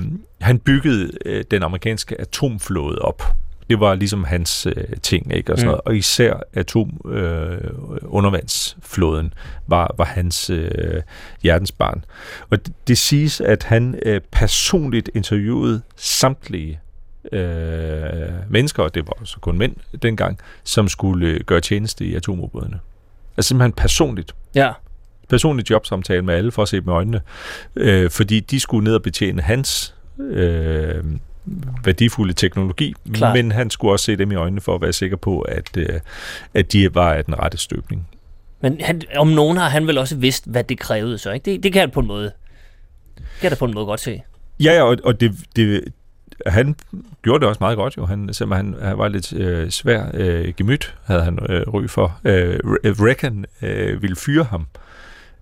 han 0.42 0.60
byggede 0.60 1.12
øh, 1.26 1.44
den 1.52 1.64
amerikanske 1.64 2.22
atomflåde 2.22 3.00
op. 3.00 3.24
Det 3.70 3.80
var 3.80 3.96
ligesom 3.96 4.24
hans 4.24 4.66
øh, 4.66 4.84
ting, 5.02 5.34
ikke? 5.36 5.54
Og, 5.54 5.58
sådan 5.58 5.68
Mm. 5.68 5.72
noget. 5.72 5.82
og 5.86 5.96
især 5.96 6.34
atom 6.54 7.00
øh, 7.12 7.58
undervandsflåden 8.02 9.34
var, 9.68 9.96
var 9.98 10.06
hans 10.06 10.50
øh, 10.50 11.02
hjertensbarn. 11.44 12.06
Og 12.50 12.66
det, 12.66 12.74
det 12.88 12.98
siges, 12.98 13.42
at 13.42 13.64
han 13.64 14.00
øh, 14.06 14.22
personligt 14.32 15.10
interviewede 15.16 15.82
samtlige 15.96 16.80
øh, 17.32 17.42
mennesker, 18.50 18.84
og 18.84 18.96
det 18.96 19.08
var 19.08 19.26
så 19.26 19.40
kun 19.40 19.58
mænd 19.58 19.76
dengang, 20.02 20.40
som 20.64 20.88
skulle 20.88 21.28
øh, 21.28 21.40
gøre 21.46 21.62
tjeneste 21.62 22.06
i 22.06 22.16
atomubådene. 22.16 22.80
Altså 23.38 23.48
simpelthen 23.48 23.72
personligt 23.74 24.36
Ja. 24.56 24.72
personlig 25.30 25.70
jobsamtale 25.70 26.22
med 26.22 26.34
alle 26.36 26.52
for 26.52 26.62
at 26.62 26.68
se 26.68 26.78
dem 26.82 26.88
i 26.88 26.92
øjnene, 26.92 27.22
øh, 27.76 28.10
fordi 28.10 28.40
de 28.40 28.60
skulle 28.60 28.84
ned 28.84 28.96
og 28.96 29.02
betjene 29.04 29.42
hans 29.42 29.96
øh, 30.20 31.04
værdifulde 31.84 32.34
teknologi, 32.34 32.94
Klart. 33.14 33.36
men 33.36 33.52
han 33.52 33.70
skulle 33.70 33.92
også 33.92 34.06
se 34.06 34.16
dem 34.16 34.32
i 34.32 34.36
øjnene 34.36 34.62
for 34.62 34.76
at 34.76 34.82
være 34.82 34.94
sikker 34.94 35.18
på, 35.18 35.40
at, 35.40 35.78
øh, 35.78 36.00
at 36.54 36.74
de 36.74 36.96
var 36.96 37.14
af 37.14 37.26
den 37.26 37.40
rette 37.40 37.58
støbning. 37.58 38.08
Men 38.62 38.82
han, 38.82 39.02
om 39.16 39.28
nogen 39.28 39.58
har 39.58 39.70
han 39.70 39.88
vel 39.88 39.98
også 39.98 40.16
vidst, 40.16 40.48
hvad 40.48 40.64
det 40.64 40.80
krævede 40.80 41.18
så, 41.18 41.32
ikke? 41.32 41.52
Det, 41.52 41.64
det 41.64 41.74
kan 41.74 41.80
jeg 41.80 41.92
på 41.92 42.00
en 42.00 42.08
måde... 42.08 42.32
Det 43.16 43.24
kan 43.42 43.50
jeg 43.50 43.58
på 43.58 43.66
en 43.66 43.74
måde 43.74 43.86
godt 43.86 44.00
se. 44.00 44.22
Ja, 44.60 44.74
ja, 44.74 44.84
og, 44.84 44.98
og 45.04 45.22
det, 45.22 45.32
det, 45.56 45.84
han 46.48 46.76
gjorde 47.24 47.40
det 47.40 47.48
også 47.48 47.60
meget 47.60 47.78
godt 47.78 47.98
jo. 47.98 48.06
Han, 48.06 48.34
selvom 48.34 48.52
han, 48.52 48.76
han 48.82 48.98
var 48.98 49.08
lidt 49.08 49.34
øh, 49.34 49.70
svær 49.70 50.06
øh, 50.14 50.54
gemyt, 50.58 50.96
havde 51.06 51.24
han 51.24 51.40
øh, 51.50 51.62
ry 51.62 51.88
for. 51.88 52.20
Øh, 52.26 52.60
Reagan 52.64 53.46
øh, 53.62 54.02
ville 54.02 54.16
fyre 54.16 54.44
ham. 54.44 54.62
Øh, 54.62 54.82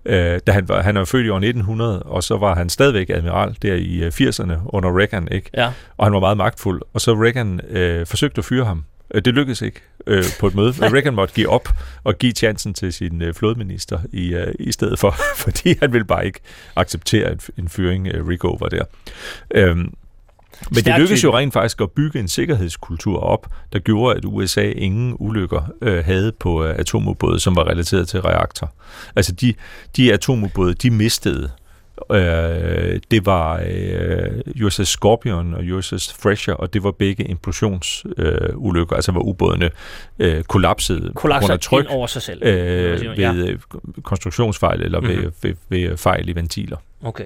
da 0.06 0.52
han, 0.52 0.68
var, 0.68 0.82
han 0.82 0.96
er 0.96 1.04
født 1.04 1.26
i 1.26 1.28
år 1.28 1.36
1900, 1.36 2.02
og 2.02 2.22
så 2.22 2.36
var 2.36 2.54
han 2.54 2.68
stadigvæk 2.68 3.10
admiral 3.10 3.56
der 3.62 3.74
i 3.74 3.96
øh, 4.02 4.12
80'erne 4.12 4.52
under 4.66 4.98
Reagan, 4.98 5.28
ikke? 5.30 5.50
Ja. 5.54 5.72
og 5.96 6.06
han 6.06 6.12
var 6.12 6.20
meget 6.20 6.36
magtfuld. 6.36 6.82
Og 6.94 7.00
så 7.00 7.14
Reagan 7.14 7.60
øh, 7.68 8.06
forsøgte 8.06 8.38
at 8.38 8.44
fyre 8.44 8.64
ham. 8.64 8.84
Øh, 9.14 9.22
Det 9.24 9.34
lykkedes 9.34 9.62
ikke 9.62 9.80
øh, 10.06 10.24
på 10.40 10.46
et 10.46 10.54
møde. 10.54 10.72
Reagan 10.94 11.14
måtte 11.14 11.34
give 11.34 11.48
op 11.48 11.68
og 12.04 12.18
give 12.18 12.32
chancen 12.32 12.74
til 12.74 12.92
sin 12.92 13.22
øh, 13.22 13.34
flådeminister 13.34 13.98
i, 14.12 14.34
øh, 14.34 14.54
i 14.58 14.72
stedet 14.72 14.98
for, 14.98 15.14
fordi 15.44 15.74
han 15.80 15.92
ville 15.92 16.04
bare 16.04 16.26
ikke 16.26 16.40
acceptere 16.76 17.32
en, 17.32 17.40
en 17.58 17.68
fyring, 17.68 18.08
øh, 18.08 18.28
Rick 18.28 18.44
over 18.44 18.68
der. 18.68 18.84
Øhm, 19.54 19.92
men 20.70 20.84
det 20.84 20.94
lykkedes 20.98 21.24
jo 21.24 21.36
rent 21.38 21.52
faktisk 21.52 21.80
at 21.80 21.90
bygge 21.90 22.18
en 22.20 22.28
sikkerhedskultur 22.28 23.18
op, 23.20 23.46
der 23.72 23.78
gjorde, 23.78 24.16
at 24.16 24.24
USA 24.24 24.62
ingen 24.70 25.16
ulykker 25.18 25.62
øh, 25.82 26.04
havde 26.04 26.32
på 26.32 26.64
øh, 26.64 26.74
atomubåde, 26.78 27.40
som 27.40 27.56
var 27.56 27.68
relateret 27.70 28.08
til 28.08 28.20
reaktor. 28.20 28.72
Altså 29.16 29.32
de, 29.32 29.54
de 29.96 30.12
atomubåde, 30.12 30.74
de 30.74 30.90
mistede. 30.90 31.50
Øh, 32.12 33.00
det 33.10 33.26
var 33.26 33.62
øh, 33.66 34.64
USS 34.64 34.88
Scorpion 34.88 35.54
og 35.54 35.60
USS 35.72 36.08
Thresher, 36.22 36.54
og 36.54 36.74
det 36.74 36.82
var 36.82 36.90
begge 36.90 37.24
implosionsulykker, 37.24 38.48
øh, 38.48 38.56
ulykker, 38.56 38.96
altså 38.96 39.12
hvor 39.12 39.20
ubådene 39.22 39.70
øh, 40.18 40.42
kollapsede 40.42 41.12
Kollapser 41.14 41.52
af 41.52 41.60
tryk 41.60 41.86
over 41.88 42.06
sig 42.06 42.22
selv. 42.22 42.42
øh, 42.46 43.18
Ja. 43.18 43.32
ved 43.32 43.48
øh, 43.48 43.58
konstruktionsfejl 44.02 44.82
eller 44.82 45.00
mm-hmm. 45.00 45.16
Mhm. 45.16 45.32
ved, 45.42 45.54
ved, 45.70 45.88
ved 45.88 45.96
fejl 45.96 46.28
i 46.28 46.34
ventiler. 46.34 46.76
Okay. 47.04 47.24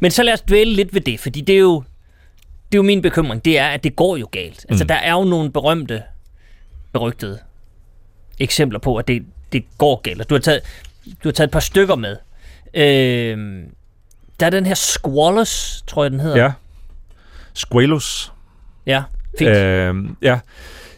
Men 0.00 0.10
så 0.10 0.22
lad 0.22 0.32
os 0.32 0.40
dvæle 0.40 0.72
lidt 0.72 0.94
ved 0.94 1.00
det, 1.00 1.20
fordi 1.20 1.40
det 1.40 1.54
er 1.54 1.58
jo, 1.60 1.82
det 2.72 2.74
er 2.74 2.78
jo 2.78 2.82
min 2.82 3.02
bekymring, 3.02 3.44
det 3.44 3.58
er, 3.58 3.66
at 3.68 3.84
det 3.84 3.96
går 3.96 4.16
jo 4.16 4.28
galt. 4.32 4.66
Altså, 4.68 4.84
Mm. 4.84 4.88
der 4.88 4.94
er 4.94 5.12
jo 5.12 5.24
nogle 5.24 5.52
berømte, 5.52 6.02
berygtede 6.92 7.38
eksempler 8.38 8.78
på, 8.78 8.96
at 8.96 9.08
det, 9.08 9.22
det 9.52 9.64
går 9.78 10.00
galt. 10.00 10.20
Og 10.20 10.30
Du 10.30 10.34
har 10.34 10.40
taget, 10.40 10.60
du 11.06 11.28
har 11.28 11.32
taget 11.32 11.48
et 11.48 11.52
par 11.52 11.60
stykker 11.60 11.96
med. 11.96 12.16
Øh, 12.74 13.62
der 14.40 14.46
er 14.46 14.50
den 14.50 14.66
her 14.66 14.74
Squalus, 14.74 15.82
tror 15.86 16.04
jeg, 16.04 16.10
den 16.10 16.20
hedder. 16.20 16.42
Ja. 16.44 16.52
Squalus. 17.54 18.32
ja 18.86 19.02
fint. 19.38 19.50
Øh, 19.50 19.94
ja, 20.22 20.38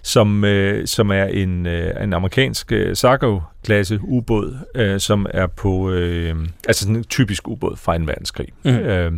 som, 0.03 0.45
øh, 0.45 0.87
som 0.87 1.11
er 1.11 1.25
en, 1.25 1.67
øh, 1.67 2.03
en 2.03 2.13
amerikansk 2.13 2.73
øh, 2.73 2.97
Sargo-klasse 2.97 4.01
ubåd, 4.03 4.59
øh, 4.75 5.01
som 5.01 5.27
er 5.31 5.47
på, 5.47 5.91
øh, 5.91 6.37
altså 6.69 6.81
sådan 6.83 6.97
en 6.97 7.05
typisk 7.05 7.49
ubåd 7.49 7.77
fra 7.77 7.95
en 7.97 8.07
verdenskrig. 8.07 8.49
Mhm. 8.63 8.75
Øh, 8.77 9.13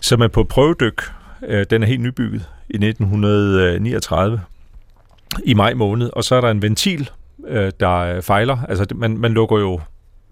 som 0.00 0.20
er 0.20 0.28
på 0.28 0.44
prøvedyk. 0.44 1.02
Øh, 1.46 1.66
den 1.70 1.82
er 1.82 1.86
helt 1.86 2.00
nybygget 2.00 2.48
i 2.70 2.76
1939 2.76 4.40
i 5.44 5.54
maj 5.54 5.74
måned, 5.74 6.10
og 6.12 6.24
så 6.24 6.34
er 6.34 6.40
der 6.40 6.50
en 6.50 6.62
ventil, 6.62 7.10
øh, 7.48 7.72
der 7.80 8.20
fejler. 8.20 8.58
Altså 8.68 8.86
man, 8.94 9.18
man 9.18 9.32
lukker 9.32 9.58
jo 9.58 9.80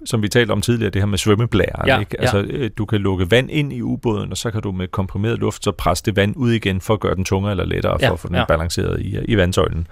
som 0.05 0.23
vi 0.23 0.29
talte 0.29 0.53
om 0.53 0.61
tidligere, 0.61 0.91
det 0.91 1.03
her 1.03 1.07
med 1.07 1.19
svømmeblæren. 1.19 1.87
Ja, 1.87 2.01
ikke? 2.01 2.17
ja. 2.19 2.23
Altså, 2.23 2.39
øh, 2.39 2.71
du 2.79 2.85
kan 2.85 3.01
lukke 3.01 3.31
vand 3.31 3.51
ind 3.51 3.73
i 3.73 3.83
ubåden, 3.83 4.31
og 4.31 4.37
så 4.37 4.51
kan 4.51 4.63
du 4.63 4.73
med 4.73 4.89
komprimeret 4.89 5.39
luft 5.39 5.65
så 5.65 5.73
presse 5.73 6.05
det 6.05 6.17
vand 6.17 6.37
ud 6.37 6.53
igen, 6.53 6.81
for 6.81 6.95
at 6.95 7.01
gøre 7.01 7.15
den 7.15 7.25
tungere 7.25 7.51
eller 7.51 7.65
lettere, 7.65 7.99
for 7.99 8.07
Ja, 8.07 8.13
at 8.13 8.21
få 8.21 8.29
den 8.29 8.37
ja. 8.37 8.45
balanceret 8.45 9.01
i, 9.01 9.19
i 9.25 9.37
vandsøjlen. 9.37 9.87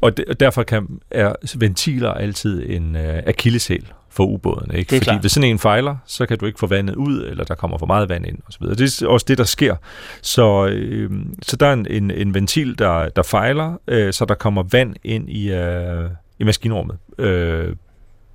Og, 0.00 0.16
de, 0.16 0.24
og 0.28 0.40
derfor 0.40 0.62
kan, 0.62 0.86
er 1.10 1.32
ventiler 1.56 2.10
altid 2.10 2.70
en 2.70 2.96
øh, 2.96 3.22
akilleshæl 3.26 3.92
for 4.16 4.24
ubåden. 4.24 4.74
Ikke? 4.74 4.90
Det 4.90 4.96
er 4.96 5.00
Fordi 5.00 5.04
klart. 5.04 5.20
hvis 5.20 5.32
sådan 5.32 5.50
en 5.50 5.58
fejler, 5.58 5.96
så 6.06 6.26
kan 6.26 6.38
du 6.38 6.46
ikke 6.46 6.58
få 6.58 6.66
vandet 6.66 6.94
ud, 6.94 7.24
eller 7.24 7.44
der 7.44 7.54
kommer 7.54 7.78
for 7.78 7.86
meget 7.86 8.08
vand 8.08 8.26
ind 8.26 8.38
osv. 8.48 8.66
Det 8.66 9.02
er 9.02 9.08
også 9.08 9.26
det, 9.28 9.38
der 9.38 9.44
sker. 9.44 9.76
Så, 10.22 10.66
øh, 10.66 11.10
så 11.42 11.56
der 11.56 11.66
er 11.66 11.72
en, 11.72 11.86
en, 11.90 12.10
en 12.10 12.34
ventil, 12.34 12.78
der, 12.78 13.08
der 13.08 13.22
fejler, 13.22 13.78
øh, 13.88 14.12
så 14.12 14.24
der 14.24 14.34
kommer 14.34 14.62
vand 14.62 14.94
ind 15.04 15.30
i, 15.30 15.52
øh, 15.52 16.10
i 16.38 16.44
maskinrummet. 16.44 16.96
Øh, 17.18 17.76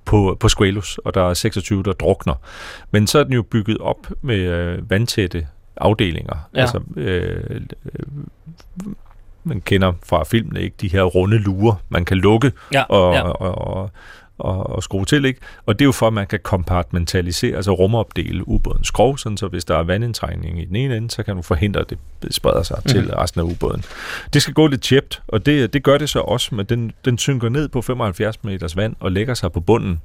på, 0.04 0.36
på 0.40 0.48
Squalus, 0.48 0.98
og 0.98 1.14
der 1.14 1.30
er 1.30 1.34
26, 1.34 1.82
der 1.82 1.92
drukner. 1.92 2.34
Men 2.90 3.06
så 3.06 3.18
er 3.18 3.24
den 3.24 3.32
jo 3.32 3.42
bygget 3.42 3.78
op 3.78 4.06
med 4.22 4.38
øh, 4.38 4.90
vandtætte 4.90 5.46
afdelinger. 5.76 6.36
Ja. 6.54 6.60
Altså, 6.60 6.80
øh, 6.96 7.60
øh, 7.84 8.06
man 9.44 9.60
kender 9.60 9.92
fra 10.02 10.24
filmene 10.24 10.60
ikke 10.60 10.76
de 10.80 10.88
her 10.88 11.02
runde 11.02 11.38
lurer, 11.38 11.74
man 11.88 12.04
kan 12.04 12.16
lukke 12.16 12.52
ja, 12.72 12.82
og, 12.82 13.14
ja. 13.14 13.22
og, 13.22 13.58
og, 13.58 13.90
og, 14.38 14.70
og 14.70 14.82
skrue 14.82 15.04
til, 15.04 15.24
ikke? 15.24 15.40
Og 15.66 15.78
det 15.78 15.84
er 15.84 15.86
jo 15.86 15.92
for, 15.92 16.06
at 16.06 16.12
man 16.12 16.26
kan 16.26 16.40
kompartmentalisere, 16.42 17.56
altså 17.56 17.72
rumopdele 17.72 18.48
ubådens 18.48 18.86
skrov, 18.86 19.18
sådan 19.18 19.36
så 19.36 19.48
hvis 19.48 19.64
der 19.64 19.76
er 19.76 19.82
vandindtrængning 19.82 20.62
i 20.62 20.64
den 20.64 20.76
ene 20.76 20.96
ende, 20.96 21.10
så 21.10 21.22
kan 21.22 21.36
du 21.36 21.42
forhindre, 21.42 21.80
at 21.80 21.90
det 21.90 21.98
spreder 22.30 22.62
sig 22.62 22.78
mm. 22.84 22.90
til 22.90 23.14
resten 23.14 23.40
af 23.40 23.44
ubåden. 23.44 23.84
Det 24.32 24.42
skal 24.42 24.54
gå 24.54 24.66
lidt 24.66 24.82
tjept, 24.82 25.22
og 25.28 25.46
det, 25.46 25.72
det 25.72 25.82
gør 25.82 25.98
det 25.98 26.10
så 26.10 26.20
også, 26.20 26.54
men 26.54 26.66
den, 26.66 26.92
den 27.04 27.18
synker 27.18 27.48
ned 27.48 27.68
på 27.68 27.82
75 27.82 28.44
meters 28.44 28.76
vand 28.76 28.96
og 29.00 29.12
lægger 29.12 29.34
sig 29.34 29.52
på 29.52 29.60
bunden. 29.60 30.00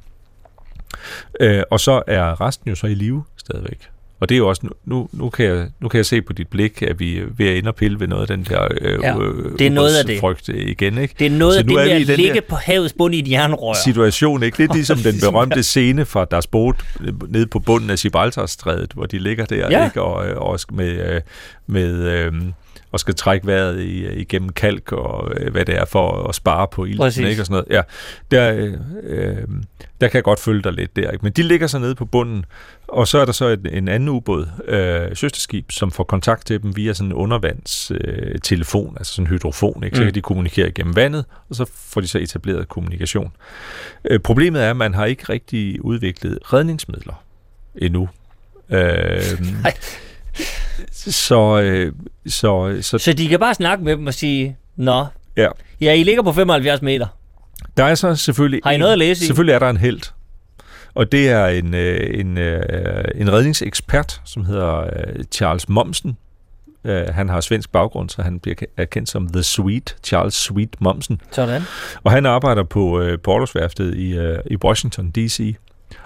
Øh, 1.40 1.64
og 1.72 1.80
så 1.80 2.04
er 2.08 2.42
resten 2.42 2.70
jo 2.70 2.76
så 2.76 2.88
i 2.88 2.94
live 2.94 3.24
stadigvæk. 3.38 3.90
Og 4.20 4.30
det 4.30 4.36
er 4.36 4.40
jo 4.40 4.48
også, 4.50 4.68
nu, 4.86 5.10
nu, 5.14 5.30
kan 5.30 5.46
jeg, 5.46 5.68
nu 5.80 5.88
kan 5.88 5.98
jeg 5.98 6.06
se 6.06 6.22
på 6.22 6.34
dit 6.34 6.48
blik, 6.48 6.82
at 6.82 7.00
vi 7.00 7.18
er 7.18 7.24
ved 7.38 7.48
at 7.48 7.56
ind 7.56 7.68
og 7.68 7.76
pille 7.76 8.00
ved 8.00 8.08
noget 8.08 8.22
af 8.32 8.38
den 8.38 8.46
der 8.50 8.68
øh, 8.82 9.00
Ja, 9.04 9.18
øh, 9.20 9.60
det 9.60 9.68
er 9.68 9.72
noget 9.72 9.96
af 9.98 10.06
det. 10.06 10.20
frygt 10.20 10.48
igen. 10.48 10.98
Ikke? 10.98 11.16
Det 11.20 11.26
er 11.28 11.32
noget 11.32 11.54
Så 11.54 11.60
af 11.60 11.66
det 11.66 11.74
er 11.74 11.84
vi 12.00 12.06
med 12.06 12.14
at 12.14 12.20
ligge 12.20 12.42
på 12.42 12.56
havets 12.56 12.94
bund 12.98 13.16
i 13.16 13.20
et 13.20 13.30
jernrør. 13.32 13.74
situation, 13.84 14.44
ikke? 14.44 14.58
Lidt 14.58 14.74
ligesom 14.74 14.98
den 15.12 15.16
berømte 15.22 15.64
scene 15.64 16.06
fra 16.06 16.26
Das 16.26 16.48
Boot 16.48 16.76
øh, 17.02 17.14
nede 17.32 17.48
på 17.48 17.60
bunden 17.60 17.90
af 17.90 17.98
Gibraltarstrædet, 17.98 18.92
hvor 18.94 19.06
de 19.06 19.18
ligger 19.20 19.46
der, 19.46 19.70
Ja. 19.72 19.86
ikke? 19.86 20.02
Og, 20.02 20.28
øh, 20.28 20.38
og 20.38 20.60
med, 20.72 21.14
øh, 21.16 21.22
med 21.68 21.94
øh, 21.94 22.34
og 22.92 23.00
skal 23.00 23.16
trække 23.16 23.48
vejret 23.48 23.80
i, 23.82 24.08
igennem 24.08 24.50
kalk 24.50 24.92
og 24.92 25.32
øh, 25.38 25.52
hvad 25.52 25.66
det 25.66 25.76
er 25.76 25.86
for 25.86 26.28
at 26.30 26.36
spare 26.36 26.68
på 26.68 26.86
ilden, 26.86 26.98
Præcis. 26.98 27.30
ikke? 27.30 27.42
Og 27.42 27.46
sådan 27.46 27.54
noget. 27.54 27.66
Ja, 27.70 27.82
der, 28.32 28.54
øh, 28.54 28.74
øh, 29.04 29.38
der 30.02 30.08
kan 30.08 30.16
jeg 30.16 30.24
godt 30.24 30.40
følge 30.40 30.62
dig 30.64 30.74
lidt 30.74 30.96
der, 30.96 31.12
ikke? 31.12 31.24
Men 31.24 31.32
de 31.34 31.44
ligger 31.44 31.68
så 31.68 31.80
nede 31.80 31.96
på 31.96 32.06
bunden, 32.06 32.46
og 32.88 33.08
så 33.08 33.18
er 33.20 33.26
der 33.26 33.32
så 33.32 33.48
en, 33.48 33.68
en 33.72 33.88
anden 33.88 34.10
ubåd, 34.10 34.48
øh, 34.68 35.16
søsterskib, 35.16 35.72
som 35.72 35.92
får 35.92 36.04
kontakt 36.04 36.46
til 36.48 36.62
dem 36.64 36.76
via 36.76 36.94
sådan 36.94 37.08
en 37.12 37.14
undervandstelefon, 37.14 38.24
øh, 38.34 38.40
telefon, 38.40 38.96
altså 38.98 39.14
sådan 39.14 39.26
en 39.26 39.30
hydrofon, 39.30 39.84
ikke? 39.84 39.98
Så 39.98 40.04
Mm. 40.04 40.08
kan 40.08 40.16
de 40.16 40.22
kommunikere 40.22 40.72
gennem 40.72 40.96
vandet, 40.96 41.26
og 41.50 41.56
så 41.56 41.66
får 41.76 42.02
de 42.02 42.08
så 42.08 42.18
etableret 42.20 42.68
kommunikation. 42.70 43.32
Øh, 44.06 44.20
problemet 44.20 44.64
er, 44.64 44.70
at 44.70 44.78
man 44.78 44.94
har 44.94 45.06
ikke 45.06 45.24
rigtig 45.30 45.86
udviklet 45.86 46.40
redningsmidler 46.54 47.24
endnu. 47.76 48.10
Øh, 48.70 48.80
Nej. 49.64 49.74
Så, 50.92 51.62
øh, 51.62 51.92
så, 52.28 52.78
så 52.82 52.98
Så 52.98 53.14
de 53.14 53.28
kan 53.28 53.40
bare 53.40 53.54
snakke 53.54 53.84
med 53.84 53.98
dem 53.98 54.08
og 54.08 54.14
sige, 54.14 54.58
Nå, 54.76 55.06
ja. 55.38 55.48
ja, 55.82 55.94
I 55.94 56.04
ligger 56.04 56.24
på 56.24 56.32
75 56.34 56.82
meter. 56.82 57.08
Der 57.78 57.84
er 57.84 57.96
så 57.96 58.16
selvfølgelig... 58.16 58.60
Har 58.64 58.72
I 58.72 58.74
en- 58.74 58.80
noget 58.80 58.92
at 58.94 59.00
læse 59.00 59.24
i? 59.24 59.28
Selvfølgelig 59.28 59.54
er 59.54 59.60
der 59.60 59.70
en 59.70 59.78
held. 59.78 60.02
Og 60.96 61.12
det 61.12 61.30
er 61.30 61.46
en, 61.48 61.74
øh, 61.74 62.20
en, 62.20 62.38
øh, 62.38 63.04
en 63.16 63.34
redningsekspert, 63.34 64.22
som 64.26 64.46
hedder 64.46 64.78
øh, 64.80 65.24
Charles 65.32 65.70
Momsen. 65.70 66.18
Øh, 66.84 67.08
han 67.08 67.30
har 67.30 67.42
svensk 67.42 67.72
baggrund, 67.72 68.10
så 68.10 68.22
han 68.22 68.40
bliver 68.40 68.56
ke- 68.62 68.74
er 68.78 68.86
kendt 68.86 69.10
som 69.10 69.28
The 69.30 69.44
Sweet, 69.44 69.96
Charles 70.04 70.34
Sweet 70.34 70.76
Momsen. 70.82 71.22
Sådan. 71.32 71.62
Og 72.04 72.12
han 72.12 72.26
arbejder 72.26 72.64
på, 72.64 73.00
øh, 73.02 73.20
på 73.20 73.32
Orlogsværftet 73.32 73.96
i, 73.96 74.18
øh, 74.18 74.40
i 74.52 74.56
Washington 74.64 75.12
D.C. 75.12 75.56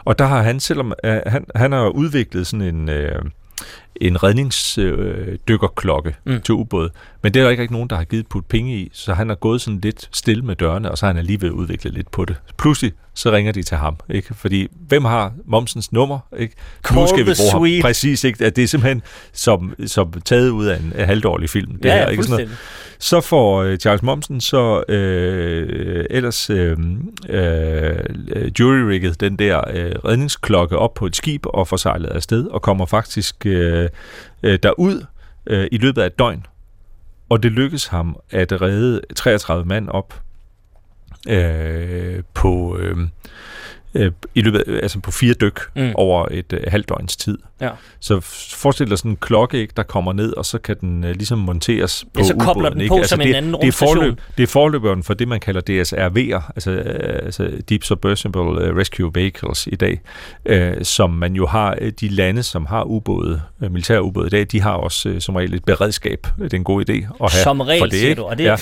Og 0.05 0.19
der 0.19 0.25
har 0.25 0.41
han, 0.41 0.59
selvom 0.59 0.93
øh, 1.03 1.19
han, 1.25 1.45
han 1.55 1.71
har 1.71 1.87
udviklet 1.87 2.47
sådan 2.47 2.61
en, 2.75 2.89
øh, 2.89 3.21
en 3.95 4.23
redningsdykkerklokke 4.23 6.15
Mm. 6.25 6.33
mm. 6.33 6.41
til 6.41 6.53
ubåd, 6.53 6.89
men 7.23 7.33
det 7.33 7.39
er 7.39 7.43
der 7.43 7.49
ikke 7.51 7.73
nogen, 7.73 7.89
der 7.89 7.95
har 7.95 8.03
givet 8.03 8.27
put 8.27 8.45
penge 8.45 8.75
i, 8.77 8.89
så 8.93 9.13
han 9.13 9.29
er 9.29 9.35
gået 9.35 9.61
sådan 9.61 9.79
lidt 9.79 10.09
stille 10.11 10.41
med 10.43 10.55
dørene, 10.55 10.91
og 10.91 10.97
så 10.97 11.05
har 11.05 11.13
han 11.13 11.17
alligevel 11.19 11.51
udviklet 11.51 11.93
lidt 11.93 12.11
på 12.11 12.25
det. 12.25 12.35
Pludselig 12.57 12.91
så 13.13 13.31
ringer 13.31 13.51
de 13.51 13.63
til 13.63 13.77
ham, 13.77 13.95
ikke? 14.09 14.33
Fordi 14.33 14.67
hvem 14.87 15.05
har 15.05 15.33
Momsens 15.45 15.91
nummer, 15.91 16.19
ikke? 16.37 16.55
Call 16.83 17.07
the 17.07 17.25
ham. 17.25 17.35
sweet. 17.35 17.81
Præcis, 17.81 18.23
ikke? 18.23 18.45
At 18.45 18.55
det 18.55 18.63
er 18.63 18.67
simpelthen 18.67 19.01
som, 19.33 19.73
som 19.85 20.13
taget 20.25 20.49
ud 20.49 20.65
af 20.65 20.77
en, 20.79 20.93
en 20.97 21.05
halvdårlig 21.05 21.49
film. 21.49 21.75
Det 21.75 21.85
ja, 21.85 21.97
her, 21.97 22.07
ikke? 22.07 22.23
Sådan 22.23 22.45
noget. 22.45 22.57
Så 22.99 23.21
får 23.21 23.63
øh, 23.63 23.77
Charles 23.77 24.01
Momsen 24.03 24.41
så 24.41 24.83
øh, 24.89 26.05
ellers 26.09 26.49
øh, 26.49 26.77
øh, 27.29 28.51
jury-rigget 28.59 29.19
den 29.19 29.35
der 29.35 29.61
øh, 29.73 29.91
redningsklokke 30.05 30.77
op 30.77 30.93
på 30.93 31.05
et 31.05 31.15
skib 31.15 31.45
og 31.45 31.67
får 31.67 31.77
sejlet 31.77 32.09
afsted 32.09 32.47
og 32.47 32.61
kommer 32.61 32.85
faktisk 32.85 33.45
øh, 33.45 33.80
øh, 34.43 34.59
derud 34.63 35.05
øh, 35.45 35.67
i 35.71 35.77
løbet 35.77 36.01
af 36.01 36.05
et 36.05 36.19
døgn. 36.19 36.45
Og 37.29 37.43
det 37.43 37.51
lykkes 37.51 37.87
ham 37.87 38.19
at 38.29 38.61
redde 38.61 39.01
33 39.15 39.65
mand 39.65 39.89
op 39.89 40.21
øh, 41.29 42.23
på 42.33 42.77
øh, 42.77 42.97
øh, 43.93 44.11
i 44.35 44.41
løbet 44.41 44.59
af, 44.59 44.73
altså 44.83 44.99
på 44.99 45.11
fire 45.11 45.33
dyk 45.33 45.59
mm. 45.75 45.91
over 45.95 46.27
et 46.31 46.53
øh, 46.53 46.63
halvt 46.67 46.89
døgns 46.89 47.17
tid. 47.17 47.37
Ja. 47.61 47.69
Så 47.99 48.19
forestil 48.55 48.89
dig 48.89 48.97
sådan 48.97 49.11
en 49.11 49.17
klokke, 49.21 49.59
ikke, 49.59 49.73
der 49.77 49.83
kommer 49.83 50.13
ned, 50.13 50.33
og 50.33 50.45
så 50.45 50.57
kan 50.57 50.75
den 50.81 51.03
øh, 51.03 51.09
ligesom 51.11 51.37
monteres 51.39 52.05
på 52.13 52.21
Ja, 52.21 52.27
så 52.27 52.33
kobler 52.33 52.51
ubåden, 52.53 52.73
den 52.73 52.81
ikke? 52.81 52.95
på 52.95 53.03
som 53.03 53.21
en 53.21 53.27
det, 53.27 53.33
anden 53.33 53.53
det 53.53 53.67
er, 53.67 53.71
forløb, 53.71 54.21
det 54.37 54.43
er 54.43 54.47
forløberen 54.47 55.03
for 55.03 55.13
det, 55.13 55.27
man 55.27 55.39
kalder 55.39 55.61
DSRV'er, 55.69 56.51
altså, 56.55 56.71
øh, 56.71 57.25
altså 57.25 57.51
Deep 57.69 57.83
Submersible 57.83 58.41
øh, 58.41 58.75
Rescue 58.77 59.11
Vehicles 59.13 59.67
i 59.71 59.75
dag, 59.75 60.01
øh, 60.45 60.73
som 60.83 61.09
man 61.09 61.33
jo 61.33 61.45
har, 61.47 61.77
øh, 61.81 61.91
de 62.01 62.07
lande, 62.07 62.43
som 62.43 62.65
har 62.65 62.83
ubåde, 62.83 63.41
øh, 63.63 63.71
militære 63.71 64.03
ubåde 64.03 64.27
i 64.27 64.29
dag, 64.29 64.47
de 64.51 64.61
har 64.61 64.71
også 64.73 65.09
øh, 65.09 65.21
som 65.21 65.35
regel 65.35 65.53
et 65.53 65.65
beredskab. 65.65 66.27
Det 66.39 66.53
er 66.53 66.57
en 66.57 66.63
god 66.63 66.89
idé 66.89 66.93
at 66.93 67.05
have 67.33 67.43
Som 67.43 67.61
regel, 67.61 67.81
for 67.81 67.85
det, 67.85 67.93
ikke? 67.97 68.15
du, 68.15 68.23
og 68.23 68.37
det- 68.37 68.45
ja. 68.45 68.55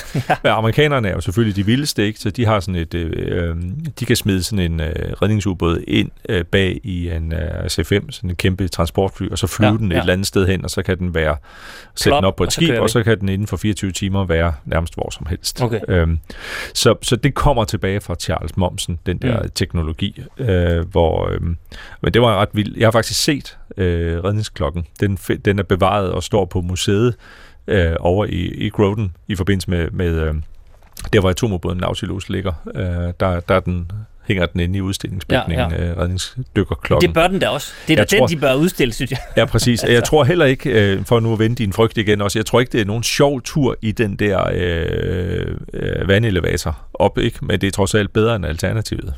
Men 0.44 0.52
amerikanerne 0.52 1.08
er 1.08 1.14
jo 1.14 1.22
selvfølgelig 1.22 1.56
de 1.56 1.66
vildeste, 1.66 2.06
ikke? 2.06 2.20
så 2.20 2.30
de 2.30 2.46
har 2.46 2.60
sådan 2.60 2.76
et, 2.76 2.94
øh, 2.94 3.12
øh, 3.18 3.56
de 4.00 4.06
kan 4.06 4.16
smide 4.16 4.44
sådan 4.44 4.72
en 4.72 4.80
øh, 4.80 4.90
redningsubåd 5.22 5.84
ind 5.88 6.10
øh, 6.30 6.46
bag 6.46 6.80
i 6.84 7.10
en 7.10 7.34
øh, 7.34 7.40
C5, 7.66 7.82
sådan 8.12 8.30
en 8.30 8.36
kæmpe 8.36 8.68
transportfly, 8.90 9.30
og 9.32 9.38
så 9.38 9.48
flyve 9.48 9.72
Ja, 9.72 9.78
den 9.78 9.92
et 9.92 9.96
ja. 9.96 10.00
eller 10.00 10.14
andet 10.14 10.28
sted 10.28 10.48
hen, 10.48 10.64
og 10.64 10.70
så 10.70 10.82
kan 10.84 10.98
den 11.00 11.16
være 11.16 11.38
sætte 11.96 12.16
den 12.16 12.26
op 12.26 12.36
på 12.36 12.44
og 12.44 12.48
et 12.48 12.54
så 12.54 12.56
skib, 12.62 12.70
kører 12.70 12.82
og 12.82 12.90
så 12.90 13.04
kan 13.04 13.20
den 13.20 13.30
inden 13.30 13.48
for 13.48 13.58
24 13.58 13.92
timer 13.92 14.26
være 14.26 14.54
nærmest 14.66 14.94
hvor 14.96 15.10
som 15.10 15.26
helst. 15.30 15.62
Okay. 15.62 15.80
Øhm, 15.88 16.20
så, 16.74 16.96
så 17.02 17.16
det 17.16 17.34
kommer 17.34 17.64
tilbage 17.64 18.02
fra 18.02 18.16
Charles 18.16 18.58
Momsen, 18.58 19.00
den 19.06 19.18
der 19.18 19.42
Mm. 19.44 19.50
teknologi, 19.56 20.24
øh, 20.38 20.90
hvor, 20.92 21.30
øh, 21.30 21.42
men 22.02 22.14
det 22.14 22.22
var 22.22 22.36
ret 22.42 22.50
vildt. 22.54 22.78
Jeg 22.78 22.88
har 22.88 22.92
faktisk 22.92 23.24
set 23.24 23.58
øh, 23.78 24.24
redningsklokken. 24.24 24.86
Den, 25.00 25.16
den 25.46 25.60
er 25.60 25.64
bevaret 25.64 26.12
og 26.12 26.24
står 26.24 26.46
på 26.46 26.62
museet 26.62 27.16
øh, 27.68 27.96
over 28.00 28.26
i, 28.26 28.46
i 28.46 28.70
Groden 28.70 29.16
i 29.28 29.36
forbindelse 29.36 29.70
med, 29.70 29.92
med 29.92 30.14
øh, 30.28 30.36
der 31.14 31.20
hvor 31.20 31.30
atomubåden 31.30 31.78
Nautilus 31.78 32.30
ligger. 32.30 32.54
Øh, 32.76 33.14
der, 33.20 33.40
der 33.40 33.56
er 33.56 33.60
den, 33.60 33.92
hænger 34.30 34.46
den 34.46 34.60
inde 34.60 34.78
i 34.78 34.82
udstillingsbygningen, 34.82 35.72
Ja, 35.72 35.84
ja, 35.84 35.90
øh, 35.92 35.98
redningsdykkerklokken. 35.98 37.08
Det 37.08 37.14
bør 37.14 37.28
den 37.28 37.40
da 37.40 37.48
også. 37.48 37.74
Det 37.88 37.94
er 37.94 37.98
da 37.98 38.02
Jeg 38.02 38.12
den, 38.12 38.20
tror- 38.20 38.28
de 38.28 38.36
bør 38.38 38.54
udstille, 38.54 38.94
synes 38.94 39.12
jeg. 39.12 39.20
Ja, 39.38 39.46
præcis. 39.46 39.84
Jeg 39.84 40.04
tror 40.10 40.24
heller 40.24 40.46
ikke, 40.46 40.70
øh, 40.94 41.06
for 41.06 41.20
nu 41.20 41.34
at 41.34 41.40
vende 41.40 41.56
din 41.56 41.74
frygt 41.74 41.98
igen 41.98 42.22
også, 42.22 42.40
jeg 42.40 42.46
tror 42.46 42.60
ikke, 42.60 42.72
det 42.72 42.82
er 42.82 42.86
nogen 42.86 43.04
sjov 43.04 43.42
tur 43.42 43.78
i 43.82 43.92
den 43.92 44.16
der 44.16 44.50
øh, 44.54 45.56
øh, 45.74 46.08
vandelevator 46.08 46.78
op, 46.94 47.18
ikke? 47.18 47.38
Men 47.42 47.62
det 47.62 47.68
er 47.68 47.72
trods 47.72 47.96
alt 47.96 48.14
bedre 48.14 48.36
end 48.36 48.46
alternativet. 48.46 49.14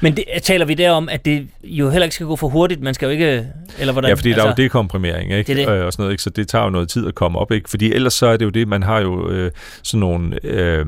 Men 0.00 0.16
det, 0.16 0.24
taler 0.42 0.64
vi 0.66 0.74
der 0.74 0.90
om, 0.90 1.08
at 1.08 1.24
det 1.24 1.48
jo 1.64 1.90
heller 1.90 2.04
ikke 2.04 2.14
skal 2.14 2.26
gå 2.26 2.36
for 2.36 2.48
hurtigt. 2.48 2.80
Man 2.80 2.94
skal 2.94 3.06
jo 3.06 3.12
ikke... 3.12 3.46
Eller 3.78 3.92
hvordan, 3.92 4.08
Ja, 4.08 4.14
fordi 4.14 4.30
der 4.30 4.42
er 4.42 4.46
jo 4.48 4.54
dekomprimering, 4.56 5.32
ikke? 5.32 5.54
Det 5.54 5.66
det. 5.68 5.72
Øh, 5.74 5.84
og 5.86 5.92
sådan 5.92 6.02
noget, 6.02 6.12
ikke? 6.12 6.22
Så 6.22 6.30
det 6.30 6.48
tager 6.48 6.64
jo 6.64 6.70
noget 6.70 6.88
tid 6.88 7.06
at 7.08 7.14
komme 7.14 7.38
op, 7.38 7.52
ikke? 7.52 7.70
Fordi 7.70 7.92
ellers 7.92 8.14
så 8.14 8.26
er 8.26 8.36
det 8.36 8.44
jo 8.44 8.50
det, 8.50 8.68
man 8.68 8.82
har 8.82 9.00
jo 9.00 9.30
øh, 9.30 9.50
sådan 9.82 10.00
nogle 10.00 10.38
øh, 10.44 10.86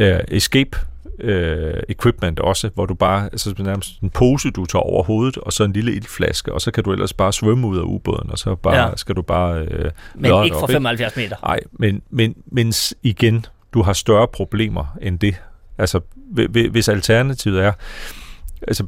øh, 0.00 0.18
escape 0.28 0.78
øh, 1.20 1.74
equipment 1.88 2.40
også, 2.40 2.70
hvor 2.74 2.86
du 2.86 2.94
bare, 2.94 3.24
altså 3.24 3.54
nærmest 3.58 4.00
en 4.00 4.10
pose, 4.10 4.50
du 4.50 4.66
tager 4.66 4.82
over 4.82 5.02
hovedet, 5.02 5.36
og 5.38 5.52
så 5.52 5.64
en 5.64 5.72
lille 5.72 5.92
ildflaske, 5.92 6.52
og 6.52 6.60
så 6.60 6.70
kan 6.70 6.84
du 6.84 6.92
ellers 6.92 7.12
bare 7.12 7.32
svømme 7.32 7.66
ud 7.66 7.78
af 7.78 7.82
ubåden, 7.82 8.30
og 8.30 8.38
så 8.38 8.54
bare, 8.54 8.76
Ja. 8.88 8.96
skal 8.96 9.16
du 9.16 9.22
bare 9.22 9.58
øh, 9.60 9.90
Men 10.14 10.44
ikke 10.44 10.56
for 10.60 10.66
75 10.66 11.16
meter. 11.16 11.36
Nej, 11.42 11.60
men, 11.72 12.02
men, 12.10 12.34
men 12.52 12.72
igen, 13.02 13.46
du 13.74 13.82
har 13.82 13.92
større 13.92 14.28
problemer 14.28 14.96
end 15.02 15.18
det. 15.18 15.34
Altså, 15.78 16.00
hvi- 16.16 16.46
hvi- 16.50 16.68
hvis 16.68 16.88
alternativet 16.88 17.64
er... 17.64 17.72
Altså, 18.68 18.86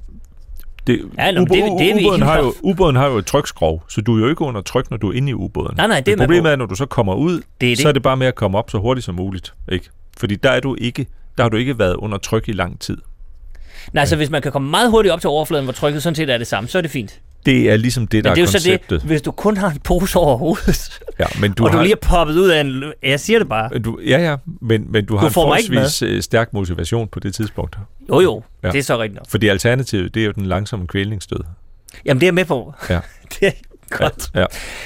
det, 0.87 1.01
Ja, 1.19 1.31
nå, 1.31 1.41
det 1.41 1.51
det 1.51 1.97
vi 1.97 2.05
ubåden, 2.07 2.23
har 2.23 2.39
jo, 2.39 2.55
ubåden 2.63 2.97
har 2.97 3.07
jo 3.07 3.17
et 3.19 3.27
trykskrov, 3.27 3.83
så 3.89 4.01
du 4.01 4.17
er 4.17 4.21
jo 4.21 4.29
ikke 4.29 4.43
under 4.43 4.61
tryk, 4.61 4.91
når 4.91 4.97
du 4.97 5.09
er 5.11 5.13
inde 5.17 5.31
i 5.31 5.35
ubåden. 5.35 5.75
Nej, 5.77 5.87
nej, 5.87 6.01
det 6.01 6.13
er 6.13 6.17
med 6.17 6.27
Problemet 6.27 6.53
er, 6.53 6.57
når 6.57 6.67
du 6.67 6.75
så 6.75 6.87
kommer 6.87 7.15
ud, 7.15 7.33
Det 7.61 7.73
er 7.73 7.77
det. 7.77 7.79
så 7.79 7.89
er 7.89 7.93
det 7.93 8.03
bare 8.03 8.17
med 8.17 8.27
at 8.27 8.35
komme 8.35 8.59
op 8.59 8.71
så 8.71 8.79
hurtigt 8.79 9.05
som 9.05 9.15
muligt. 9.15 9.55
Ikke? 9.73 9.89
Fordi 10.19 10.35
der, 10.37 10.51
er 10.51 10.61
du 10.61 10.77
ikke, 10.81 11.07
der 11.39 11.45
har 11.45 11.49
du 11.51 11.57
ikke 11.57 11.79
været 11.79 11.95
under 11.95 12.19
tryk 12.19 12.49
i 12.49 12.53
lang 12.53 12.81
tid. 12.81 12.97
Nej, 13.93 14.05
så 14.05 14.17
hvis 14.17 14.31
man 14.31 14.43
kan 14.43 14.53
komme 14.53 14.71
meget 14.71 14.91
hurtigt 14.91 15.13
op 15.13 15.21
til 15.21 15.29
overfladen, 15.29 15.65
hvor 15.65 15.73
trykket 15.73 16.03
sådan 16.03 16.15
set 16.15 16.31
er 16.31 16.39
det 16.39 16.47
samme, 16.47 16.69
så 16.69 16.79
er 16.79 16.83
det 16.83 16.91
fint. 16.91 17.21
Det 17.47 17.71
er 17.71 17.77
ligesom 17.77 18.07
det, 18.07 18.25
der 18.25 18.31
Men 18.31 18.37
det 18.37 18.43
er 18.43 18.47
er 18.47 18.51
så 18.51 18.53
konceptet. 18.59 19.01
det, 19.01 19.09
hvis 19.09 19.23
du 19.23 19.31
kun 19.31 19.57
har 19.57 19.71
en 19.71 19.79
pose 19.85 20.19
over 20.19 20.37
hovedet, 20.37 21.01
Ja, 21.19 21.25
men 21.41 21.53
du 21.53 21.65
og 21.65 21.73
du 21.73 21.77
har, 21.77 21.83
lige 21.85 21.93
er 21.93 22.09
poppet 22.09 22.35
ud 22.37 22.49
af 22.49 22.61
en... 22.61 22.85
Jeg 23.03 23.21
siger 23.21 23.39
det 23.39 23.49
bare. 23.49 23.79
du, 23.79 23.99
ja, 24.07 24.19
ja, 24.31 24.37
men, 24.61 24.87
men 24.93 25.05
du 25.07 25.17
har 25.17 25.27
en 25.27 25.33
forholdsvis 25.33 26.03
øh, 26.03 26.23
stærk 26.23 26.53
motivation 26.53 27.09
på 27.09 27.21
det 27.21 27.35
tidspunkt. 27.35 27.77
Jo, 28.09 28.21
jo, 28.21 28.43
Ja. 28.63 28.71
det 28.71 28.79
er 28.79 28.83
så 28.83 28.99
rigtigt 28.99 29.15
nok. 29.21 29.31
Fordi 29.31 29.49
alternativet, 29.49 30.15
det 30.15 30.23
er 30.23 30.27
jo 30.27 30.33
den 30.33 30.47
langsomme 30.47 30.87
kvælningsdød. 30.87 31.41
Jamen, 32.05 32.21
det 32.21 32.27
er 32.27 32.29
jeg 32.29 32.35
med 32.35 32.45
på. 32.45 32.75
Ja. 32.91 33.01
det 33.41 33.47
er 33.49 33.53
godt. 33.91 34.31
Ja. 34.35 34.45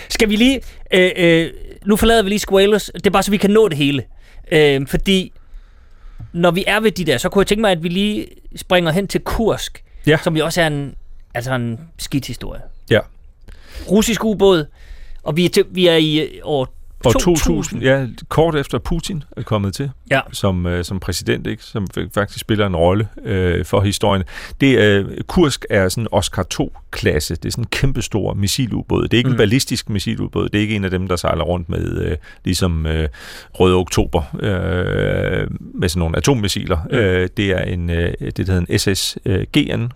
Skal 0.09 0.29
vi 0.29 0.37
lige... 0.37 0.61
Øh, 0.95 1.11
øh, 1.17 1.51
nu 1.87 1.97
forlader 1.97 2.23
vi 2.23 2.29
lige 2.29 2.39
Squalus. 2.39 2.91
Det 2.95 3.07
er 3.07 3.11
bare, 3.11 3.23
så 3.23 3.31
vi 3.31 3.37
kan 3.37 3.51
nå 3.51 3.69
det 3.69 3.77
hele. 3.79 4.03
Øh, 4.53 4.87
fordi 4.87 5.33
når 6.33 6.51
vi 6.51 6.65
er 6.67 6.81
ved 6.81 6.91
de 6.91 7.05
der, 7.05 7.19
så 7.19 7.29
kunne 7.29 7.41
jeg 7.41 7.47
tænke 7.47 7.61
mig, 7.61 7.71
at 7.73 7.83
vi 7.83 7.89
lige 7.89 8.27
springer 8.57 8.91
hen 8.93 9.09
til 9.09 9.21
Kursk, 9.21 9.85
Ja. 10.07 10.17
som 10.25 10.37
jo 10.37 10.45
også 10.45 10.63
er 10.63 10.67
en, 10.67 10.95
altså 11.35 11.55
en 11.55 11.81
skidt 11.99 12.27
historie. 12.27 12.61
Ja. 12.91 13.01
Russisk 13.91 14.25
ubåd, 14.25 14.67
og 15.23 15.37
vi 15.37 15.45
er, 15.45 15.49
til, 15.49 15.65
vi 15.71 15.87
er 15.87 15.97
i 15.97 16.41
år 16.43 16.75
Og 17.07 17.21
2000, 17.21 17.83
ja, 17.83 18.07
kort 18.29 18.55
efter 18.55 18.79
Putin 18.79 19.25
er 19.37 19.43
kommet 19.43 19.75
til 19.75 19.91
Ja. 20.11 20.21
som, 20.33 20.67
øh, 20.67 20.85
som 20.85 21.01
præsident, 21.01 21.47
ikke, 21.47 21.63
som 21.65 21.87
faktisk 22.15 22.41
spiller 22.41 22.67
en 22.67 22.77
rolle 22.77 23.09
øh, 23.25 23.65
for 23.65 23.81
historien. 23.81 24.25
Det, 24.61 24.79
øh, 24.79 25.07
Kursk 25.27 25.67
er 25.71 25.89
sådan 25.89 26.05
en 26.05 26.09
Oscar 26.13 26.47
2-klasse. 26.55 27.35
Det 27.37 27.45
er 27.45 27.51
sådan 27.51 27.65
en 27.65 27.69
kæmpestor 27.69 28.35
missilubåd. 28.35 29.03
Det 29.03 29.15
er 29.15 29.19
ikke 29.19 29.29
mm. 29.29 29.35
En 29.35 29.39
ballistisk 29.39 29.91
missilubåd. 29.91 30.49
Det 30.49 30.59
er 30.59 30.63
ikke 30.63 30.75
en 30.77 30.85
af 30.85 30.91
dem, 30.91 31.09
der 31.09 31.17
sejler 31.17 31.45
rundt 31.45 31.69
med 31.69 32.03
øh, 32.03 32.17
ligesom 32.45 32.87
øh, 32.87 33.09
Røde 33.55 33.75
Oktober 33.77 34.23
øh, 34.41 35.49
med 35.75 35.89
sådan 35.89 35.99
nogle 35.99 36.17
atommissiler. 36.17 36.79
Mm. 36.85 36.97
Mm. 36.97 36.97
Øh, 36.97 37.29
det 37.37 37.51
er 37.51 37.63
en, 37.63 37.91
øh, 37.91 38.15
det 38.21 38.37
der 38.37 38.53
hedder 38.53 38.67
en 38.69 38.75
SSG'en, 38.77 39.89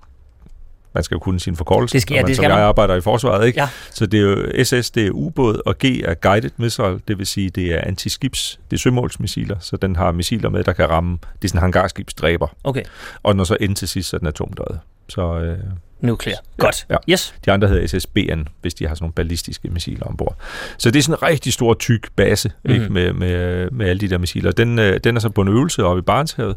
man 0.96 1.02
skal 1.04 1.14
jo 1.14 1.18
kunne 1.18 1.40
sin 1.40 1.56
forkortelse, 1.56 1.92
Det 1.92 2.02
skal- 2.02 2.14
ja, 2.14 2.20
man, 2.22 2.28
det 2.28 2.36
som 2.36 2.42
skal 2.42 2.50
jeg 2.50 2.58
man. 2.58 2.64
arbejder 2.68 2.94
i 2.94 3.00
forsvaret, 3.00 3.46
ikke? 3.46 3.60
Ja. 3.60 3.68
Så 3.90 4.06
det 4.06 4.20
er 4.20 4.22
jo 4.24 4.64
SS, 4.64 4.90
det 4.90 5.06
er 5.06 5.10
ubåd, 5.10 5.60
og 5.66 5.78
G 5.78 5.84
er 5.84 6.14
guided 6.14 6.50
missile, 6.56 7.00
det 7.08 7.18
vil 7.18 7.26
sige, 7.26 7.50
det 7.50 7.74
er 7.74 7.80
antiskibs, 7.86 8.60
det 8.70 8.76
er 8.76 8.80
sømålsmissiler, 8.80 9.56
så 9.60 9.76
den 9.76 9.96
har 9.96 10.12
missiler 10.12 10.48
med, 10.48 10.64
der 10.64 10.72
kan 10.72 10.90
ramme, 10.90 11.12
det 11.12 11.44
er 11.44 11.48
sådan 11.48 11.58
en 11.58 11.62
hangarskibsdræber, 11.62 12.46
Okay, 12.64 12.82
og 13.22 13.36
når 13.36 13.44
så 13.44 13.56
end 13.60 13.76
til 13.76 13.88
sidst, 13.88 14.08
så 14.08 14.16
er 14.16 14.18
den 14.18 14.28
atomdrevet. 14.28 14.80
Så 15.08 15.38
øh, 15.38 15.58
nuclear. 16.00 16.38
Godt. 16.58 16.86
Ja. 16.90 16.96
Yes. 17.10 17.34
de 17.44 17.52
andre 17.52 17.68
hedder 17.68 17.98
SSB'en, 17.98 18.44
hvis 18.60 18.74
de 18.74 18.86
har 18.86 18.94
sådan 18.94 19.04
nogle 19.04 19.12
ballistiske 19.12 19.68
missiler 19.68 20.06
ombord. 20.06 20.36
Så 20.78 20.90
det 20.90 20.98
er 20.98 21.02
sådan 21.02 21.18
en 21.22 21.22
rigtig 21.22 21.52
stor, 21.52 21.74
tyk 21.74 22.08
base 22.16 22.52
mm. 22.64 22.70
ikke, 22.70 22.84
Mhm. 22.84 22.92
med, 22.92 23.12
med, 23.12 23.70
med 23.70 23.86
alle 23.88 24.00
de 24.00 24.08
der 24.08 24.18
missiler. 24.18 24.52
Den, 24.52 24.78
øh, 24.78 25.00
den 25.04 25.16
er 25.16 25.20
så 25.20 25.28
på 25.28 25.40
en 25.40 25.48
øvelse 25.48 25.84
oppe 25.84 25.98
i 25.98 26.02
Barentshavet, 26.02 26.56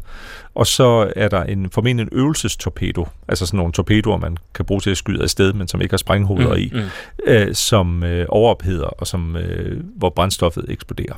og 0.54 0.66
så 0.66 1.12
er 1.16 1.28
der 1.28 1.42
en, 1.42 1.70
formentlig 1.70 2.02
en 2.02 2.08
øvelsestorpedo, 2.12 3.08
altså 3.28 3.46
sådan 3.46 3.56
nogle 3.58 3.72
torpedoer, 3.72 4.16
man 4.18 4.36
kan 4.54 4.64
bruge 4.64 4.80
til 4.80 4.90
at 4.90 4.96
skyde 4.96 5.22
afsted, 5.22 5.52
men 5.52 5.68
som 5.68 5.80
ikke 5.80 5.92
har 5.92 5.98
sprænghoveder 5.98 6.54
i, 6.54 6.70
mm. 6.74 6.80
øh, 7.26 7.54
som 7.54 8.04
øh, 8.04 8.26
overopheder, 8.28 8.86
og 8.86 9.06
som, 9.06 9.36
øh, 9.36 9.80
hvor 9.96 10.10
brændstoffet 10.10 10.64
eksploderer. 10.68 11.14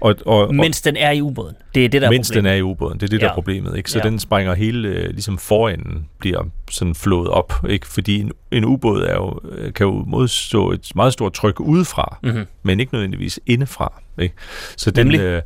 Og, 0.00 0.14
og, 0.26 0.48
og, 0.48 0.54
Mens 0.54 0.82
den 0.82 0.96
er 0.96 1.10
i 1.10 1.20
ubåden. 1.22 1.56
Det 1.74 1.84
er 1.84 1.88
det, 1.88 2.02
der 2.02 2.08
er 2.08 2.12
mens 2.12 2.28
den 2.28 2.34
problemet. 2.34 2.52
er 2.52 2.56
i 2.56 2.62
ubåden. 2.62 3.00
Det 3.00 3.06
er 3.06 3.08
det, 3.10 3.20
der 3.20 3.26
Ja. 3.26 3.30
er 3.30 3.34
problemet. 3.34 3.76
Ikke? 3.76 3.90
Så 3.90 3.98
Ja. 4.04 4.08
den 4.08 4.18
springer 4.18 4.54
hele, 4.54 4.88
øh, 4.88 5.10
ligesom 5.10 5.38
forenden 5.38 6.06
bliver 6.18 6.42
sådan 6.70 6.94
flået 6.94 7.28
op. 7.28 7.52
Ikke? 7.68 7.86
Fordi 7.86 8.20
en, 8.20 8.32
en 8.50 8.64
ubåd 8.64 9.02
er 9.02 9.14
jo, 9.14 9.40
øh, 9.52 9.72
kan 9.72 9.86
jo 9.86 10.04
modstå 10.06 10.70
et 10.72 10.90
meget 10.94 11.12
stort 11.12 11.32
tryk 11.32 11.60
udefra, 11.60 12.18
Mm-hmm. 12.22 12.44
men 12.62 12.80
ikke 12.80 12.94
nødvendigvis 12.94 13.40
indefra. 13.46 13.92
Ikke? 14.18 14.34
Så 14.76 14.90
den, 14.90 15.14
øh, 15.14 15.42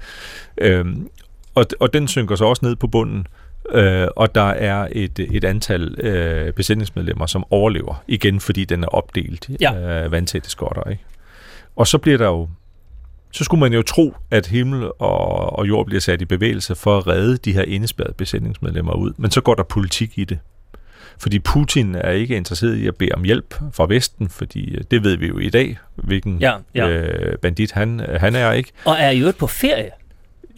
øh, 0.59 0.85
og, 1.55 1.67
og 1.81 1.93
den 1.93 2.09
synker 2.09 2.37
så 2.37 2.45
også 2.45 2.65
ned 2.67 2.77
på 2.77 2.87
bunden, 2.87 3.27
øh, 3.73 4.07
og 4.17 4.35
der 4.35 4.43
er 4.51 4.89
et, 4.93 5.19
et 5.19 5.45
antal 5.45 5.95
øh, 6.01 6.53
besætningsmedlemmer, 6.53 7.27
som 7.27 7.45
overlever, 7.51 8.03
igen 8.09 8.41
fordi 8.41 8.65
den 8.65 8.85
er 8.85 8.89
opdelt 8.89 9.51
Ja. 9.61 10.05
øh, 10.05 10.13
vandtætte 10.13 10.51
skotter. 10.51 10.91
Ikke? 10.91 11.03
Og 11.77 11.87
så 11.87 11.99
bliver 11.99 12.19
der 12.19 12.27
jo 12.27 12.49
så 13.33 13.45
skulle 13.45 13.61
man 13.61 13.73
jo 13.73 13.83
tro, 13.83 14.15
at 14.31 14.47
himmel 14.47 14.85
og, 14.99 15.59
og 15.59 15.69
jord 15.69 15.87
bliver 15.87 16.01
sat 16.01 16.23
i 16.23 16.25
bevægelse 16.25 16.75
for 16.75 16.99
at 16.99 17.07
redde 17.07 17.37
de 17.37 17.53
her 17.53 17.63
indespærrede 17.63 18.15
besætningsmedlemmer 18.15 18.93
ud. 18.95 19.13
Men 19.17 19.31
så 19.31 19.41
går 19.41 19.55
der 19.55 19.63
politik 19.63 20.19
i 20.19 20.25
det. 20.25 20.39
Fordi 21.19 21.39
Putin 21.39 21.95
er 21.95 22.11
ikke 22.11 22.37
interesseret 22.37 22.77
i 22.77 22.87
at 22.87 22.97
bede 22.97 23.11
om 23.15 23.25
hjælp 23.25 23.55
fra 23.73 23.87
Vesten, 23.89 24.29
fordi 24.29 24.75
øh, 24.75 24.81
det 24.91 25.05
ved 25.05 25.17
vi 25.17 25.27
jo 25.27 25.39
i 25.39 25.49
dag, 25.49 25.79
hvilken 25.97 26.39
Ja, 26.41 26.53
ja. 26.75 26.89
Øh, 26.89 27.39
bandit 27.39 27.73
han, 27.73 28.01
han 28.21 28.35
er, 28.35 28.53
ikke? 28.53 28.73
Og 28.85 28.97
er 28.99 29.13
øvrigt 29.17 29.39
på 29.39 29.47
ferie. 29.47 29.91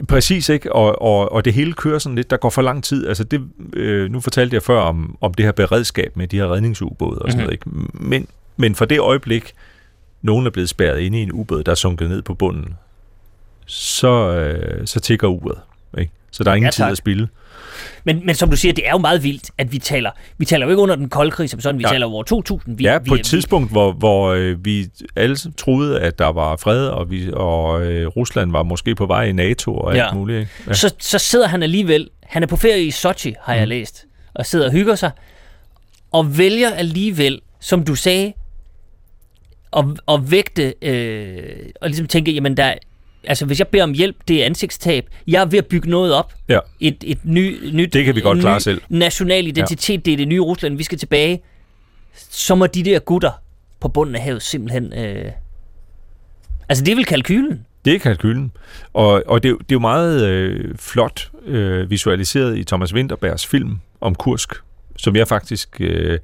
Præcis, 0.08 0.48
ikke? 0.48 0.72
Og, 0.72 1.02
og, 1.02 1.32
og 1.32 1.44
det 1.44 1.52
hele 1.52 1.72
kører 1.72 1.98
sådan 1.98 2.16
lidt, 2.16 2.30
der 2.30 2.36
går 2.36 2.50
for 2.50 2.62
lang 2.62 2.84
tid. 2.84 3.08
Altså 3.08 3.24
det, 3.24 3.40
øh, 3.72 4.10
nu 4.10 4.20
fortalte 4.20 4.54
jeg 4.54 4.62
før 4.62 4.78
om, 4.80 5.18
om 5.20 5.34
det 5.34 5.44
her 5.44 5.52
beredskab 5.52 6.16
med 6.16 6.28
de 6.28 6.36
her 6.36 6.52
redningsubåde 6.52 7.18
og 7.18 7.30
sådan 7.32 7.44
Mhm. 7.46 7.52
mm-hmm. 7.62 8.00
noget, 8.04 8.16
ikke? 8.16 8.26
Men, 8.26 8.28
men 8.56 8.74
for 8.74 8.84
det 8.84 8.98
øjeblik, 9.00 9.52
nogen 10.24 10.46
er 10.46 10.50
blevet 10.50 10.68
spærret 10.68 11.00
inde 11.00 11.18
i 11.18 11.22
en 11.22 11.32
ubåd, 11.32 11.64
der 11.64 11.72
er 11.72 11.76
sunket 11.76 12.08
ned 12.10 12.22
på 12.22 12.34
bunden, 12.34 12.74
så, 13.66 14.08
øh, 14.34 14.86
så 14.86 15.00
tigger 15.00 15.28
uret. 15.28 15.58
Ikke? 15.98 16.12
Så 16.30 16.44
der 16.44 16.50
er 16.50 16.54
ingen 16.54 16.66
Ja, 16.66 16.70
tid 16.70 16.84
at 16.84 16.96
spille. 16.96 17.28
Men, 18.04 18.26
men 18.26 18.34
som 18.34 18.50
du 18.50 18.56
siger, 18.56 18.72
det 18.72 18.86
er 18.86 18.90
jo 18.92 18.98
meget 18.98 19.22
vildt, 19.22 19.50
at 19.58 19.72
vi 19.72 19.78
taler. 19.78 20.10
Vi 20.38 20.44
taler 20.44 20.66
jo 20.66 20.70
ikke 20.70 20.82
under 20.82 20.96
den 20.96 21.08
kolde 21.08 21.30
krig 21.30 21.50
som 21.50 21.60
sådan, 21.60 21.78
vi 21.78 21.84
Ja. 21.84 21.92
taler 21.92 22.06
over 22.06 22.22
2000. 22.22 22.78
Vi, 22.78 22.84
Ja, 22.84 22.98
vi, 22.98 23.08
på 23.08 23.14
et 23.14 23.24
tidspunkt, 23.24 23.70
hvor, 23.70 23.92
hvor 23.92 24.28
øh, 24.32 24.64
vi 24.64 24.86
alle 25.16 25.36
troede, 25.56 26.00
at 26.00 26.18
der 26.18 26.26
var 26.32 26.56
fred, 26.56 26.86
og, 26.86 27.10
vi, 27.10 27.30
og 27.32 27.86
øh, 27.86 28.06
Rusland 28.08 28.50
var 28.52 28.62
måske 28.62 28.94
på 28.94 29.06
vej 29.06 29.24
i 29.24 29.32
NATO 29.32 29.74
og 29.76 29.90
alt 29.90 29.98
Ja. 29.98 30.12
muligt. 30.12 30.38
Ikke? 30.40 30.50
Ja. 30.66 30.72
Så, 30.74 30.94
så 30.98 31.18
sidder 31.18 31.46
han 31.48 31.62
alligevel, 31.62 32.08
han 32.22 32.42
er 32.42 32.46
på 32.46 32.56
ferie 32.56 32.84
i 32.84 32.90
Sochi, 32.90 33.34
har 33.40 33.54
jeg 33.54 33.64
Mm. 33.64 33.68
læst, 33.68 34.04
og 34.34 34.46
sidder 34.46 34.66
og 34.66 34.72
hygger 34.72 34.94
sig, 34.94 35.10
og 36.12 36.38
vælger 36.38 36.70
alligevel, 36.70 37.40
som 37.60 37.84
du 37.84 37.94
sagde, 37.94 38.32
at, 39.76 39.84
at 40.08 40.30
vægte, 40.30 40.74
øh, 40.82 41.68
og 41.80 41.88
ligesom 41.88 42.06
tænke, 42.06 42.32
jamen 42.32 42.56
der, 42.56 42.74
altså 43.24 43.46
hvis 43.46 43.58
jeg 43.58 43.68
beder 43.68 43.84
om 43.84 43.92
hjælp, 43.92 44.16
det 44.28 44.42
er 44.42 44.46
ansigtstab, 44.46 45.06
jeg 45.26 45.40
er 45.42 45.46
ved 45.46 45.58
at 45.58 45.66
bygge 45.66 45.90
noget 45.90 46.14
op, 46.14 46.32
Ja. 46.48 46.58
et, 46.80 46.96
et 47.06 47.18
ny, 47.24 47.70
nyt, 47.72 47.92
Det 47.92 48.04
kan 48.04 48.14
vi 48.14 48.20
godt 48.20 48.40
klare 48.40 48.60
selv. 48.60 48.80
national 48.88 49.46
identitet, 49.46 49.94
ja. 49.94 50.00
det 50.04 50.12
er 50.12 50.16
det 50.16 50.28
nye 50.28 50.40
Rusland, 50.40 50.76
vi 50.76 50.82
skal 50.82 50.98
tilbage, 50.98 51.40
så 52.30 52.54
må 52.54 52.66
de 52.66 52.82
der 52.84 52.98
gutter 52.98 53.30
på 53.80 53.88
bunden 53.88 54.14
af 54.14 54.22
havet 54.22 54.42
simpelthen, 54.42 54.92
øh, 54.92 55.30
altså 56.68 56.84
det 56.84 56.92
er 56.92 56.96
vel 56.96 57.04
kalkylen, 57.04 57.66
Det 57.84 57.94
er 57.94 57.98
kalkylen. 57.98 58.52
Og, 58.92 59.22
og 59.26 59.42
det, 59.42 59.48
er 59.50 59.54
det 59.54 59.62
er 59.62 59.66
jo 59.72 59.78
meget 59.78 60.24
øh, 60.28 60.74
flot 60.78 61.30
øh, 61.46 61.90
visualiseret 61.90 62.58
i 62.58 62.64
Thomas 62.64 62.94
Winterbergs 62.94 63.46
film 63.46 63.78
om 64.00 64.14
Kursk, 64.14 64.52
som 64.96 65.16
jeg 65.16 65.28
faktisk... 65.28 65.76
Øh, 65.80 66.18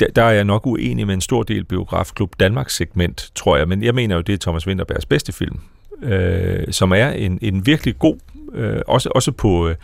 der, 0.00 0.06
der 0.16 0.22
er 0.22 0.30
jeg 0.30 0.44
nok 0.44 0.66
uenig 0.66 1.06
med 1.06 1.14
en 1.14 1.20
stor 1.20 1.42
del 1.42 1.64
Biografklub 1.64 2.34
Danmarks 2.40 2.76
segment, 2.76 3.30
tror 3.34 3.56
jeg, 3.56 3.68
men 3.68 3.82
jeg 3.82 3.94
mener 3.94 4.14
jo, 4.14 4.20
det 4.20 4.32
er 4.32 4.38
Thomas 4.38 4.66
Winterbergs 4.66 5.06
bedste 5.06 5.32
film, 5.32 5.60
øh, 6.02 6.64
som 6.70 6.92
er 6.92 7.08
en, 7.08 7.38
en 7.42 7.66
virkelig 7.66 7.98
god, 7.98 8.16
øh, 8.54 8.80
også, 8.86 9.10
også 9.14 9.32
på... 9.32 9.68
Øh, 9.68 9.76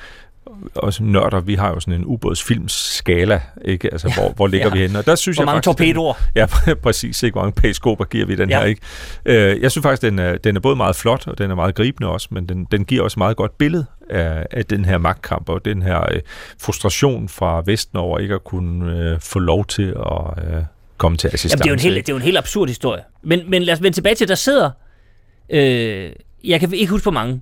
også 0.75 1.03
nørder, 1.03 1.41
vi 1.41 1.55
har 1.55 1.69
jo 1.69 1.81
sådan 1.81 1.95
en 1.95 2.05
ubådsfilmskala, 2.05 3.41
ikke? 3.65 3.89
Altså, 3.93 4.13
hvor, 4.15 4.33
hvor 4.33 4.47
ligger 4.47 4.67
Ja. 4.69 4.73
vi 4.75 4.79
henne? 4.81 4.99
Og 4.99 5.07
der 5.07 5.15
synes 5.15 5.37
hvor 5.37 5.43
jeg 5.43 5.47
mange 5.47 5.57
faktisk, 5.63 5.79
den- 5.79 5.87
torpedoer, 5.95 6.15
Ja, 6.35 6.47
præcis. 6.87 7.23
Ikke? 7.23 7.35
Hvor 7.35 7.43
mange 7.43 7.61
periskoper 7.61 8.05
giver 8.05 8.27
vi 8.27 8.35
den 8.35 8.51
Ja. 8.51 8.57
ja. 8.57 8.61
her, 8.63 8.69
ikke? 8.69 8.81
Øh, 9.55 9.63
jeg 9.63 9.71
synes 9.71 9.83
faktisk, 9.83 10.03
den 10.03 10.19
er, 10.19 10.37
den 10.37 10.57
er 10.57 10.61
både 10.61 10.77
meget 10.77 10.97
flot, 10.97 11.27
og 11.29 11.39
den 11.39 11.51
er 11.51 11.55
meget 11.55 11.75
gribende 11.75 12.11
også, 12.11 12.29
men 12.31 12.49
den, 12.49 12.65
den 12.71 12.85
giver 12.85 13.03
også 13.03 13.19
meget 13.19 13.37
godt 13.37 13.59
billede 13.59 13.87
af, 14.11 14.47
af 14.51 14.65
den 14.67 14.85
her 14.85 14.99
magtkamp, 14.99 15.49
og 15.49 15.65
den 15.65 15.83
her 15.83 16.01
øh, 16.13 16.21
frustration 16.63 17.29
fra 17.29 17.63
Vesten 17.67 17.99
over 17.99 18.19
ikke 18.19 18.35
at 18.35 18.45
kunne 18.45 18.99
øh, 18.99 19.21
få 19.21 19.39
lov 19.39 19.65
til 19.65 19.83
at 19.97 20.45
øh, 20.55 20.63
komme 20.99 21.17
til 21.19 21.29
assistance. 21.33 21.67
Jamen, 21.67 21.79
det, 21.79 21.85
er 21.85 21.89
jo 21.89 21.91
en 21.91 21.95
helt, 21.95 22.07
det 22.07 22.13
er 22.13 22.15
jo 22.15 22.19
en 22.19 22.23
helt 22.25 22.39
absurd 22.39 22.69
historie. 22.69 23.03
Men, 23.23 23.51
men 23.51 23.63
lad 23.63 23.75
os 23.75 23.83
vende 23.83 23.97
tilbage 23.97 24.15
til, 24.15 24.29
der 24.29 24.35
sidder... 24.35 24.71
Øh, 25.51 26.11
jeg 26.45 26.61
kan 26.61 26.73
ikke 26.75 26.91
huske, 26.91 27.05
hvor 27.05 27.13
mange. 27.13 27.41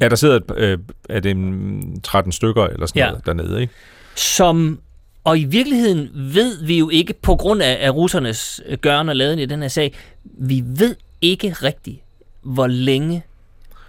Ja, 0.00 0.08
der 0.08 0.16
sidder 0.16 0.36
et, 0.36 0.42
øh, 0.56 0.78
er 1.08 1.20
det 1.20 1.30
en 1.30 2.00
13 2.00 2.32
stykker 2.32 2.64
eller 2.64 2.86
sådan 2.86 3.00
Ja. 3.02 3.08
noget 3.08 3.26
dernede, 3.26 3.60
ikke? 3.60 3.72
Som... 4.14 4.78
Og 5.24 5.38
i 5.38 5.44
virkeligheden 5.44 6.10
ved 6.14 6.64
vi 6.66 6.78
jo 6.78 6.88
ikke, 6.90 7.14
på 7.22 7.36
grund 7.36 7.62
af, 7.62 7.78
af 7.80 7.90
russernes 7.90 8.60
øh, 8.66 8.78
gøren 8.78 9.08
og 9.08 9.16
laden 9.16 9.38
i 9.38 9.46
den 9.46 9.62
her 9.62 9.68
sag, 9.68 9.94
vi 10.24 10.62
ved 10.66 10.96
ikke 11.20 11.52
rigtigt, 11.62 12.00
hvor 12.42 12.66
længe... 12.66 13.22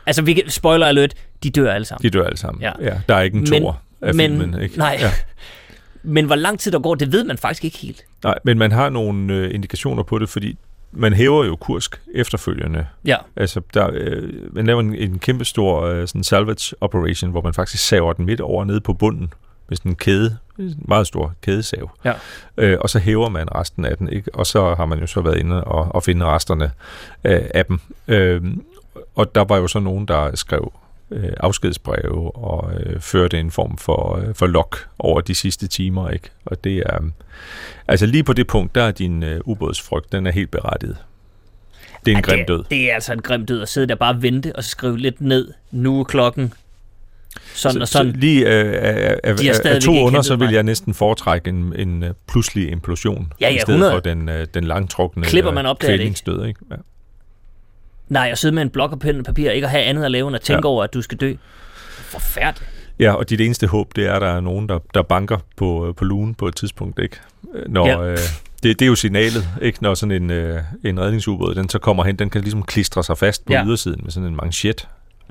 Altså, 0.05 0.21
vi 0.21 0.33
kan, 0.33 0.49
spoiler 0.49 0.85
alert, 0.87 1.13
de 1.43 1.49
dør 1.49 1.73
alle 1.73 1.85
sammen. 1.85 2.03
De 2.03 2.09
dør 2.17 2.25
alle 2.25 2.37
sammen. 2.37 2.61
Ja. 2.61 2.71
Ja. 2.81 2.93
Der 3.09 3.15
er 3.15 3.21
ikke 3.21 3.37
en 3.37 3.45
tor 3.45 3.81
af 4.01 4.15
men- 4.15 4.39
filmen, 4.39 4.61
ikke? 4.61 4.77
nej. 4.77 4.97
Ja. 5.01 5.11
Men 6.07 6.25
hvor 6.25 6.35
lang 6.35 6.59
tid 6.59 6.71
der 6.71 6.79
går, 6.79 6.95
det 6.95 7.11
ved 7.11 7.23
man 7.23 7.37
faktisk 7.37 7.63
ikke 7.65 7.77
helt. 7.77 8.03
Nej, 8.23 8.35
men 8.43 8.57
man 8.57 8.71
har 8.71 8.89
nogle 8.89 9.33
øh, 9.33 9.53
indikationer 9.55 10.03
på 10.03 10.19
det, 10.19 10.29
fordi 10.29 10.57
man 10.95 11.13
hæver 11.13 11.45
jo 11.45 11.55
Kursk 11.55 12.01
efterfølgende. 12.13 12.87
Ja. 13.05 13.17
Altså, 13.35 13.61
der, 13.73 13.89
øh, 13.93 14.33
man 14.51 14.65
laver 14.65 14.79
en, 14.79 14.95
en 14.95 15.19
kæmpe 15.19 15.45
stor 15.45 15.81
øh, 15.81 16.07
sådan 16.07 16.23
salvage 16.23 16.75
operation, 16.81 17.31
hvor 17.31 17.41
man 17.41 17.53
faktisk 17.53 17.87
saver 17.87 18.13
den 18.13 18.25
midt 18.25 18.41
over 18.41 18.65
nede 18.65 18.81
på 18.81 18.93
bunden 18.93 19.33
med 19.69 19.77
sådan 19.77 19.91
en 19.91 19.95
kæde, 19.95 20.37
en 20.59 20.83
meget 20.87 21.07
stor 21.07 21.33
kædesav. 21.41 21.91
Ja. 22.05 22.13
Øh, 22.57 22.77
og 22.81 22.89
så 22.89 22.99
hæver 22.99 23.29
man 23.29 23.55
resten 23.55 23.85
af 23.85 23.97
den, 23.97 24.09
ikke? 24.09 24.35
og 24.35 24.45
så 24.45 24.75
har 24.75 24.85
man 24.85 24.99
jo 24.99 25.07
så 25.07 25.21
været 25.21 25.37
inde 25.37 25.63
og, 25.63 25.95
og 25.95 26.03
finde 26.03 26.25
resterne 26.25 26.71
øh, 27.23 27.41
af 27.53 27.65
dem. 27.65 27.79
Øh, 28.07 28.41
og 29.15 29.35
der 29.35 29.43
var 29.43 29.57
jo 29.57 29.67
så 29.67 29.79
nogen, 29.79 30.05
der 30.05 30.35
skrev 30.35 30.73
øh, 31.15 31.29
afskedsbreve 31.37 32.35
og 32.35 32.73
øh, 32.79 32.99
førte 32.99 33.39
en 33.39 33.51
form 33.51 33.77
for, 33.77 34.17
øh, 34.17 34.35
for 34.35 34.47
log 34.47 34.73
over 34.99 35.21
de 35.21 35.35
sidste 35.35 35.67
timer. 35.67 36.09
ikke? 36.09 36.29
Og 36.45 36.63
det 36.63 36.77
er... 36.77 36.99
altså 37.87 38.05
lige 38.05 38.23
på 38.23 38.33
det 38.33 38.47
punkt, 38.47 38.75
der 38.75 38.83
er 38.83 38.91
din 38.91 39.23
øh, 39.23 39.41
ubådsfrygt, 39.45 40.11
den 40.11 40.27
er 40.27 40.31
helt 40.31 40.51
berettiget. 40.51 40.97
Det 42.05 42.11
er 42.11 42.17
en 42.17 42.23
Ej, 42.23 42.29
grim 42.29 42.39
det, 42.39 42.47
død. 42.47 42.63
Det 42.69 42.91
er 42.91 42.93
altså 42.93 43.13
en 43.13 43.21
grim 43.21 43.45
død 43.45 43.61
at 43.61 43.69
sidde 43.69 43.87
der 43.87 43.95
bare 43.95 44.13
og 44.13 44.21
vente, 44.21 44.55
og 44.55 44.63
så 44.63 44.69
skrive 44.69 44.97
lidt 44.97 45.21
ned. 45.21 45.53
Nu 45.71 45.99
er 45.99 46.03
klokken 46.03 46.53
sådan 47.53 47.81
og 47.81 47.87
sådan. 47.87 48.13
Så 48.13 48.19
lige 48.19 48.39
øh, 48.39 48.73
af, 48.73 49.19
af, 49.23 49.65
af, 49.65 49.81
to 49.81 49.91
under, 49.91 50.21
så 50.21 50.35
vil 50.35 50.51
jeg 50.51 50.63
næsten 50.63 50.93
foretrække 50.93 51.49
en, 51.49 51.73
en 51.75 52.03
øh, 52.03 52.13
pludselig 52.27 52.71
implosion, 52.71 53.33
Ja, 53.41 53.49
ja, 53.49 53.55
i 53.55 53.59
stedet 53.59 53.79
100. 53.79 53.91
for 53.93 53.99
den, 53.99 54.29
øh, 54.29 54.47
den 54.53 54.63
langtrukne 54.63 55.23
Klipper 55.23 55.51
man 55.51 55.65
op, 55.65 55.81
det 55.81 55.89
er 55.89 55.97
det 55.97 56.03
ikke. 56.03 56.47
Ikke? 56.47 56.59
Ja. 56.71 56.75
Nej, 58.09 58.29
at 58.31 58.37
sidde 58.37 58.55
med 58.55 58.61
en 58.61 58.69
blok 58.69 58.91
og 58.91 58.99
pen 58.99 59.19
og 59.19 59.25
papir, 59.25 59.49
ikke 59.51 59.65
at 59.65 59.71
have 59.71 59.83
andet 59.83 60.03
at 60.05 60.11
lave, 60.11 60.27
end 60.27 60.35
at 60.35 60.41
tænke 60.41 60.67
ja. 60.67 60.71
Over, 60.71 60.83
at 60.83 60.93
du 60.93 61.01
skal 61.01 61.17
dø. 61.17 61.33
Forfærdeligt. 61.99 62.71
ja, 62.99 63.13
og 63.13 63.29
dit 63.29 63.41
eneste 63.41 63.67
håb, 63.67 63.95
det 63.95 64.05
er, 64.05 64.13
at 64.13 64.21
der 64.21 64.27
er 64.27 64.39
nogen, 64.41 64.69
der, 64.69 64.79
der 64.93 65.01
banker 65.01 65.37
på, 65.57 65.87
øh, 65.87 65.95
på 65.95 66.05
lugen 66.05 66.35
på 66.35 66.47
et 66.47 66.55
tidspunkt. 66.55 66.99
Ikke? 66.99 67.17
Øh, 67.55 67.71
Når, 67.71 67.87
Ja. 67.87 68.11
øh, 68.11 68.17
det, 68.63 68.79
det 68.79 68.81
er 68.85 68.87
jo 68.89 68.95
signalet, 68.95 69.47
ikke? 69.61 69.83
når 69.83 69.93
sådan 69.93 70.23
en, 70.23 70.29
øh, 70.31 70.61
en 70.83 70.99
redningsubåd, 70.99 71.55
den 71.55 71.69
så 71.69 71.79
kommer 71.79 72.03
hen, 72.03 72.15
den 72.15 72.29
kan 72.29 72.41
ligesom 72.41 72.63
klistre 72.63 73.03
sig 73.03 73.17
fast 73.17 73.45
på 73.45 73.53
ja. 73.53 73.65
ydersiden 73.65 73.99
med 74.03 74.11
sådan 74.11 74.29
en 74.29 74.35
manchet. 74.35 74.87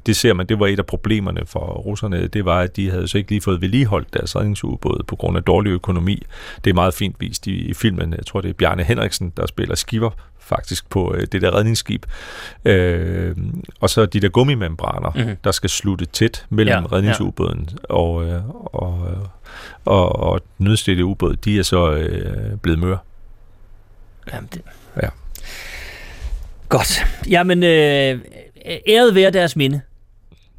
Det 0.07 0.16
ser 0.16 0.32
man, 0.32 0.46
det 0.46 0.61
var 0.61 0.66
et 0.66 0.78
af 0.78 0.86
problemerne 0.86 1.40
for 1.46 1.61
russerne, 1.61 2.26
det 2.26 2.44
var, 2.44 2.61
at 2.61 2.76
de 2.76 2.90
havde 2.90 3.09
så 3.09 3.18
ikke 3.18 3.30
lige 3.30 3.40
fået 3.40 3.61
vedligeholdt 3.61 4.14
deres 4.14 4.36
redningsubåd 4.36 5.05
på 5.07 5.16
grund 5.16 5.36
af 5.36 5.42
dårlig 5.42 5.70
økonomi. 5.70 6.22
Det 6.64 6.70
er 6.70 6.74
meget 6.74 6.94
fint 6.94 7.16
vist 7.18 7.46
i, 7.46 7.55
i 7.55 7.74
filmen. 7.74 8.12
Jeg 8.12 8.26
tror, 8.26 8.40
det 8.40 8.48
er 8.48 8.52
Bjarne 8.52 8.82
Henriksen, 8.82 9.32
der 9.36 9.46
spiller 9.46 9.74
skiver 9.74 10.11
faktisk 10.38 10.90
på 10.90 11.14
øh, 11.14 11.26
det 11.32 11.42
der 11.42 11.55
redningsskib. 11.57 12.07
Øh, 12.64 13.36
og 13.80 13.90
så 13.90 14.07
de 14.07 14.20
der 14.20 14.28
gummimembraner, 14.28 15.12
mm-hmm. 15.14 15.36
der 15.44 15.50
skal 15.50 15.70
slutte 15.70 16.05
tæt 16.07 16.46
mellem 16.48 16.82
ja, 16.82 16.86
redningsubåden 16.92 17.68
ja. 17.72 17.94
og, 17.94 18.24
øh, 18.24 18.48
og, 18.64 19.09
og, 19.84 20.16
og 20.16 20.40
nødstedte 20.59 21.05
ubåd, 21.05 21.36
de 21.36 21.59
er 21.59 21.62
så 21.62 21.92
øh, 21.92 22.57
blevet 22.57 22.78
møre. 22.78 22.98
Jamen, 24.32 24.48
det... 24.55 24.62
Ja. 25.02 25.09
Godt. 26.68 27.05
Jamen, 27.28 27.62
øh, 27.62 28.18
æret 28.86 29.14
være 29.14 29.30
deres 29.30 29.57
minde. 29.57 29.80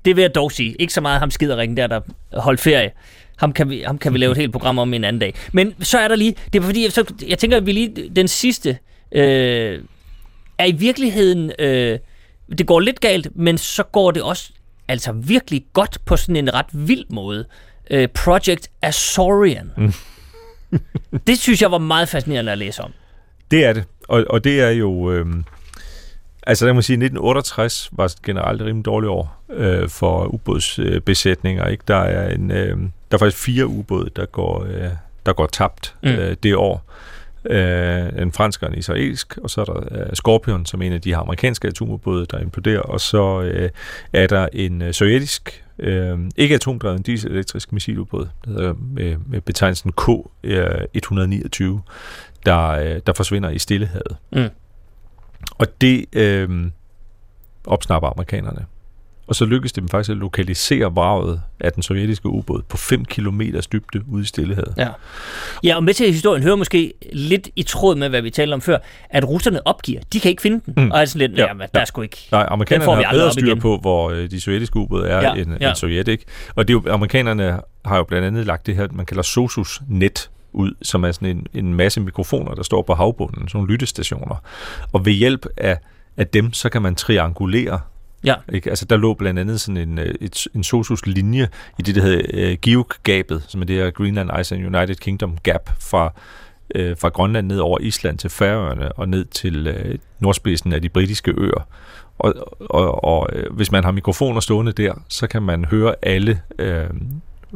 Det 0.05 0.15
vil 0.15 0.21
jeg 0.21 0.35
dog 0.35 0.51
sige. 0.51 0.75
Ikke 0.79 0.93
så 0.93 1.01
meget 1.01 1.19
ham 1.19 1.31
skideringen 1.31 1.77
der, 1.77 1.87
der 1.87 2.01
holdt 2.33 2.59
ferie. 2.59 2.91
Ham 3.37 3.53
kan, 3.53 3.69
vi, 3.69 3.81
ham 3.81 3.97
kan 3.97 4.13
vi 4.13 4.17
lave 4.17 4.31
et 4.31 4.37
helt 4.37 4.51
program 4.51 4.79
om 4.79 4.93
en 4.93 5.03
anden 5.03 5.19
dag. 5.19 5.33
Men 5.51 5.75
så 5.79 5.99
er 5.99 6.07
der 6.07 6.15
lige, 6.15 6.35
det 6.53 6.59
er 6.59 6.63
fordi, 6.63 6.89
så, 6.89 7.13
jeg 7.27 7.39
tænker, 7.39 7.57
at 7.57 7.65
vi 7.65 7.71
lige, 7.71 8.09
den 8.15 8.27
sidste, 8.27 8.77
øh, 9.11 9.79
er 10.57 10.65
i 10.65 10.71
virkeligheden, 10.71 11.51
øh, 11.59 11.99
det 12.57 12.67
går 12.67 12.79
lidt 12.79 12.99
galt, 12.99 13.35
men 13.35 13.57
så 13.57 13.83
går 13.83 14.11
det 14.11 14.23
også 14.23 14.51
altså 14.87 15.11
virkelig 15.11 15.65
godt 15.73 15.97
på 16.05 16.17
sådan 16.17 16.35
en 16.35 16.53
ret 16.53 16.65
vild 16.73 17.05
måde. 17.09 17.45
Øh, 17.91 18.07
Project 18.07 18.69
Azorian. 18.81 19.71
Mm. 19.77 19.93
det 21.27 21.39
synes 21.39 21.61
jeg 21.61 21.71
var 21.71 21.77
meget 21.77 22.09
fascinerende 22.09 22.51
at 22.51 22.57
læse 22.57 22.83
om. 22.83 22.91
Det 23.51 23.65
er 23.65 23.73
det, 23.73 23.83
og, 24.07 24.25
og 24.29 24.43
det 24.43 24.61
er 24.61 24.69
jo... 24.69 25.11
Øh 25.11 25.25
Altså, 26.45 26.65
der 26.65 26.73
må 26.73 26.81
sige, 26.81 26.93
1968 26.93 27.89
var 27.91 28.13
generelt 28.25 28.61
et 28.61 28.67
rimelig 28.67 28.85
dårligt 28.85 29.09
år 29.09 29.43
øh, 29.49 29.89
for 29.89 30.25
ubådsbesætninger. 30.25 31.67
Ikke? 31.67 31.83
Der, 31.87 31.95
er 31.95 32.35
en, 32.35 32.51
øh, 32.51 32.77
der 32.77 32.87
er 33.11 33.17
faktisk 33.17 33.43
fire 33.43 33.67
ubåde, 33.67 34.09
der 34.15 34.25
går, 34.25 34.63
øh, 34.63 34.89
der 35.25 35.33
går 35.33 35.45
tabt 35.45 35.95
mm. 36.03 36.09
øh, 36.09 36.35
det 36.43 36.55
år. 36.55 36.83
Øh, 37.49 38.21
en 38.21 38.31
fransk 38.31 38.63
og 38.63 38.69
en 38.69 38.77
israelsk, 38.77 39.37
og 39.37 39.49
så 39.49 39.61
er 39.61 39.65
der 39.65 39.79
øh, 39.91 40.13
Scorpion, 40.13 40.65
som 40.65 40.81
er 40.81 40.85
en 40.85 40.93
af 40.93 41.01
de 41.01 41.09
her 41.09 41.17
amerikanske 41.17 41.67
atomubåde, 41.67 42.25
der 42.25 42.39
imploderer, 42.39 42.81
og 42.81 43.01
så 43.01 43.41
øh, 43.41 43.69
er 44.13 44.27
der 44.27 44.47
en 44.53 44.81
øh, 44.81 44.93
sovjetisk, 44.93 45.63
øh, 45.79 46.19
ikke 46.37 46.55
atomdrevet, 46.55 47.05
diesel-elektrisk 47.05 47.73
missilubåd, 47.73 48.27
der 48.45 48.51
hedder 48.51 48.73
med, 48.73 49.15
med 49.27 49.41
betegnelsen 49.41 49.91
K-129, 50.01 51.63
øh, 51.63 51.77
der, 52.45 52.67
øh, 52.69 52.99
der 53.07 53.13
forsvinder 53.15 53.49
i 53.49 53.59
Stillehavet. 53.59 54.17
Mm. 54.31 54.49
Og 55.51 55.81
det 55.81 56.05
øh, 56.13 56.49
opsnapper 57.65 58.09
amerikanerne. 58.09 58.65
Og 59.27 59.35
så 59.35 59.45
lykkedes 59.45 59.71
det 59.71 59.81
dem 59.81 59.89
faktisk 59.89 60.09
at 60.09 60.17
lokalisere 60.17 60.93
vraget 60.93 61.41
af 61.59 61.71
den 61.71 61.83
sovjetiske 61.83 62.29
ubåd 62.29 62.61
på 62.69 62.77
5 62.77 63.05
km 63.05 63.41
dybde 63.73 64.01
ude 64.11 64.21
i 64.21 64.25
Stillehavet. 64.25 64.73
Ja. 64.77 64.89
ja, 65.63 65.75
og 65.75 65.83
med 65.83 65.93
til 65.93 66.13
historien 66.13 66.43
hører 66.43 66.55
måske 66.55 66.93
lidt 67.13 67.49
i 67.55 67.63
tråd 67.63 67.95
med, 67.95 68.09
hvad 68.09 68.21
vi 68.21 68.29
talte 68.29 68.53
om 68.53 68.61
før, 68.61 68.77
at 69.09 69.27
russerne 69.27 69.67
opgiver. 69.67 70.01
De 70.13 70.19
kan 70.19 70.29
ikke 70.29 70.41
finde 70.41 70.61
den. 70.65 70.73
Mm. 70.77 70.91
Og 70.91 71.01
er 71.01 71.05
sådan 71.05 71.29
lidt, 71.29 71.39
ja, 71.39 71.47
jamen, 71.47 71.67
der 71.73 71.79
er 71.79 71.85
sgu 71.85 72.01
ikke... 72.01 72.27
Nej, 72.31 72.45
amerikanerne 72.49 73.03
har 73.03 73.11
bedre 73.11 73.31
styr 73.31 73.47
igen. 73.47 73.59
på, 73.59 73.77
hvor 73.77 74.09
øh, 74.09 74.31
de 74.31 74.41
sovjetiske 74.41 74.77
ubåde 74.77 75.07
er 75.07 75.21
ja, 75.21 75.33
end, 75.33 75.57
ja. 75.61 75.67
end 75.67 75.75
Sovjet, 75.75 76.07
ikke? 76.07 76.25
Og 76.55 76.67
det 76.67 76.73
er 76.73 76.81
jo, 76.85 76.93
amerikanerne 76.93 77.59
har 77.85 77.97
jo 77.97 78.03
blandt 78.03 78.27
andet 78.27 78.45
lagt 78.45 78.65
det 78.65 78.75
her, 78.75 78.87
man 78.91 79.05
kalder 79.05 79.23
SOSUS-net 79.23 80.29
ud, 80.55 80.71
som 80.81 81.03
er 81.03 81.11
sådan 81.11 81.37
en, 81.37 81.47
en 81.53 81.73
masse 81.73 82.01
mikrofoner, 82.01 82.53
der 82.53 82.63
står 82.63 82.81
på 82.81 82.93
havbunden, 82.93 83.47
sådan 83.47 83.57
nogle 83.57 83.71
lyttestationer. 83.73 84.35
Og 84.93 85.05
ved 85.05 85.13
hjælp 85.13 85.45
af, 85.57 85.77
af 86.17 86.27
dem, 86.27 86.53
så 86.53 86.69
kan 86.69 86.81
man 86.81 86.95
triangulere 86.95 87.79
Ja. 88.25 88.35
Ikke? 88.53 88.69
Altså, 88.69 88.85
der 88.85 88.97
lå 88.97 89.13
blandt 89.13 89.39
andet 89.39 89.61
sådan 89.61 89.77
en, 89.77 89.99
øh, 89.99 90.15
et, 90.21 90.47
en 90.55 90.63
SOSUS-linje 90.63 91.47
i 91.79 91.81
det, 91.81 91.95
der 91.95 92.01
hedder 92.01 92.51
uh, 92.51 92.57
GIUK-gabet, 92.61 93.43
som 93.47 93.61
er 93.61 93.65
det 93.65 93.75
her 93.75 93.91
Greenland, 93.91 94.39
Iceland, 94.39 94.75
United 94.75 94.95
Kingdom 94.95 95.37
gap 95.43 95.69
fra, 95.79 96.13
uh, 96.79 96.97
fra 96.97 97.09
Grønland 97.09 97.47
ned 97.47 97.59
over 97.59 97.79
Island 97.79 98.17
til 98.17 98.29
Færøerne 98.29 98.91
og 98.91 99.09
ned 99.09 99.25
til 99.25 99.67
uh, 99.67 99.95
nordspidsen 100.19 100.73
af 100.73 100.81
de 100.81 100.89
britiske 100.89 101.33
øer. 101.37 101.67
Og, 102.19 102.33
og, 102.59 103.03
og 103.03 103.29
uh, 103.35 103.55
hvis 103.55 103.71
man 103.71 103.83
har 103.83 103.91
mikrofoner 103.91 104.39
stående 104.39 104.71
der, 104.71 104.93
så 105.09 105.27
kan 105.27 105.41
man 105.41 105.65
høre 105.65 105.95
alle 106.01 106.41
uh, 106.59 106.97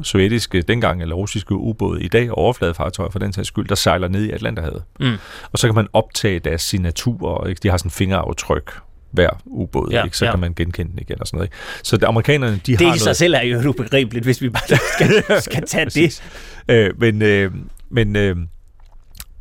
sovjetiske 0.04 0.62
dengang, 0.62 1.02
eller 1.02 1.16
russiske 1.16 1.54
ubåde 1.54 2.04
i 2.04 2.08
dag, 2.08 2.32
overfladefartøjer 2.32 3.12
for 3.12 3.20
den 3.20 3.34
sags 3.34 3.47
skyld, 3.47 3.68
der 3.68 3.76
sejler 3.76 4.08
ned 4.08 4.24
i 4.24 4.32
Atlanterhavet. 4.32 4.84
Mm. 5.00 5.14
Og 5.52 5.60
så 5.60 5.68
kan 5.68 5.76
man 5.76 5.88
optage 5.93 6.39
deres 6.39 6.62
signaturer, 6.62 7.47
ikke? 7.47 7.60
de 7.64 7.70
har 7.70 7.78
sådan 7.78 7.91
fingeraftryk 7.91 8.72
hver 9.12 9.30
ubåd, 9.45 9.89
ja, 9.91 10.04
ikke? 10.04 10.18
så 10.18 10.26
ja. 10.26 10.32
kan 10.32 10.39
man 10.39 10.54
genkende 10.54 10.91
den 10.91 11.00
igen 11.00 11.22
og 11.22 11.28
sådan 11.28 11.38
noget. 11.38 11.47
Ikke? 11.47 11.58
Så 11.84 11.97
det, 11.97 12.04
amerikanerne, 12.04 12.62
de 12.66 12.78
det 12.78 12.88
har 12.88 12.95
i 12.95 13.00
sig 13.00 13.16
selv 13.16 13.34
er 13.34 13.41
jo 13.41 13.70
ubegribeligt, 13.70 14.26
hvis 14.26 14.41
vi 14.41 14.50
bare 14.50 14.78
skal, 14.95 15.41
skal 15.52 15.64
tage 15.68 15.86
det. 15.86 16.24
Øh, 16.70 17.00
men, 17.00 17.22
øh, 17.22 17.52
men, 17.89 18.16
øh, 18.16 18.38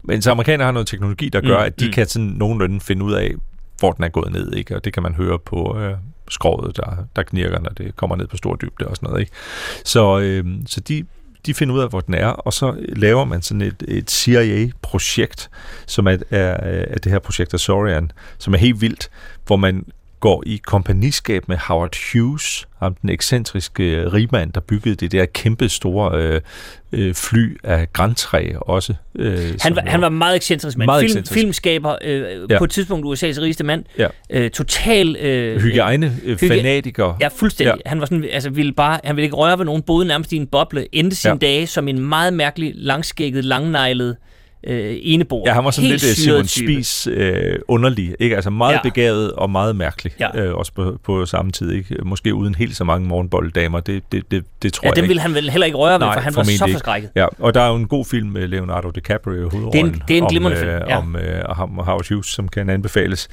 men 0.05 0.23
så 0.23 0.31
amerikanerne 0.31 0.65
har 0.65 0.73
noget 0.73 0.87
teknologi, 0.87 1.29
der 1.29 1.41
gør, 1.41 1.59
mm, 1.59 1.65
at 1.65 1.81
de 1.81 1.87
mm. 1.87 1.93
kan 1.93 2.07
sådan 2.07 2.29
nogenlunde 2.29 2.81
finde 2.81 3.05
ud 3.05 3.13
af, 3.13 3.35
hvor 3.79 3.93
den 3.93 4.05
er 4.05 4.09
gået 4.09 4.33
ned, 4.33 4.55
ikke? 4.55 4.77
og 4.77 4.85
det 4.85 4.93
kan 4.93 5.03
man 5.03 5.15
høre 5.15 5.39
på, 5.39 5.79
øh, 5.79 5.95
skrovet, 6.31 6.77
der, 6.77 6.97
der 7.17 7.23
knirker, 7.23 7.61
når 7.61 7.71
det 7.71 7.97
kommer 7.97 8.17
ned 8.17 8.27
på 8.27 8.37
stor 8.37 8.57
dybde 8.57 8.87
og 8.87 8.97
sådan 8.97 9.09
noget. 9.09 9.21
Ikke? 9.21 9.33
Så, 9.85 10.19
øh, 10.19 10.45
så 10.67 10.81
de, 10.81 11.05
de 11.47 11.55
finder 11.55 11.75
ud 11.75 11.81
af, 11.81 11.89
hvor 11.89 12.01
den 12.01 12.15
er, 12.15 12.27
og 12.27 12.53
så 12.53 12.85
laver 12.89 13.25
man 13.25 13.43
sådan 13.43 13.63
et, 13.63 13.83
et 13.89 14.11
CIA-projekt, 14.11 15.51
som 15.87 16.07
er, 16.07 16.17
er, 16.31 16.57
er 16.61 16.99
det 16.99 17.13
her 17.13 17.19
projekt 17.19 17.55
Azorian, 17.55 18.13
som 18.39 18.55
er 18.55 18.59
helt 18.59 18.81
vildt, 18.81 19.11
hvor 19.47 19.57
man 19.57 19.85
går 20.21 20.43
i 20.47 20.61
kompagniskab 20.67 21.49
med 21.49 21.57
Howard 21.57 21.97
Hughes, 22.13 22.69
ham 22.79 22.95
den 22.95 23.11
ekscentriske 23.11 23.97
øh, 23.97 24.13
rigmand, 24.13 24.53
der 24.53 24.61
byggede 24.61 24.95
det 24.95 25.13
der 25.13 25.27
kæmpe 25.27 25.69
store 25.69 26.19
øh, 26.23 26.41
øh, 26.93 27.15
fly 27.15 27.59
af 27.65 27.93
græntræ 27.93 28.53
også. 28.61 28.95
Øh, 29.15 29.39
han, 29.61 29.77
var, 29.77 29.83
han 29.87 30.01
var 30.01 30.09
meget 30.09 30.37
ekscentrisk 30.37 30.79
mand. 30.79 30.87
Meget 30.87 31.01
Film, 31.01 31.07
ekscentrisk. 31.07 31.33
Filmskaber, 31.33 31.97
øh, 32.05 32.51
ja. 32.51 32.59
på 32.59 32.65
et 32.65 32.71
tidspunkt 32.71 33.07
USA's 33.07 33.41
rigeste 33.43 33.65
mand. 33.65 33.85
Ja. 33.99 34.07
Øh, 34.31 34.51
total... 34.51 35.17
Øh, 35.17 35.61
Hygiejne, 35.61 36.17
øh, 36.25 36.39
fanatiker. 36.39 37.17
Ja, 37.21 37.29
fuldstændig. 37.29 37.75
Ja. 37.85 37.89
Han 37.89 38.01
var 38.01 38.07
sådan, 38.07 38.25
altså, 38.33 38.51
ville 38.51 38.73
bare, 38.73 39.01
han 39.05 39.17
ville 39.17 39.25
ikke 39.25 39.37
røre 39.37 39.59
ved 39.59 39.65
nogen, 39.65 39.83
boede 39.83 40.07
nærmest 40.07 40.33
i 40.33 40.37
en 40.37 40.47
boble, 40.47 40.87
endte 40.93 41.17
sine 41.17 41.39
ja. 41.43 41.47
dage 41.47 41.67
som 41.67 41.89
en 41.89 41.99
meget 41.99 42.33
mærkelig, 42.33 42.73
langskægget, 42.75 43.45
langneglet 43.45 44.17
øh, 44.65 44.97
enebord. 45.03 45.47
Ja, 45.47 45.53
han 45.53 45.65
var 45.65 45.71
sådan 45.71 45.91
Helt 45.91 46.03
lidt 46.03 46.11
øh, 46.11 46.17
Simon 46.17 46.47
Spies 46.47 47.07
øh, 47.07 47.59
underlig, 47.69 48.15
ikke? 48.19 48.37
Altså 48.37 48.51
meget 48.51 48.75
ja. 48.75 48.81
begavet 48.83 49.33
og 49.33 49.51
meget 49.51 49.77
mærkelig, 49.77 50.13
ja. 50.21 50.41
øh, 50.41 50.55
også 50.55 50.73
på, 50.73 50.99
på 51.05 51.27
samme 51.27 51.53
tid, 51.53 51.73
ikke? 51.73 51.97
Måske 52.03 52.35
uden 52.35 52.55
helt 52.55 52.77
så 52.77 52.85
mange 52.85 53.09
morgenbolddamer, 53.09 53.81
det, 53.81 54.03
det, 54.13 54.31
det, 54.31 54.45
det 54.63 54.73
tror 54.73 54.87
ja, 54.87 54.89
jeg 54.89 54.97
dem 54.97 55.09
ville 55.09 55.23
han 55.23 55.35
vel 55.35 55.51
heller 55.51 55.67
ikke 55.67 55.79
røre 55.79 55.93
ved, 55.93 55.99
Nej, 55.99 56.15
for 56.15 56.21
han 56.21 56.37
var 56.37 56.43
så 56.43 56.69
forskrækket. 56.73 57.11
Ja, 57.17 57.27
og 57.39 57.55
der 57.55 57.61
er 57.61 57.69
jo 57.69 57.75
en 57.75 57.89
god 57.89 58.05
film 58.05 58.29
med 58.29 58.49
Leonardo 58.49 58.91
DiCaprio 58.91 59.35
i 59.35 59.49
hovedrollen. 59.51 59.73
Det 59.73 59.81
er 59.81 59.85
en, 59.85 60.03
det 60.09 60.19
er 60.19 60.23
en 60.23 60.29
glimrende 60.29 60.59
film, 60.59 60.71
øh, 60.71 60.81
ja. 60.89 60.99
Om, 60.99 61.17
øh, 61.17 61.43
om 61.49 61.71
Howard 61.75 62.09
Hughes, 62.09 62.27
som 62.27 62.49
kan 62.49 62.71
anbefales. 62.71 63.29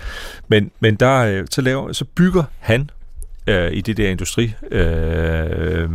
Men, 0.48 0.72
men 0.80 0.96
der, 0.96 1.18
øh, 1.18 1.46
så, 1.52 1.62
laver, 1.62 1.94
så 1.94 2.06
bygger 2.06 2.44
han 2.60 2.90
øh, 3.48 3.74
i 3.74 3.82
det 3.82 3.98
der 3.98 4.10
industri 4.10 4.54
øh, 4.72 5.90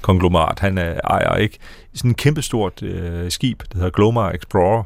konglomerat, 0.00 0.58
han 0.58 0.78
er, 0.78 1.00
ejer, 1.04 1.36
ikke? 1.36 1.58
Sådan 1.94 2.10
en 2.10 2.14
kæmpestort 2.14 2.82
øh, 2.82 3.30
skib, 3.30 3.62
der 3.72 3.78
hedder 3.78 3.90
Glomar 3.90 4.30
Explorer, 4.30 4.82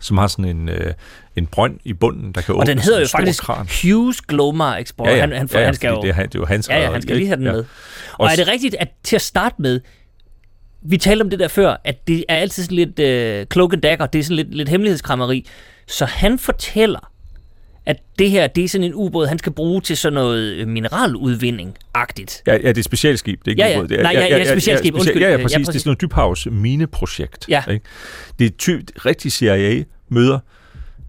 som 0.00 0.18
har 0.18 0.26
sådan 0.26 0.44
en, 0.44 0.68
øh, 0.68 0.94
en 1.36 1.46
brønd 1.46 1.78
i 1.84 1.92
bunden, 1.92 2.32
der 2.32 2.40
kan 2.40 2.54
åbne 2.54 2.62
Og 2.62 2.66
den 2.66 2.78
hedder 2.78 3.00
jo 3.00 3.06
faktisk 3.06 3.42
kran. 3.42 3.68
Hughes 3.82 4.20
Glomar 4.20 4.76
Explorer. 4.76 5.10
Ja, 5.10 5.16
ja. 5.16 5.20
Han, 5.20 5.32
han, 5.32 5.48
ja, 5.52 5.58
ja, 5.58 5.64
han 5.64 5.74
skal 5.74 5.88
jo, 5.88 6.02
det, 6.02 6.10
er, 6.10 6.14
det 6.14 6.34
er 6.34 6.38
jo 6.38 6.44
hans 6.44 6.68
Ja, 6.68 6.80
ja, 6.80 6.92
han 6.92 7.02
skal 7.02 7.16
lige 7.16 7.26
have 7.26 7.36
den 7.36 7.46
ja. 7.46 7.52
med. 7.52 7.60
Og, 7.60 7.66
og 8.18 8.26
er 8.26 8.36
det 8.36 8.48
rigtigt, 8.48 8.76
at 8.78 8.88
til 9.02 9.16
at 9.16 9.22
starte 9.22 9.54
med, 9.58 9.80
vi 10.82 10.96
talte 10.96 11.22
om 11.22 11.30
det 11.30 11.38
der 11.38 11.48
før, 11.48 11.76
at 11.84 12.08
det 12.08 12.24
er 12.28 12.36
altid 12.36 12.62
sådan 12.62 12.76
lidt 12.76 12.98
øh, 12.98 13.46
cloak 13.52 13.72
and 13.72 13.82
dagger, 13.82 14.06
det 14.06 14.18
er 14.18 14.22
sådan 14.22 14.36
lidt, 14.36 14.54
lidt 14.54 14.68
hemmelighedskrammeri. 14.68 15.46
Så 15.86 16.04
han 16.04 16.38
fortæller, 16.38 17.10
at 17.88 17.96
det 18.18 18.30
her, 18.30 18.46
det 18.46 18.64
er 18.64 18.68
sådan 18.68 18.84
en 18.84 18.94
ubåd, 18.94 19.26
han 19.26 19.38
skal 19.38 19.52
bruge 19.52 19.80
til 19.80 19.96
sådan 19.96 20.14
noget 20.14 20.54
øh, 20.54 20.68
mineraludvinding-agtigt. 20.68 22.42
Ja, 22.46 22.52
ja, 22.52 22.68
det 22.68 22.78
er 22.78 22.82
specialskib, 22.82 23.40
det 23.44 23.46
er 23.46 23.52
ikke 23.52 23.62
ja, 23.62 23.68
ja. 23.68 23.78
ubåd. 23.78 23.88
Det 23.88 23.98
er, 23.98 24.02
Nej, 24.02 24.12
ja, 24.14 24.26
ja, 24.26 24.36
ja, 24.36 24.52
specialskib, 24.52 24.94
ja, 24.94 24.98
undskyld. 24.98 25.22
Ja, 25.22 25.30
ja, 25.30 25.36
præcis. 25.36 25.52
Ja, 25.52 25.58
præcis. 25.58 25.68
Det 25.68 25.74
er 25.74 25.80
sådan 25.80 25.88
noget 25.88 26.02
dybhavs-mineprojekt. 26.02 27.48
Ja. 27.48 27.62
Ikke? 27.70 27.84
Det 28.38 28.46
er 28.46 28.50
ty- 28.58 28.80
rigtig 29.06 29.32
CIA 29.32 29.84
møder 30.08 30.38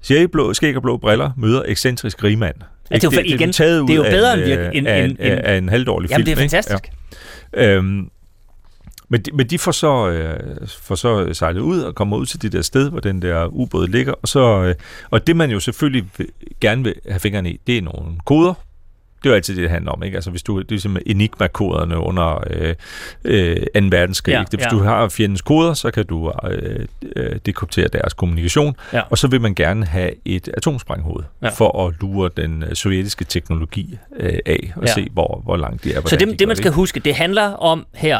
CIA 0.03 0.25
blå, 0.25 0.53
skæg 0.53 0.75
og 0.75 0.81
blå 0.81 0.97
briller 0.97 1.31
møder 1.37 1.63
ekscentrisk 1.65 2.23
rigmand. 2.23 2.55
Ja, 2.91 2.95
det, 2.95 3.03
er 3.03 3.11
jo, 3.11 3.19
igen, 3.19 3.47
det, 3.49 3.59
er 3.59 3.85
det 3.85 3.89
er 3.89 3.95
jo 3.95 4.03
bedre 4.03 4.33
end, 4.33 4.43
virke, 4.43 4.77
end, 4.77 4.87
af, 4.87 5.03
end, 5.03 5.19
af, 5.19 5.53
af 5.53 5.57
en 5.57 5.69
halvdårlig 5.69 6.09
jamen, 6.09 6.25
film. 6.25 6.37
Jamen, 6.37 6.49
det 6.49 6.55
er 6.55 6.61
fantastisk. 6.61 6.91
Ja. 7.53 7.75
Øhm, 7.75 8.09
men 9.09 9.21
de, 9.21 9.31
men 9.31 9.47
de 9.47 9.59
får 9.59 9.71
så, 9.71 10.09
øh, 10.09 10.39
får 10.81 10.95
så 10.95 11.33
sejlet 11.33 11.61
ud 11.61 11.81
og 11.81 11.95
kommer 11.95 12.17
ud 12.17 12.25
til 12.25 12.41
det 12.41 12.51
der 12.51 12.61
sted, 12.61 12.89
hvor 12.89 12.99
den 12.99 13.21
der 13.21 13.45
ubåd 13.45 13.87
ligger. 13.87 14.13
Og, 14.21 14.27
så, 14.27 14.63
øh, 14.63 14.75
og 15.11 15.27
det 15.27 15.35
man 15.35 15.51
jo 15.51 15.59
selvfølgelig 15.59 16.09
vil, 16.17 16.27
gerne 16.61 16.83
vil 16.83 16.95
have 17.09 17.19
fingrene 17.19 17.51
i, 17.51 17.59
det 17.67 17.77
er 17.77 17.81
nogle 17.81 18.05
koder. 18.25 18.53
Det 19.23 19.25
er 19.25 19.29
jo 19.29 19.35
altid 19.35 19.55
det, 19.55 19.61
det 19.63 19.69
handler 19.71 19.91
om. 19.91 20.03
Ikke? 20.03 20.15
Altså, 20.15 20.29
hvis 20.31 20.43
du, 20.43 20.61
det 20.61 20.75
er 20.75 20.79
simpelthen 20.79 21.15
enigma-koderne 21.15 21.97
under 21.97 22.43
øh, 22.49 22.75
øh, 23.25 23.55
2. 23.57 23.63
verdenskrig. 23.91 24.31
Ja, 24.31 24.39
Ja, 24.39 24.45
hvis 24.51 24.65
ja. 24.65 24.69
du 24.69 24.79
har 24.79 25.09
fjendens 25.09 25.41
koder, 25.41 25.73
så 25.73 25.91
kan 25.91 26.05
du 26.05 26.31
øh, 26.49 26.85
øh, 27.15 27.35
dekryptere 27.45 27.87
deres 27.87 28.13
kommunikation, 28.13 28.75
Ja. 28.93 29.01
og 29.09 29.17
så 29.17 29.27
vil 29.27 29.41
man 29.41 29.55
gerne 29.55 29.85
have 29.85 30.11
et 30.25 30.49
atomsprænghoved 30.57 31.23
Ja. 31.41 31.49
for 31.49 31.87
at 31.87 31.93
lure 32.01 32.29
den 32.37 32.63
øh, 32.63 32.75
sovjetiske 32.75 33.25
teknologi 33.25 33.97
øh, 34.19 34.39
af 34.45 34.73
og 34.75 34.83
Ja. 34.85 34.93
se, 34.93 35.07
hvor, 35.13 35.41
hvor 35.43 35.57
langt 35.57 35.83
de 35.83 35.93
er. 35.93 36.01
Så 36.05 36.15
det, 36.15 36.27
de 36.27 36.35
det 36.37 36.47
man 36.47 36.57
skal 36.57 36.71
huske, 36.71 36.99
det 36.99 37.15
handler 37.15 37.53
om 37.53 37.85
her, 37.93 38.19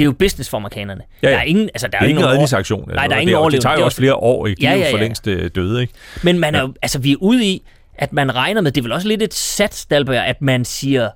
det 0.00 0.04
er 0.04 0.08
jo 0.08 0.12
business 0.12 0.50
for 0.50 0.56
amerikanerne. 0.56 1.02
Ja, 1.22 1.28
ja. 1.28 1.34
Der 1.34 1.40
er 1.40 1.44
ingen, 1.44 1.70
altså, 1.74 1.86
der 1.86 1.90
Det 1.90 1.96
er 1.98 2.04
er 2.04 2.08
ingen 2.08 2.26
redningsaktion. 2.26 2.90
Nej, 2.94 3.06
der 3.06 3.16
er 3.16 3.20
ingen 3.20 3.36
overlevelse. 3.36 3.56
Det 3.56 3.62
tager 3.62 3.74
er 3.76 3.78
jo 3.78 3.84
også- 3.84 3.96
flere 3.96 4.14
år, 4.14 4.46
ikke? 4.46 4.60
De 4.60 4.66
Ja, 4.66 4.72
ja, 4.72 4.78
jo 4.78 4.90
for 4.90 4.96
ja. 4.98 5.02
længst 5.02 5.26
øh, 5.26 5.50
døde, 5.54 5.80
ikke? 5.80 5.92
Men 6.22 6.38
man 6.38 6.54
er 6.54 6.60
jo, 6.60 6.74
altså, 6.82 6.98
vi 6.98 7.12
er 7.12 7.16
ude 7.20 7.44
i, 7.46 7.62
at 7.94 8.12
man 8.12 8.34
regner 8.34 8.60
med, 8.60 8.72
det 8.72 8.80
er 8.80 8.82
vel 8.82 8.92
også 8.92 9.08
lidt 9.08 9.22
et 9.22 9.34
sats, 9.34 9.86
Dalberg, 9.86 10.16
at 10.26 10.42
man 10.42 10.64
siger, 10.64 11.10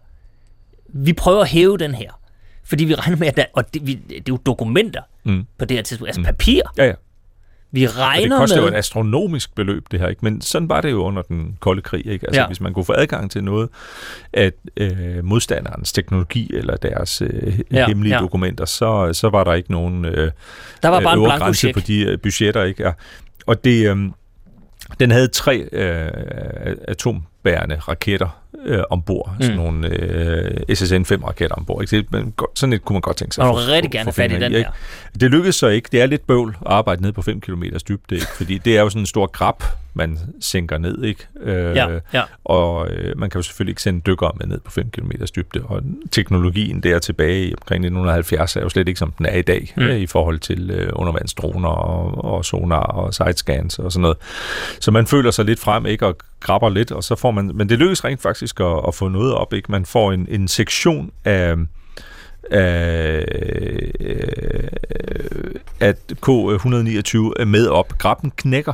vi 0.94 1.12
prøver 1.12 1.40
at 1.42 1.48
hæve 1.48 1.78
den 1.78 1.94
her. 1.94 2.10
Fordi 2.64 2.84
vi 2.84 2.94
regner 2.94 3.16
med, 3.16 3.26
at 3.28 3.36
der, 3.36 3.44
og 3.52 3.74
det, 3.74 3.86
vi, 3.86 3.94
det 3.94 4.16
er 4.16 4.22
jo 4.28 4.36
dokumenter 4.46 5.02
Mm. 5.24 5.44
på 5.58 5.64
det 5.64 5.76
her 5.76 5.82
tidspunkt, 5.82 6.08
altså 6.08 6.22
papir. 6.22 6.60
Ja, 6.78 6.84
ja. 6.86 6.92
Vi 7.74 7.84
Og 7.84 7.90
det 7.90 7.98
regner 7.98 8.38
koster 8.38 8.60
jo 8.60 8.66
et 8.66 8.72
med... 8.72 8.78
astronomisk 8.78 9.54
beløb, 9.54 9.84
det 9.90 10.00
her, 10.00 10.08
ikke? 10.08 10.20
Men 10.24 10.40
sådan 10.40 10.68
var 10.68 10.80
det 10.80 10.90
jo 10.90 11.02
under 11.02 11.22
den 11.22 11.56
kolde 11.60 11.82
krig, 11.82 12.06
ikke? 12.06 12.26
Altså, 12.26 12.40
Ja. 12.40 12.46
hvis 12.46 12.60
man 12.60 12.72
kunne 12.74 12.84
få 12.84 12.92
adgang 12.92 13.30
til 13.30 13.44
noget 13.44 13.68
af 14.32 14.52
øh, 14.76 15.24
modstanderens 15.24 15.92
teknologi 15.92 16.50
eller 16.54 16.76
deres 16.76 17.22
øh, 17.22 17.60
Ja, 17.72 17.86
hemmelige 17.86 18.14
ja. 18.14 18.20
dokumenter, 18.20 18.64
så, 18.64 19.10
så 19.12 19.28
var 19.28 19.44
der 19.44 19.52
ikke 19.54 19.70
nogen 19.72 20.04
øh, 20.04 20.30
Der 20.82 20.88
var 20.88 21.00
bare 21.00 21.12
en 21.12 21.18
øvre 21.18 21.28
blanko 21.28 21.44
grænse 21.44 21.72
på 21.72 21.80
de 21.80 22.00
øh, 22.00 22.18
budgetter, 22.18 22.62
ikke? 22.62 22.82
Ja. 22.82 22.92
Og 23.46 23.64
det, 23.64 23.90
øh, 23.90 23.96
den 25.00 25.10
havde 25.10 25.28
tre 25.28 25.68
øh, 25.72 26.10
atombærende 27.44 27.76
raketter 27.76 28.40
øh, 28.64 28.82
ombord, 28.90 29.34
mm. 29.38 29.42
sådan 29.42 29.56
nogle 29.56 29.88
øh, 29.88 30.50
SSN-5-raketter 30.70 31.54
ombord. 31.56 31.82
Ikke? 31.92 32.06
Det, 32.12 32.36
godt- 32.36 32.58
sådan 32.58 32.72
et 32.72 32.84
kunne 32.84 32.94
man 32.94 33.00
godt 33.00 33.16
tænke 33.16 33.34
sig. 33.34 33.44
Og 33.44 33.56
vil 33.56 33.64
rigtig 33.64 33.90
gerne 33.90 34.04
have 34.04 34.12
fat 34.12 34.32
i 34.32 34.34
den 34.34 34.42
ikke? 34.42 34.56
her. 34.58 34.70
Det 35.20 35.30
lykkedes 35.30 35.54
så 35.56 35.68
ikke. 35.68 35.88
Det 35.92 36.02
er 36.02 36.06
lidt 36.06 36.26
bøvl 36.26 36.56
at 36.66 36.72
arbejde 36.72 37.02
ned 37.02 37.12
på 37.12 37.22
5 37.22 37.40
km 37.40 37.62
dybde, 37.88 38.14
ikke? 38.14 38.26
fordi 38.36 38.58
det 38.58 38.76
er 38.76 38.80
jo 38.80 38.88
sådan 38.90 39.02
en 39.02 39.06
stor 39.06 39.26
grab, 39.26 39.62
man 39.94 40.18
sænker 40.40 40.78
ned, 40.78 41.04
ikke? 41.04 41.26
Øh, 41.40 41.76
Ja, 41.76 41.88
ja. 42.12 42.22
Og 42.44 42.88
øh, 42.90 43.18
man 43.18 43.30
kan 43.30 43.38
jo 43.38 43.42
selvfølgelig 43.42 43.70
ikke 43.72 43.82
sende 43.82 44.00
dykkere 44.00 44.32
med 44.40 44.46
ned 44.46 44.60
på 44.60 44.70
5 44.70 44.90
km 44.90 45.10
dybde, 45.36 45.60
og 45.64 45.82
teknologien 46.10 46.80
der 46.80 46.98
tilbage 46.98 47.44
i 47.44 47.54
omkring 47.54 47.78
1970 47.84 48.56
er 48.56 48.60
jo 48.60 48.68
slet 48.68 48.88
ikke 48.88 48.98
som 48.98 49.12
den 49.18 49.26
er 49.26 49.36
i 49.36 49.42
dag, 49.42 49.72
mm. 49.76 49.82
øh, 49.82 49.96
i 49.96 50.06
forhold 50.06 50.38
til 50.38 50.70
øh, 50.70 50.90
undervandsdroner 50.92 51.68
og, 51.68 52.24
og 52.24 52.44
sonar 52.44 52.80
og 52.82 53.14
sidescans 53.14 53.78
og 53.78 53.92
sådan 53.92 54.02
noget. 54.02 54.16
Så 54.80 54.90
man 54.90 55.06
føler 55.06 55.30
sig 55.30 55.44
lidt 55.44 55.60
frem, 55.60 55.86
ikke? 55.86 56.06
Og 56.06 56.16
grabber 56.40 56.68
lidt, 56.68 56.92
og 56.92 57.04
så 57.04 57.16
får 57.16 57.30
man, 57.30 57.50
men 57.54 57.68
det 57.68 57.78
lykkes 57.78 58.04
rent 58.04 58.22
faktisk 58.22 58.60
at, 58.60 58.80
at 58.88 58.94
få 58.94 59.08
noget 59.08 59.34
op, 59.34 59.52
ikke? 59.52 59.72
Man 59.72 59.86
får 59.86 60.12
en, 60.12 60.26
en 60.30 60.48
sektion 60.48 61.10
af 61.24 61.56
af, 62.50 63.24
af 65.80 65.88
at 65.88 65.96
K129 66.26 67.44
med 67.44 67.66
op. 67.66 67.98
Grappen 67.98 68.30
knækker 68.36 68.72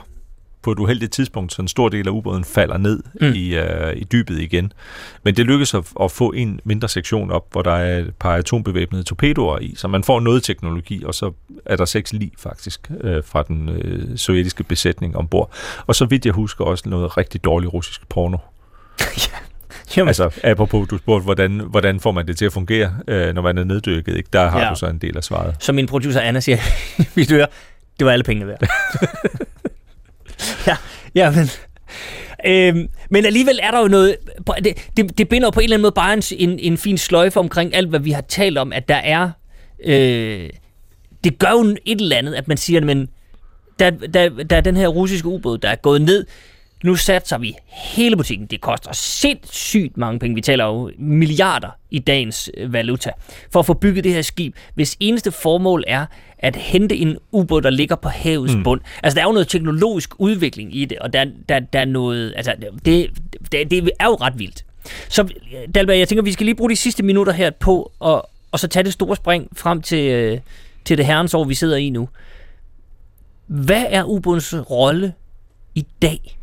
på 0.63 0.73
et 0.73 0.79
uheldigt 0.79 1.13
tidspunkt, 1.13 1.53
så 1.53 1.63
en 1.63 1.69
stor 1.69 1.89
del 1.89 2.07
af 2.09 2.13
ubåden 2.13 2.45
falder 2.45 2.79
ned 2.79 3.03
Mm. 3.21 3.33
i, 3.35 3.59
uh, 3.59 3.97
i 3.97 4.05
dybet 4.05 4.39
igen. 4.41 4.73
Men 5.23 5.37
det 5.37 5.47
lykkes 5.47 5.75
at, 5.75 5.85
at 6.03 6.11
få 6.11 6.33
en 6.33 6.61
mindre 6.65 6.89
sektion 6.89 7.31
op, 7.31 7.47
hvor 7.53 7.63
der 7.63 7.71
er 7.73 7.99
et 7.99 8.15
par 8.19 8.35
atombevæbnede 8.37 9.03
torpedoer 9.03 9.59
i, 9.59 9.75
så 9.77 9.89
man 9.89 10.05
får 10.05 10.21
noget 10.21 10.43
teknologi, 10.43 11.05
og 11.05 11.15
så 11.15 11.33
er 11.65 11.77
der 11.77 11.85
seks 11.85 12.13
lig 12.13 12.33
faktisk 12.39 12.91
øh, 13.01 13.23
fra 13.25 13.43
den 13.43 13.69
øh, 13.69 14.19
sovjetiske 14.19 14.65
besætning 14.65 15.17
ombord. 15.17 15.53
Og 15.87 15.95
så 15.95 16.05
vidt 16.05 16.25
jeg 16.27 16.33
husker 16.35 16.65
også 16.65 16.89
noget 16.89 17.17
rigtig 17.17 17.45
dårlig 17.45 17.73
russisk 17.75 18.09
porno. 18.09 18.39
Jamen, 19.97 20.09
Altså, 20.09 20.31
apropos, 20.45 20.89
du 20.89 20.99
spurgte, 20.99 21.25
hvordan, 21.25 21.61
hvordan 21.71 22.01
får 22.01 22.13
man 22.13 22.27
det 22.27 22.39
til 22.39 22.45
at 22.45 22.53
fungere, 22.53 22.95
øh, 23.09 23.35
når 23.35 23.43
man 23.43 23.59
er 23.59 23.65
neddykket, 23.65 24.17
ikke? 24.17 24.29
Der 24.33 24.49
har 24.51 24.59
Ja. 24.59 24.65
ja. 24.65 24.71
du 24.71 24.77
så 24.79 24.87
en 24.87 24.99
del 24.99 25.17
af 25.17 25.25
svaret. 25.25 25.57
som 25.61 25.75
min 25.75 25.87
producer 25.87 26.21
Anna 26.21 26.41
siger, 26.41 26.59
vi 27.15 27.25
dør, 27.25 27.47
det 27.99 28.07
var 28.07 28.13
alle 28.13 28.23
pengene 28.23 28.47
værd. 28.47 28.61
ja, 30.67 30.77
ja, 31.15 31.31
men... 31.31 31.51
Øhm, 32.47 32.89
men 33.11 33.25
alligevel 33.25 33.59
er 33.63 33.71
der 33.71 33.81
jo 33.81 33.89
noget... 33.89 34.17
Det, 34.65 34.91
det, 34.97 35.19
det 35.19 35.29
binder 35.29 35.47
jo 35.47 35.51
på 35.51 35.61
en 35.61 35.65
eller 35.65 35.77
anden 35.77 35.83
måde 35.83 35.93
bare 35.93 36.13
en, 36.13 36.23
en, 36.39 36.59
en 36.59 36.79
fin 36.79 36.99
sløjfe 36.99 37.41
omkring 37.41 37.75
alt, 37.75 37.89
hvad 37.89 38.01
vi 38.01 38.11
har 38.11 38.21
talt 38.21 38.59
om, 38.59 38.73
at 38.73 38.89
der 38.89 38.95
er... 38.95 39.31
Øh, 39.85 40.51
det 41.25 41.39
gør 41.39 41.51
jo 41.51 41.77
et 41.85 42.01
eller 42.01 42.17
andet, 42.17 42.35
at 42.35 42.49
man 42.49 42.57
siger, 42.57 42.81
men 42.81 43.09
der, 43.79 43.91
der, 43.91 44.29
der 44.29 44.57
er 44.57 44.61
den 44.61 44.77
her 44.77 44.89
russiske 44.89 45.29
ubåd, 45.29 45.59
der 45.59 45.69
er 45.69 45.77
gået 45.77 46.03
ned. 46.03 46.27
Nu 46.85 46.97
satser 46.97 47.39
vi 47.39 47.55
hele 47.67 48.17
butikken. 48.17 48.47
Det 48.47 48.61
koster 48.61 48.93
sindssygt 48.93 49.97
mange 49.97 50.19
penge. 50.19 50.35
Vi 50.35 50.41
taler 50.41 50.65
jo 50.65 50.91
milliarder 50.99 51.69
i 51.91 51.99
dagens 51.99 52.51
øh, 52.57 52.73
valuta 52.73 53.11
for 53.53 53.61
at 53.61 53.67
få 53.67 53.75
bygget 53.75 54.05
det 54.05 54.13
her 54.13 54.23
skib, 54.23 54.57
hvis 54.75 54.97
eneste 55.01 55.33
formål 55.33 55.85
er 55.87 56.07
at 56.39 56.57
hente 56.57 56.97
en 56.97 57.17
ubåd, 57.33 57.63
der 57.63 57.71
ligger 57.71 57.97
på 57.97 58.09
havets 58.09 58.55
mm. 58.55 58.63
bund. 58.63 58.81
Altså, 59.03 59.15
der 59.15 59.23
er 59.23 59.27
jo 59.29 59.33
noget 59.33 59.49
teknologisk 59.49 60.11
udvikling 60.19 60.77
i 60.77 60.85
det, 60.85 60.99
og 60.99 61.13
der, 61.13 61.25
der, 61.49 61.61
der 61.61 61.81
er 61.81 61.85
noget... 61.85 62.33
Altså, 62.37 62.55
det, 62.85 63.11
det, 63.53 63.71
det 63.71 63.91
er 64.01 64.07
jo 64.07 64.15
ret 64.15 64.39
vildt. 64.39 64.65
Så, 65.09 65.29
Dalberg, 65.75 65.99
jeg 65.99 66.09
tænker, 66.09 66.23
vi 66.23 66.33
skal 66.33 66.45
lige 66.45 66.55
bruge 66.55 66.71
de 66.71 66.77
sidste 66.77 67.03
minutter 67.03 67.33
her 67.33 67.51
på, 67.51 67.93
og, 67.99 68.31
og 68.53 68.61
så 68.61 68.69
tage 68.69 68.85
det 68.85 68.93
store 68.93 69.17
spring 69.17 69.49
frem 69.57 69.83
til, 69.83 70.11
øh, 70.11 70.39
til 70.85 70.99
det 70.99 71.07
herrens 71.07 71.35
år, 71.35 71.45
vi 71.45 71.55
sidder 71.55 71.77
i 71.77 71.91
nu. 71.91 72.09
Hvad 73.47 73.85
er 73.89 74.05
ubådens 74.05 74.55
rolle 74.71 75.13
i 75.75 75.87
dag? 76.03 76.40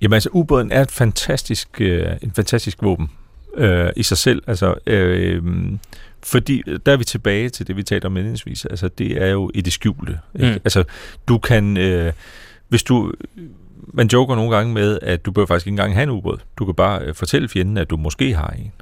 Jamen 0.00 0.14
altså, 0.14 0.28
ubåden 0.32 0.72
er 0.72 0.82
et 0.82 0.90
fantastisk, 0.90 1.68
øh, 1.80 2.06
en 2.22 2.32
fantastisk 2.36 2.82
våben 2.82 3.10
øh, 3.56 3.90
i 3.96 4.02
sig 4.02 4.18
selv. 4.18 4.42
Altså, 4.46 4.74
øh, 4.86 5.42
fordi 6.22 6.62
der 6.86 6.92
er 6.92 6.96
vi 6.96 7.04
tilbage 7.04 7.48
til 7.48 7.66
det, 7.66 7.76
vi 7.76 7.82
talte 7.82 8.06
om 8.06 8.16
indledningsvis. 8.16 8.64
Altså, 8.64 8.88
det 8.88 9.22
er 9.22 9.26
jo 9.26 9.50
i 9.54 9.60
det 9.60 9.72
skjulte. 9.72 10.18
Ikke? 10.34 10.46
Mm. 10.52 10.60
Altså, 10.64 10.84
du 11.28 11.38
kan... 11.38 11.76
Øh, 11.76 12.12
hvis 12.68 12.82
du... 12.82 13.12
Man 13.92 14.06
joker 14.12 14.34
nogle 14.34 14.56
gange 14.56 14.74
med, 14.74 14.98
at 15.02 15.26
du 15.26 15.30
bør 15.32 15.46
faktisk 15.46 15.66
ikke 15.66 15.72
engang 15.72 15.94
have 15.94 16.02
en 16.02 16.10
ubåd. 16.10 16.38
Du 16.58 16.64
kan 16.64 16.74
bare 16.74 17.02
øh, 17.02 17.14
fortælle 17.14 17.48
fjenden, 17.48 17.76
at 17.76 17.90
du 17.90 17.96
måske 17.96 18.34
har 18.34 18.48
en. 18.58 18.72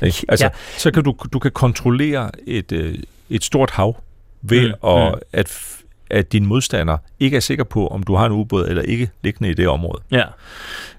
Ikke? 0.06 0.24
Altså, 0.28 0.44
Ja. 0.44 0.50
så 0.78 0.90
kan 0.90 1.04
du, 1.04 1.16
du 1.32 1.38
kan 1.38 1.50
kontrollere 1.50 2.30
et, 2.46 2.72
øh, 2.72 2.98
et 3.30 3.44
stort 3.44 3.70
hav 3.70 3.96
ved 4.42 4.68
Mm, 4.68 4.88
at, 4.90 5.12
mm. 5.14 5.20
at, 5.32 5.76
at 6.10 6.32
din 6.32 6.46
modstander 6.46 6.96
ikke 7.20 7.36
er 7.36 7.40
sikker 7.40 7.64
på, 7.64 7.86
om 7.88 8.02
du 8.02 8.14
har 8.14 8.26
en 8.26 8.32
ubåd 8.32 8.68
eller 8.68 8.82
ikke 8.82 9.10
liggende 9.22 9.50
i 9.50 9.54
det 9.54 9.68
område. 9.68 10.02
Ja. 10.10 10.24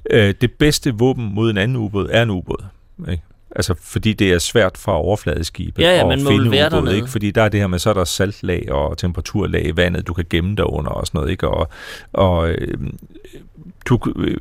Øh, 0.09 0.33
det 0.41 0.51
bedste 0.51 0.93
våben 0.95 1.33
mod 1.33 1.49
en 1.49 1.57
anden 1.57 1.77
ubåd 1.77 2.07
er 2.11 2.23
en 2.23 2.29
ubåd. 2.29 2.65
Ikke? 3.11 3.23
Altså, 3.55 3.73
fordi 3.81 4.13
det 4.13 4.33
er 4.33 4.39
svært 4.39 4.77
fra 4.77 4.97
overfladeskibe 4.97 5.81
Ja, 5.81 5.95
ja, 5.95 6.01
at 6.01 6.07
man 6.07 6.23
må 6.23 6.29
finde 6.29 6.51
være 6.51 6.69
dernede. 6.69 6.95
ikke? 6.95 7.07
Fordi 7.07 7.31
der 7.31 7.41
er 7.41 7.49
det 7.49 7.59
her 7.59 7.67
med, 7.67 7.79
så 7.79 7.89
er 7.89 7.93
der 7.93 8.03
saltlag 8.03 8.71
og 8.71 8.97
temperaturlag 8.97 9.65
i 9.65 9.77
vandet, 9.77 10.07
du 10.07 10.13
kan 10.13 10.25
gemme 10.29 10.55
dig 10.55 10.69
under 10.69 10.91
og 10.91 11.07
sådan 11.07 11.17
noget, 11.17 11.31
ikke? 11.31 11.47
Og, 11.47 11.69
og 12.13 12.49
øh, 12.49 12.77
du, 13.85 13.99
øh, 14.15 14.37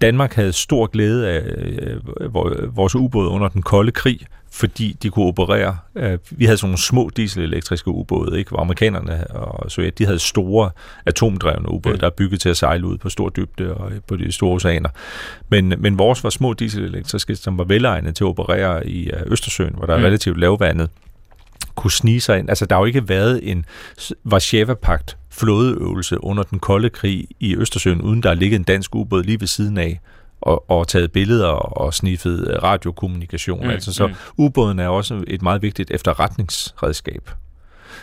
Danmark 0.00 0.34
havde 0.34 0.52
stor 0.52 0.86
glæde 0.86 1.28
af 1.28 1.42
øh, 1.56 2.34
vor- 2.34 2.66
vores 2.74 2.94
ubåde 2.94 3.28
under 3.28 3.48
den 3.48 3.62
kolde 3.62 3.92
krig, 3.92 4.20
fordi 4.52 4.96
de 5.02 5.10
kunne 5.10 5.24
operere. 5.26 5.76
Øh, 5.96 6.18
vi 6.30 6.44
havde 6.44 6.56
sådan 6.58 6.68
nogle 6.68 6.78
små 6.78 7.10
dieselelektriske 7.16 7.88
ubåde, 7.88 8.38
ikke? 8.38 8.48
Hvor 8.48 8.60
amerikanerne 8.60 9.26
og 9.26 9.70
Sovjet, 9.70 9.98
de 9.98 10.04
havde 10.04 10.18
store 10.18 10.70
atomdrevne 11.06 11.68
ubåde, 11.70 11.94
Mm. 11.94 11.98
der 12.00 12.06
er 12.06 12.10
bygget 12.10 12.40
til 12.40 12.48
at 12.48 12.56
sejle 12.56 12.86
ud 12.86 12.98
på 12.98 13.08
stor 13.08 13.28
dybde 13.28 13.74
og 13.74 13.92
på 14.08 14.16
de 14.16 14.32
store 14.32 14.54
oceaner. 14.54 14.88
Men, 15.48 15.74
men 15.78 15.98
vores 15.98 16.24
var 16.24 16.30
små 16.30 16.52
dieselelektriske, 16.52 17.36
som 17.36 17.58
var 17.58 17.64
velegnet 17.64 18.16
til 18.16 18.24
at 18.24 18.28
operere 18.28 18.86
i 18.86 19.10
øh, 19.10 19.20
Østersøen, 19.26 19.74
hvor 19.76 19.86
der 19.86 19.94
er 19.94 19.98
relativt 20.04 20.40
lavvandet 20.40 20.90
kunne 21.74 21.90
snige 21.90 22.20
sig 22.20 22.38
ind. 22.38 22.48
Altså, 22.48 22.66
der 22.66 22.74
har 22.76 22.80
jo 22.82 22.86
ikke 22.86 23.08
været 23.08 23.40
en 23.50 23.64
Varsava-pagt 24.24 25.16
flådeøvelse 25.40 26.24
under 26.24 26.42
den 26.42 26.58
kolde 26.58 26.90
krig 26.90 27.26
i 27.40 27.56
Østersøen, 27.56 28.02
uden 28.02 28.22
der 28.22 28.34
ligget 28.34 28.56
en 28.58 28.64
dansk 28.64 28.94
ubåd 28.94 29.22
lige 29.22 29.40
ved 29.40 29.46
siden 29.46 29.78
af 29.78 30.00
og, 30.40 30.70
og 30.70 30.88
taget 30.88 31.12
billeder 31.12 31.48
og 31.48 31.94
sniffet 31.94 32.58
radiokommunikation. 32.62 33.64
Mm, 33.64 33.70
altså, 33.70 33.92
så 33.92 34.06
mm. 34.06 34.14
ubåden 34.36 34.78
er 34.78 34.88
også 34.88 35.24
et 35.26 35.42
meget 35.42 35.62
vigtigt 35.62 35.90
efterretningsredskab. 35.90 37.30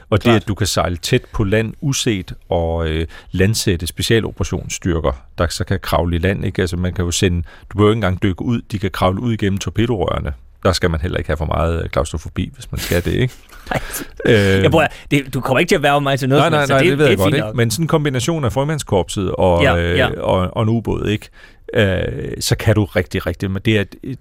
Og 0.09 0.17
det, 0.17 0.23
Klart. 0.23 0.41
at 0.41 0.47
du 0.47 0.55
kan 0.55 0.67
sejle 0.67 0.97
tæt 0.97 1.21
på 1.33 1.43
land 1.43 1.73
uset 1.81 2.33
og 2.49 2.87
øh, 2.87 3.07
landsætte 3.31 3.87
specialoperationsstyrker, 3.87 5.11
der 5.37 5.47
så 5.47 5.63
kan 5.63 5.79
kravle 5.79 6.15
i 6.15 6.19
land. 6.19 6.45
Ikke? 6.45 6.61
Altså, 6.61 6.77
man 6.77 6.93
kan 6.93 7.05
jo 7.05 7.11
sende, 7.11 7.37
du 7.41 7.77
behøver 7.77 7.91
ikke 7.91 7.97
engang 7.97 8.23
dykke 8.23 8.41
ud, 8.41 8.61
de 8.71 8.79
kan 8.79 8.91
kravle 8.91 9.21
ud 9.21 9.33
igennem 9.33 9.57
torpedorørene. 9.57 10.33
Der 10.67 10.73
skal 10.73 10.89
man 10.89 11.01
heller 11.01 11.17
ikke 11.17 11.27
have 11.29 11.37
for 11.37 11.45
meget 11.45 11.83
øh, 11.83 11.89
klaustrofobi, 11.89 12.51
hvis 12.53 12.71
man 12.71 12.79
skal 12.79 13.05
det, 13.05 13.11
ikke? 13.13 13.33
Nej. 13.71 13.81
Øh, 14.25 14.33
Jeg 14.63 14.71
prøver, 14.71 14.87
det, 15.11 15.33
du 15.33 15.41
kommer 15.41 15.59
ikke 15.59 15.69
til 15.69 15.75
at 15.75 15.83
være 15.83 16.01
mig 16.01 16.19
til 16.19 16.29
noget. 16.29 16.41
Nej, 16.41 16.49
nej, 16.49 16.65
så 16.65 16.73
nej, 16.73 16.81
det, 16.81 16.89
det 16.89 16.97
ved 16.97 17.07
jeg 17.07 17.17
godt, 17.17 17.33
ikke? 17.35 17.47
Men 17.53 17.71
sådan 17.71 17.83
en 17.83 17.87
kombination 17.87 18.45
af 18.45 18.53
frømandskorpset 18.53 19.31
og, 19.31 19.63
Ja, 19.63 19.75
ja, 19.75 19.95
ja. 19.95 20.21
Og, 20.21 20.57
og 20.57 20.63
en 20.63 20.69
ubåd, 20.69 21.07
ikke? 21.07 21.29
Øh, 21.73 22.31
så 22.39 22.55
kan 22.57 22.75
du 22.75 22.85
rigtig, 22.85 23.25
rigtig... 23.25 23.51
Men 23.51 23.61
det 23.65 23.77
er 23.77 23.81
et, 23.81 23.95
et, 24.03 24.19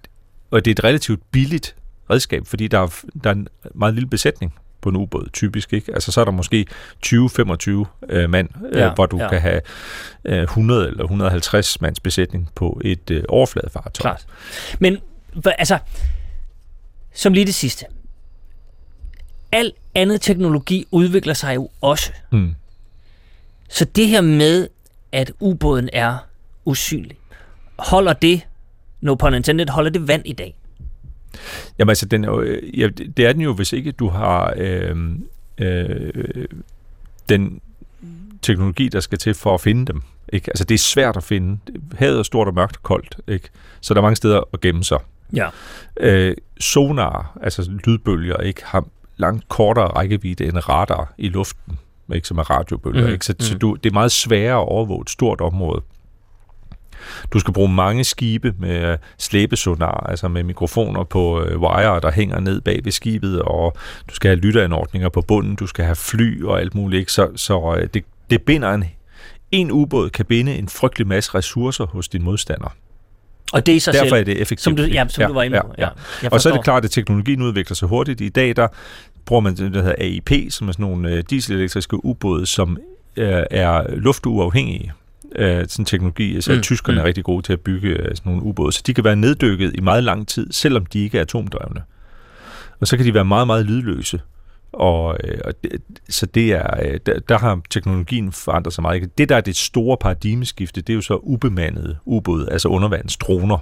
og 0.50 0.64
det 0.64 0.70
er 0.70 0.72
et 0.74 0.84
relativt 0.84 1.20
billigt 1.32 1.76
redskab, 2.10 2.42
fordi 2.46 2.68
der 2.68 2.78
er, 2.80 2.94
der 3.24 3.30
er 3.30 3.34
en 3.34 3.48
meget 3.74 3.94
lille 3.94 4.08
besætning 4.08 4.54
på 4.80 4.88
en 4.88 4.96
ubåd, 4.96 5.28
typisk. 5.32 5.72
Ikke? 5.72 5.92
Altså 5.94 6.12
så 6.12 6.20
er 6.20 6.24
der 6.24 6.32
måske 6.32 6.66
20-25 7.06 7.84
øh, 8.16 8.30
mand, 8.30 8.48
øh, 8.72 8.78
Ja, 8.80 8.90
hvor 8.94 9.06
du 9.06 9.18
ja. 9.18 9.28
kan 9.28 9.40
have 9.40 9.60
øh, 10.24 10.42
100 10.42 10.88
eller 10.88 11.02
150 11.04 11.80
mands 11.80 12.00
besætning 12.00 12.48
på 12.54 12.80
et 12.84 13.10
øh, 13.10 13.22
overfladefartøj. 13.28 13.90
Klart. 14.02 14.26
Men 14.78 14.98
altså, 15.58 15.78
som 17.16 17.32
lige 17.32 17.46
det 17.46 17.54
sidste. 17.54 17.86
Al 19.52 19.72
andet 19.94 20.20
teknologi 20.20 20.86
udvikler 20.90 21.34
sig 21.34 21.54
jo 21.54 21.70
også. 21.80 22.12
Mm. 22.32 22.54
Så 23.68 23.84
det 23.84 24.08
her 24.08 24.20
med, 24.20 24.68
at 25.12 25.32
ubåden 25.40 25.88
er 25.92 26.18
usynlig, 26.64 27.16
holder 27.78 28.12
det, 28.12 28.46
no 29.00 29.14
pun 29.14 29.34
intended, 29.34 29.68
holder 29.68 29.90
det 29.90 30.08
vand 30.08 30.22
i 30.24 30.32
dag? 30.32 30.56
Jamen 31.78 31.88
altså, 31.88 32.06
den 32.06 32.24
er 32.24 32.28
jo, 32.28 32.40
øh, 32.40 32.80
ja, 32.80 32.86
det 32.86 33.16
det 33.16 33.26
er 33.26 33.32
den 33.32 33.42
jo, 33.42 33.52
hvis 33.52 33.72
ikke 33.72 33.92
du 33.92 34.08
har 34.08 34.54
øh, 34.56 34.96
øh, 35.58 36.46
den 37.28 37.60
teknologi, 38.42 38.88
der 38.88 39.00
skal 39.00 39.18
til 39.18 39.34
for 39.34 39.54
at 39.54 39.60
finde 39.60 39.86
dem. 39.86 40.02
Ikke? 40.32 40.50
Altså, 40.50 40.64
det 40.64 40.74
er 40.74 40.78
svært 40.78 41.16
at 41.16 41.24
finde. 41.24 41.58
Havet 41.98 42.18
er 42.18 42.22
stort 42.22 42.48
og 42.48 42.54
mørkt 42.54 42.76
og 42.76 42.82
koldt, 42.82 43.16
ikke? 43.28 43.48
så 43.80 43.94
der 43.94 44.00
er 44.00 44.02
mange 44.02 44.16
steder 44.16 44.40
at 44.52 44.60
gemme 44.60 44.84
sig. 44.84 44.98
Ja. 45.34 45.48
Øh, 46.00 46.36
sonar, 46.60 47.38
altså 47.42 47.70
lydbølger, 47.86 48.36
ikke, 48.36 48.64
har 48.64 48.84
langt 49.16 49.48
kortere 49.48 49.86
rækkevidde 49.86 50.46
end 50.46 50.68
radar 50.68 51.14
i 51.18 51.28
luften, 51.28 51.78
ikke, 52.14 52.28
som 52.28 52.38
er 52.38 52.50
radiobølger. 52.50 53.06
Mm, 53.06 53.12
ikke? 53.12 53.24
Så, 53.24 53.32
mm. 53.32 53.40
så 53.40 53.58
du, 53.58 53.74
det 53.74 53.90
er 53.90 53.94
meget 53.94 54.12
sværere 54.12 54.56
at 54.56 54.68
overvåge 54.68 55.02
et 55.02 55.10
stort 55.10 55.40
område. 55.40 55.82
Du 57.32 57.38
skal 57.38 57.54
bruge 57.54 57.72
mange 57.72 58.04
skibe 58.04 58.54
med 58.58 58.92
øh, 58.92 58.98
slæbesonar, 59.18 60.06
altså 60.08 60.28
med 60.28 60.42
mikrofoner 60.42 61.04
på 61.04 61.42
øh, 61.42 61.60
wire, 61.60 62.00
der 62.00 62.10
hænger 62.12 62.40
ned 62.40 62.60
bag 62.60 62.80
ved 62.84 62.92
skibet, 62.92 63.42
og 63.42 63.76
du 64.10 64.14
skal 64.14 64.28
have 64.28 64.40
lytteanordninger 64.40 65.08
på 65.08 65.20
bunden, 65.20 65.54
du 65.54 65.66
skal 65.66 65.84
have 65.84 65.96
fly 65.96 66.42
og 66.42 66.60
alt 66.60 66.74
muligt. 66.74 67.00
Ikke? 67.00 67.12
Så, 67.12 67.30
så 67.36 67.76
øh, 67.78 67.88
det, 67.94 68.04
det 68.30 68.42
binder 68.42 68.74
en, 68.74 68.84
en 69.50 69.70
ubåd 69.70 70.10
kan 70.10 70.26
binde 70.26 70.54
en 70.54 70.68
frygtelig 70.68 71.06
masse 71.06 71.34
ressourcer 71.34 71.86
hos 71.86 72.08
din 72.08 72.22
modstander. 72.22 72.74
Og 73.52 73.66
det 73.66 73.76
er 73.76 73.80
sig 73.80 73.94
Derfor 73.94 74.06
selv, 74.08 74.20
er 74.20 74.24
det 74.24 74.40
effektivt. 74.40 74.60
som 74.64 74.76
du, 74.76 74.82
ja, 74.82 75.04
som 75.08 75.22
Ja, 75.22 75.28
du 75.28 75.32
var 75.34 75.42
inde 75.42 75.56
ja, 75.56 75.62
på. 75.62 75.74
ja. 75.78 75.88
Jeg 76.22 76.32
Og 76.32 76.40
så 76.40 76.48
er 76.48 76.52
det 76.52 76.64
klart, 76.64 76.84
at 76.84 76.90
teknologien 76.90 77.42
udvikler 77.42 77.74
sig 77.74 77.88
hurtigt. 77.88 78.20
I 78.20 78.28
dag 78.28 78.56
der 78.56 78.68
bruger 79.26 79.40
man 79.40 79.56
det, 79.56 79.74
der 79.74 79.80
hedder 79.82 79.94
AIP, 79.98 80.30
som 80.50 80.68
er 80.68 80.72
sådan 80.72 80.82
nogle 80.86 81.10
øh, 81.10 81.22
dieselelektriske 81.30 82.04
ubåde, 82.04 82.46
som 82.46 82.78
øh, 83.16 83.42
er 83.50 83.96
luftuafhængige. 83.96 84.92
Øh, 85.36 85.64
sådan 85.68 85.84
teknologi, 85.84 86.34
altså 86.34 86.50
Mm, 86.52 86.56
mm, 86.56 86.62
tyskerne 86.62 86.94
mm. 86.98 87.00
er 87.00 87.04
rigtig 87.04 87.24
gode 87.24 87.42
til 87.42 87.52
at 87.52 87.60
bygge 87.60 87.88
øh, 87.88 88.04
sådan 88.16 88.20
nogle 88.24 88.42
ubåde, 88.42 88.72
så 88.72 88.82
de 88.86 88.94
kan 88.94 89.04
være 89.04 89.16
neddykket 89.16 89.72
i 89.74 89.80
meget 89.80 90.04
lang 90.04 90.28
tid, 90.28 90.52
selvom 90.52 90.86
de 90.86 90.98
ikke 91.04 91.18
er 91.18 91.22
atomdrevne. 91.22 91.82
Og 92.80 92.86
så 92.86 92.96
kan 92.96 93.06
de 93.06 93.14
være 93.14 93.24
meget, 93.24 93.46
meget 93.46 93.66
lydløse. 93.66 94.20
Og, 94.76 95.16
øh, 95.24 95.38
og 95.44 95.54
det, 95.62 95.82
så 96.08 96.26
det 96.26 96.52
er, 96.52 96.80
øh, 96.82 97.00
der, 97.06 97.18
der 97.18 97.38
har 97.38 97.60
teknologien 97.70 98.32
forandret 98.32 98.74
sig 98.74 98.82
meget. 98.82 99.18
Det, 99.18 99.28
der 99.28 99.36
er 99.36 99.40
det 99.40 99.56
store 99.56 99.96
paradigmeskifte, 100.00 100.80
det 100.80 100.92
er 100.92 100.94
jo 100.94 101.00
så 101.00 101.14
ubemandede 101.14 101.96
ubåde, 102.04 102.48
altså 102.50 102.68
undervandsdroner. 102.68 103.58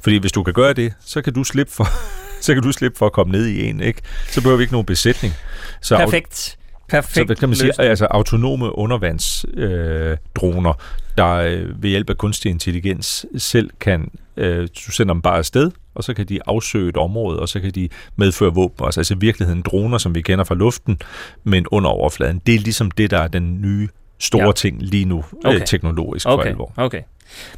Fordi 0.00 0.16
hvis 0.16 0.32
du 0.32 0.42
kan 0.42 0.54
gøre 0.54 0.72
det, 0.72 0.92
så 1.00 1.22
kan 1.22 1.32
du 1.32 1.44
slippe 1.44 1.72
for, 1.72 1.86
så 2.44 2.54
kan 2.54 2.62
du 2.62 2.72
slippe 2.72 2.98
for 2.98 3.06
at 3.06 3.12
komme 3.12 3.32
ned 3.32 3.46
i 3.46 3.68
en, 3.68 3.80
ikke? 3.80 4.02
Så 4.28 4.40
behøver 4.40 4.56
vi 4.56 4.62
ikke 4.62 4.72
nogen 4.72 4.86
besætning. 4.86 5.34
Så, 5.82 5.96
Perfekt. 5.96 6.58
Perfekt. 6.88 7.28
så 7.28 7.34
kan 7.34 7.48
man 7.48 7.56
sige, 7.56 7.66
løsning. 7.66 7.88
altså 7.88 8.04
autonome 8.04 8.78
undervandsdroner, 8.78 10.10
øh, 10.10 10.16
droner, 10.34 10.72
der 11.18 11.34
øh, 11.34 11.82
ved 11.82 11.90
hjælp 11.90 12.10
af 12.10 12.18
kunstig 12.18 12.50
intelligens 12.50 13.26
selv 13.38 13.70
kan, 13.80 14.10
øh, 14.36 14.68
du 14.86 14.90
sender 14.90 15.14
dem 15.14 15.22
bare 15.22 15.38
afsted, 15.38 15.70
og 15.94 16.04
så 16.04 16.14
kan 16.14 16.26
de 16.26 16.38
afsøge 16.46 16.88
et 16.88 16.96
område, 16.96 17.40
og 17.40 17.48
så 17.48 17.60
kan 17.60 17.70
de 17.70 17.88
medføre 18.16 18.54
våben. 18.54 18.86
Altså, 18.86 19.00
altså 19.00 19.14
i 19.14 19.16
virkeligheden 19.20 19.62
droner, 19.62 19.98
som 19.98 20.14
vi 20.14 20.20
kender 20.20 20.44
fra 20.44 20.54
luften, 20.54 20.98
men 21.44 21.66
under 21.70 21.90
overfladen. 21.90 22.40
Det 22.46 22.54
er 22.54 22.58
ligesom 22.58 22.90
det, 22.90 23.10
der 23.10 23.18
er 23.18 23.28
den 23.28 23.60
nye 23.62 23.88
store 24.20 24.40
Ja. 24.42 24.46
ja. 24.46 24.52
ting 24.52 24.82
lige 24.82 25.04
nu, 25.04 25.24
Okay. 25.44 25.60
øh, 25.60 25.66
teknologisk 25.66 26.22
for 26.22 26.30
Okay, 26.30 26.48
alvor. 26.48 26.72
okay. 26.76 27.00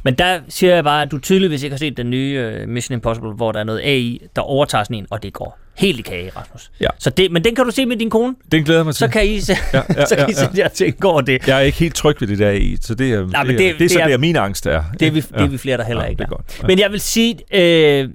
Men 0.03 0.13
der 0.13 0.39
siger 0.49 0.75
jeg 0.75 0.83
bare, 0.83 1.01
at 1.01 1.11
du 1.11 1.19
tydeligvis 1.19 1.63
ikke 1.63 1.73
har 1.73 1.77
set 1.77 1.97
den 1.97 2.09
nye 2.09 2.59
uh, 2.63 2.69
Mission 2.69 2.93
Impossible, 2.93 3.31
hvor 3.33 3.51
der 3.51 3.59
er 3.59 3.63
noget 3.63 3.79
AI, 3.79 4.21
der 4.35 4.41
overtager 4.41 4.83
sådan 4.83 4.95
en, 4.97 5.07
og 5.09 5.23
det 5.23 5.33
går 5.33 5.59
helt 5.77 5.99
i 5.99 6.01
kage, 6.01 6.31
Rasmus. 6.35 6.71
Ja. 6.81 6.87
Så 6.99 7.09
det, 7.09 7.31
men 7.31 7.43
den 7.43 7.55
kan 7.55 7.65
du 7.65 7.71
se 7.71 7.85
med 7.85 7.97
din 7.97 8.09
kone, 8.09 8.35
Den 8.51 8.63
glæder 8.63 8.83
mig 8.83 8.93
til. 8.95 8.99
så 8.99 9.07
kan 9.07 9.27
I 9.27 9.39
se, 9.39 9.53
ja, 9.73 9.81
ja, 9.95 10.05
så 10.09 10.15
kan 10.15 10.29
I 10.29 10.33
ja, 10.33 10.41
ja. 10.41 10.47
se 10.53 10.61
der 10.61 10.67
ting 10.67 10.99
går 10.99 11.21
det. 11.21 11.47
Jeg 11.47 11.57
er 11.57 11.61
ikke 11.61 11.77
helt 11.77 11.95
tryg 11.95 12.21
ved 12.21 12.27
det 12.27 12.39
der 12.39 12.51
i, 12.51 12.77
så 12.81 12.95
det 12.95 13.13
er, 13.13 13.27
Nej, 13.27 13.43
det, 13.43 13.57
det- 13.59 13.65
er, 13.67 13.69
det, 13.69 13.73
er 13.73 13.77
det 13.77 13.91
så 13.91 13.99
er- 13.99 14.05
det, 14.05 14.13
er 14.13 14.17
min 14.17 14.35
angst 14.35 14.65
er. 14.67 14.83
Det 14.99 15.07
er 15.07 15.11
vi, 15.11 15.21
det 15.21 15.31
er 15.41 15.47
vi 15.47 15.57
flere, 15.57 15.77
der 15.77 15.83
heller 15.83 16.03
Ja, 16.03 16.09
ikke 16.09 16.19
det 16.19 16.25
er. 16.25 16.29
godt. 16.29 16.59
Ja. 16.61 16.67
Men 16.67 16.79
jeg 16.79 16.91
vil 16.91 16.99
sige, 16.99 17.35
øh, 17.53 18.09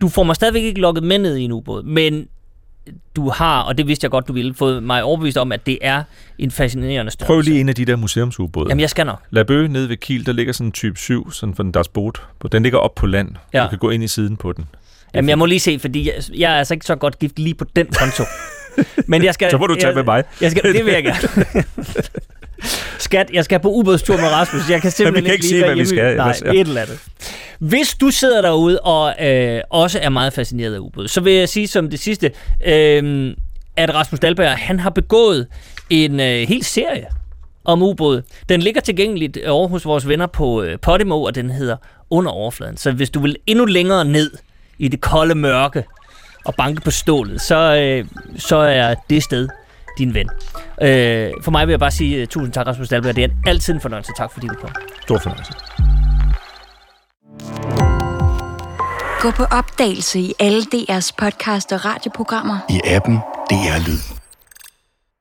du 0.00 0.08
får 0.08 0.22
mig 0.22 0.36
stadigvæk 0.36 0.62
ikke 0.62 0.80
lukket 0.80 1.04
med 1.04 1.18
ned 1.18 1.36
i 1.36 1.42
en 1.42 1.52
ubåd, 1.52 1.82
men 1.82 2.28
du 3.16 3.28
har, 3.28 3.62
og 3.62 3.78
det 3.78 3.86
vidste 3.86 4.04
jeg 4.04 4.10
godt, 4.10 4.28
du 4.28 4.32
ville, 4.32 4.54
fået 4.54 4.82
mig 4.82 5.02
overbevist 5.02 5.38
om, 5.38 5.52
at 5.52 5.66
det 5.66 5.78
er 5.82 6.02
en 6.38 6.50
fascinerende 6.50 7.12
størrelse. 7.12 7.26
Prøv 7.26 7.40
lige 7.40 7.60
en 7.60 7.68
af 7.68 7.74
de 7.74 7.84
der 7.84 7.96
museumsubåde. 7.96 8.66
Jamen, 8.68 8.80
jeg 8.80 8.90
skal 8.90 9.06
nok. 9.06 9.22
Labø 9.30 9.66
nede 9.66 9.88
ved 9.88 9.96
Kiel, 9.96 10.26
der 10.26 10.32
ligger 10.32 10.52
sådan 10.52 10.66
en 10.68 10.72
type 10.72 10.98
7, 10.98 11.30
sådan 11.32 11.54
for 11.54 11.62
den 11.62 11.74
deres 11.74 11.88
boat. 11.88 12.22
Den 12.52 12.62
ligger 12.62 12.78
op 12.78 12.94
på 12.94 13.06
land. 13.06 13.28
Ja. 13.54 13.62
Du 13.62 13.68
kan 13.68 13.78
gå 13.78 13.90
ind 13.90 14.04
i 14.04 14.08
siden 14.08 14.36
på 14.36 14.52
den. 14.52 14.66
Jamen, 15.14 15.28
jeg 15.28 15.38
må 15.38 15.46
lige 15.46 15.60
se, 15.60 15.78
fordi 15.78 16.06
jeg, 16.06 16.14
jeg 16.38 16.52
er 16.52 16.56
altså 16.56 16.74
ikke 16.74 16.86
så 16.86 16.96
godt 16.96 17.18
gift 17.18 17.38
lige 17.38 17.54
på 17.54 17.64
den 17.76 17.86
konto. 17.86 18.24
Men 19.06 19.24
jeg 19.24 19.34
skal... 19.34 19.50
Så 19.50 19.58
må 19.58 19.66
du 19.66 19.74
tage 19.74 19.86
jeg, 19.86 19.94
med 19.94 20.04
mig. 20.04 20.24
Jeg 20.40 20.50
skal, 20.50 20.74
det 20.74 20.84
vil 20.84 20.92
jeg 20.92 21.04
gerne. 21.04 21.64
Skat, 22.98 23.30
jeg 23.32 23.44
skal 23.44 23.60
på 23.60 23.68
ubådstur 23.68 24.16
med 24.16 24.28
Rasmus. 24.28 24.70
Jeg 24.70 24.82
kan 24.82 24.90
simpelthen 24.90 25.24
kan 25.24 25.34
ikke 25.34 25.46
sige, 25.46 25.60
være 25.60 25.74
hvad 25.74 25.84
vi 25.84 25.88
skal, 25.88 26.16
Nej, 26.16 26.36
ja. 26.44 26.50
et 26.50 26.60
eller 26.60 26.80
andet. 26.80 26.98
Hvis 27.58 27.94
du 27.94 28.10
sidder 28.10 28.42
derude 28.42 28.80
og 28.80 29.26
øh, 29.26 29.60
også 29.70 29.98
er 30.02 30.08
meget 30.08 30.32
fascineret 30.32 30.74
af 30.74 30.78
ubåd, 30.78 31.08
så 31.08 31.20
vil 31.20 31.32
jeg 31.32 31.48
sige 31.48 31.66
som 31.68 31.90
det 31.90 32.00
sidste, 32.00 32.30
øh, 32.66 33.34
at 33.76 33.94
Rasmus 33.94 34.20
Dahlberg, 34.20 34.58
han 34.58 34.80
har 34.80 34.90
begået 34.90 35.46
en 35.90 36.20
øh, 36.20 36.48
hel 36.48 36.64
serie 36.64 37.06
om 37.64 37.82
ubåd. 37.82 38.22
Den 38.48 38.62
ligger 38.62 38.80
tilgængeligt 38.80 39.38
over 39.46 39.68
hos 39.68 39.84
vores 39.84 40.08
venner 40.08 40.26
på 40.26 40.62
øh, 40.62 40.78
Podimo, 40.78 41.22
og 41.22 41.34
den 41.34 41.50
hedder 41.50 41.76
Under 42.10 42.30
overfladen. 42.30 42.76
Så 42.76 42.92
hvis 42.92 43.10
du 43.10 43.20
vil 43.20 43.36
endnu 43.46 43.64
længere 43.64 44.04
ned 44.04 44.30
i 44.78 44.88
det 44.88 45.00
kolde 45.00 45.34
mørke 45.34 45.84
og 46.44 46.54
banke 46.54 46.80
på 46.80 46.90
stålet, 46.90 47.40
så, 47.40 47.76
øh, 47.76 48.04
så 48.36 48.56
er 48.56 48.94
det 49.10 49.22
sted 49.22 49.48
din 49.98 50.14
ven. 50.14 50.28
Øh, 50.82 51.30
for 51.42 51.50
mig 51.50 51.66
vil 51.66 51.72
jeg 51.72 51.80
bare 51.80 51.90
sige 51.90 52.22
uh, 52.22 52.28
tusind 52.28 52.52
tak, 52.52 52.66
Rasmus 52.66 52.88
Dahlberg. 52.88 53.16
Det 53.16 53.24
er 53.24 53.28
altid 53.46 53.74
en 53.74 53.80
fornøjelse. 53.80 54.12
Tak 54.16 54.32
fordi 54.32 54.46
du 54.46 54.54
kom. 54.54 54.70
Stor 55.02 55.18
fornøjelse. 55.18 55.52
Gå 59.20 59.30
på 59.30 59.44
opdagelse 59.44 60.20
i 60.20 60.34
alle 60.38 60.62
DR's 60.74 61.10
podcast 61.18 61.72
og 61.72 61.84
radioprogrammer. 61.84 62.58
I 62.68 62.80
appen 62.84 63.16
DR 63.50 63.88
Lyd. 63.88 64.19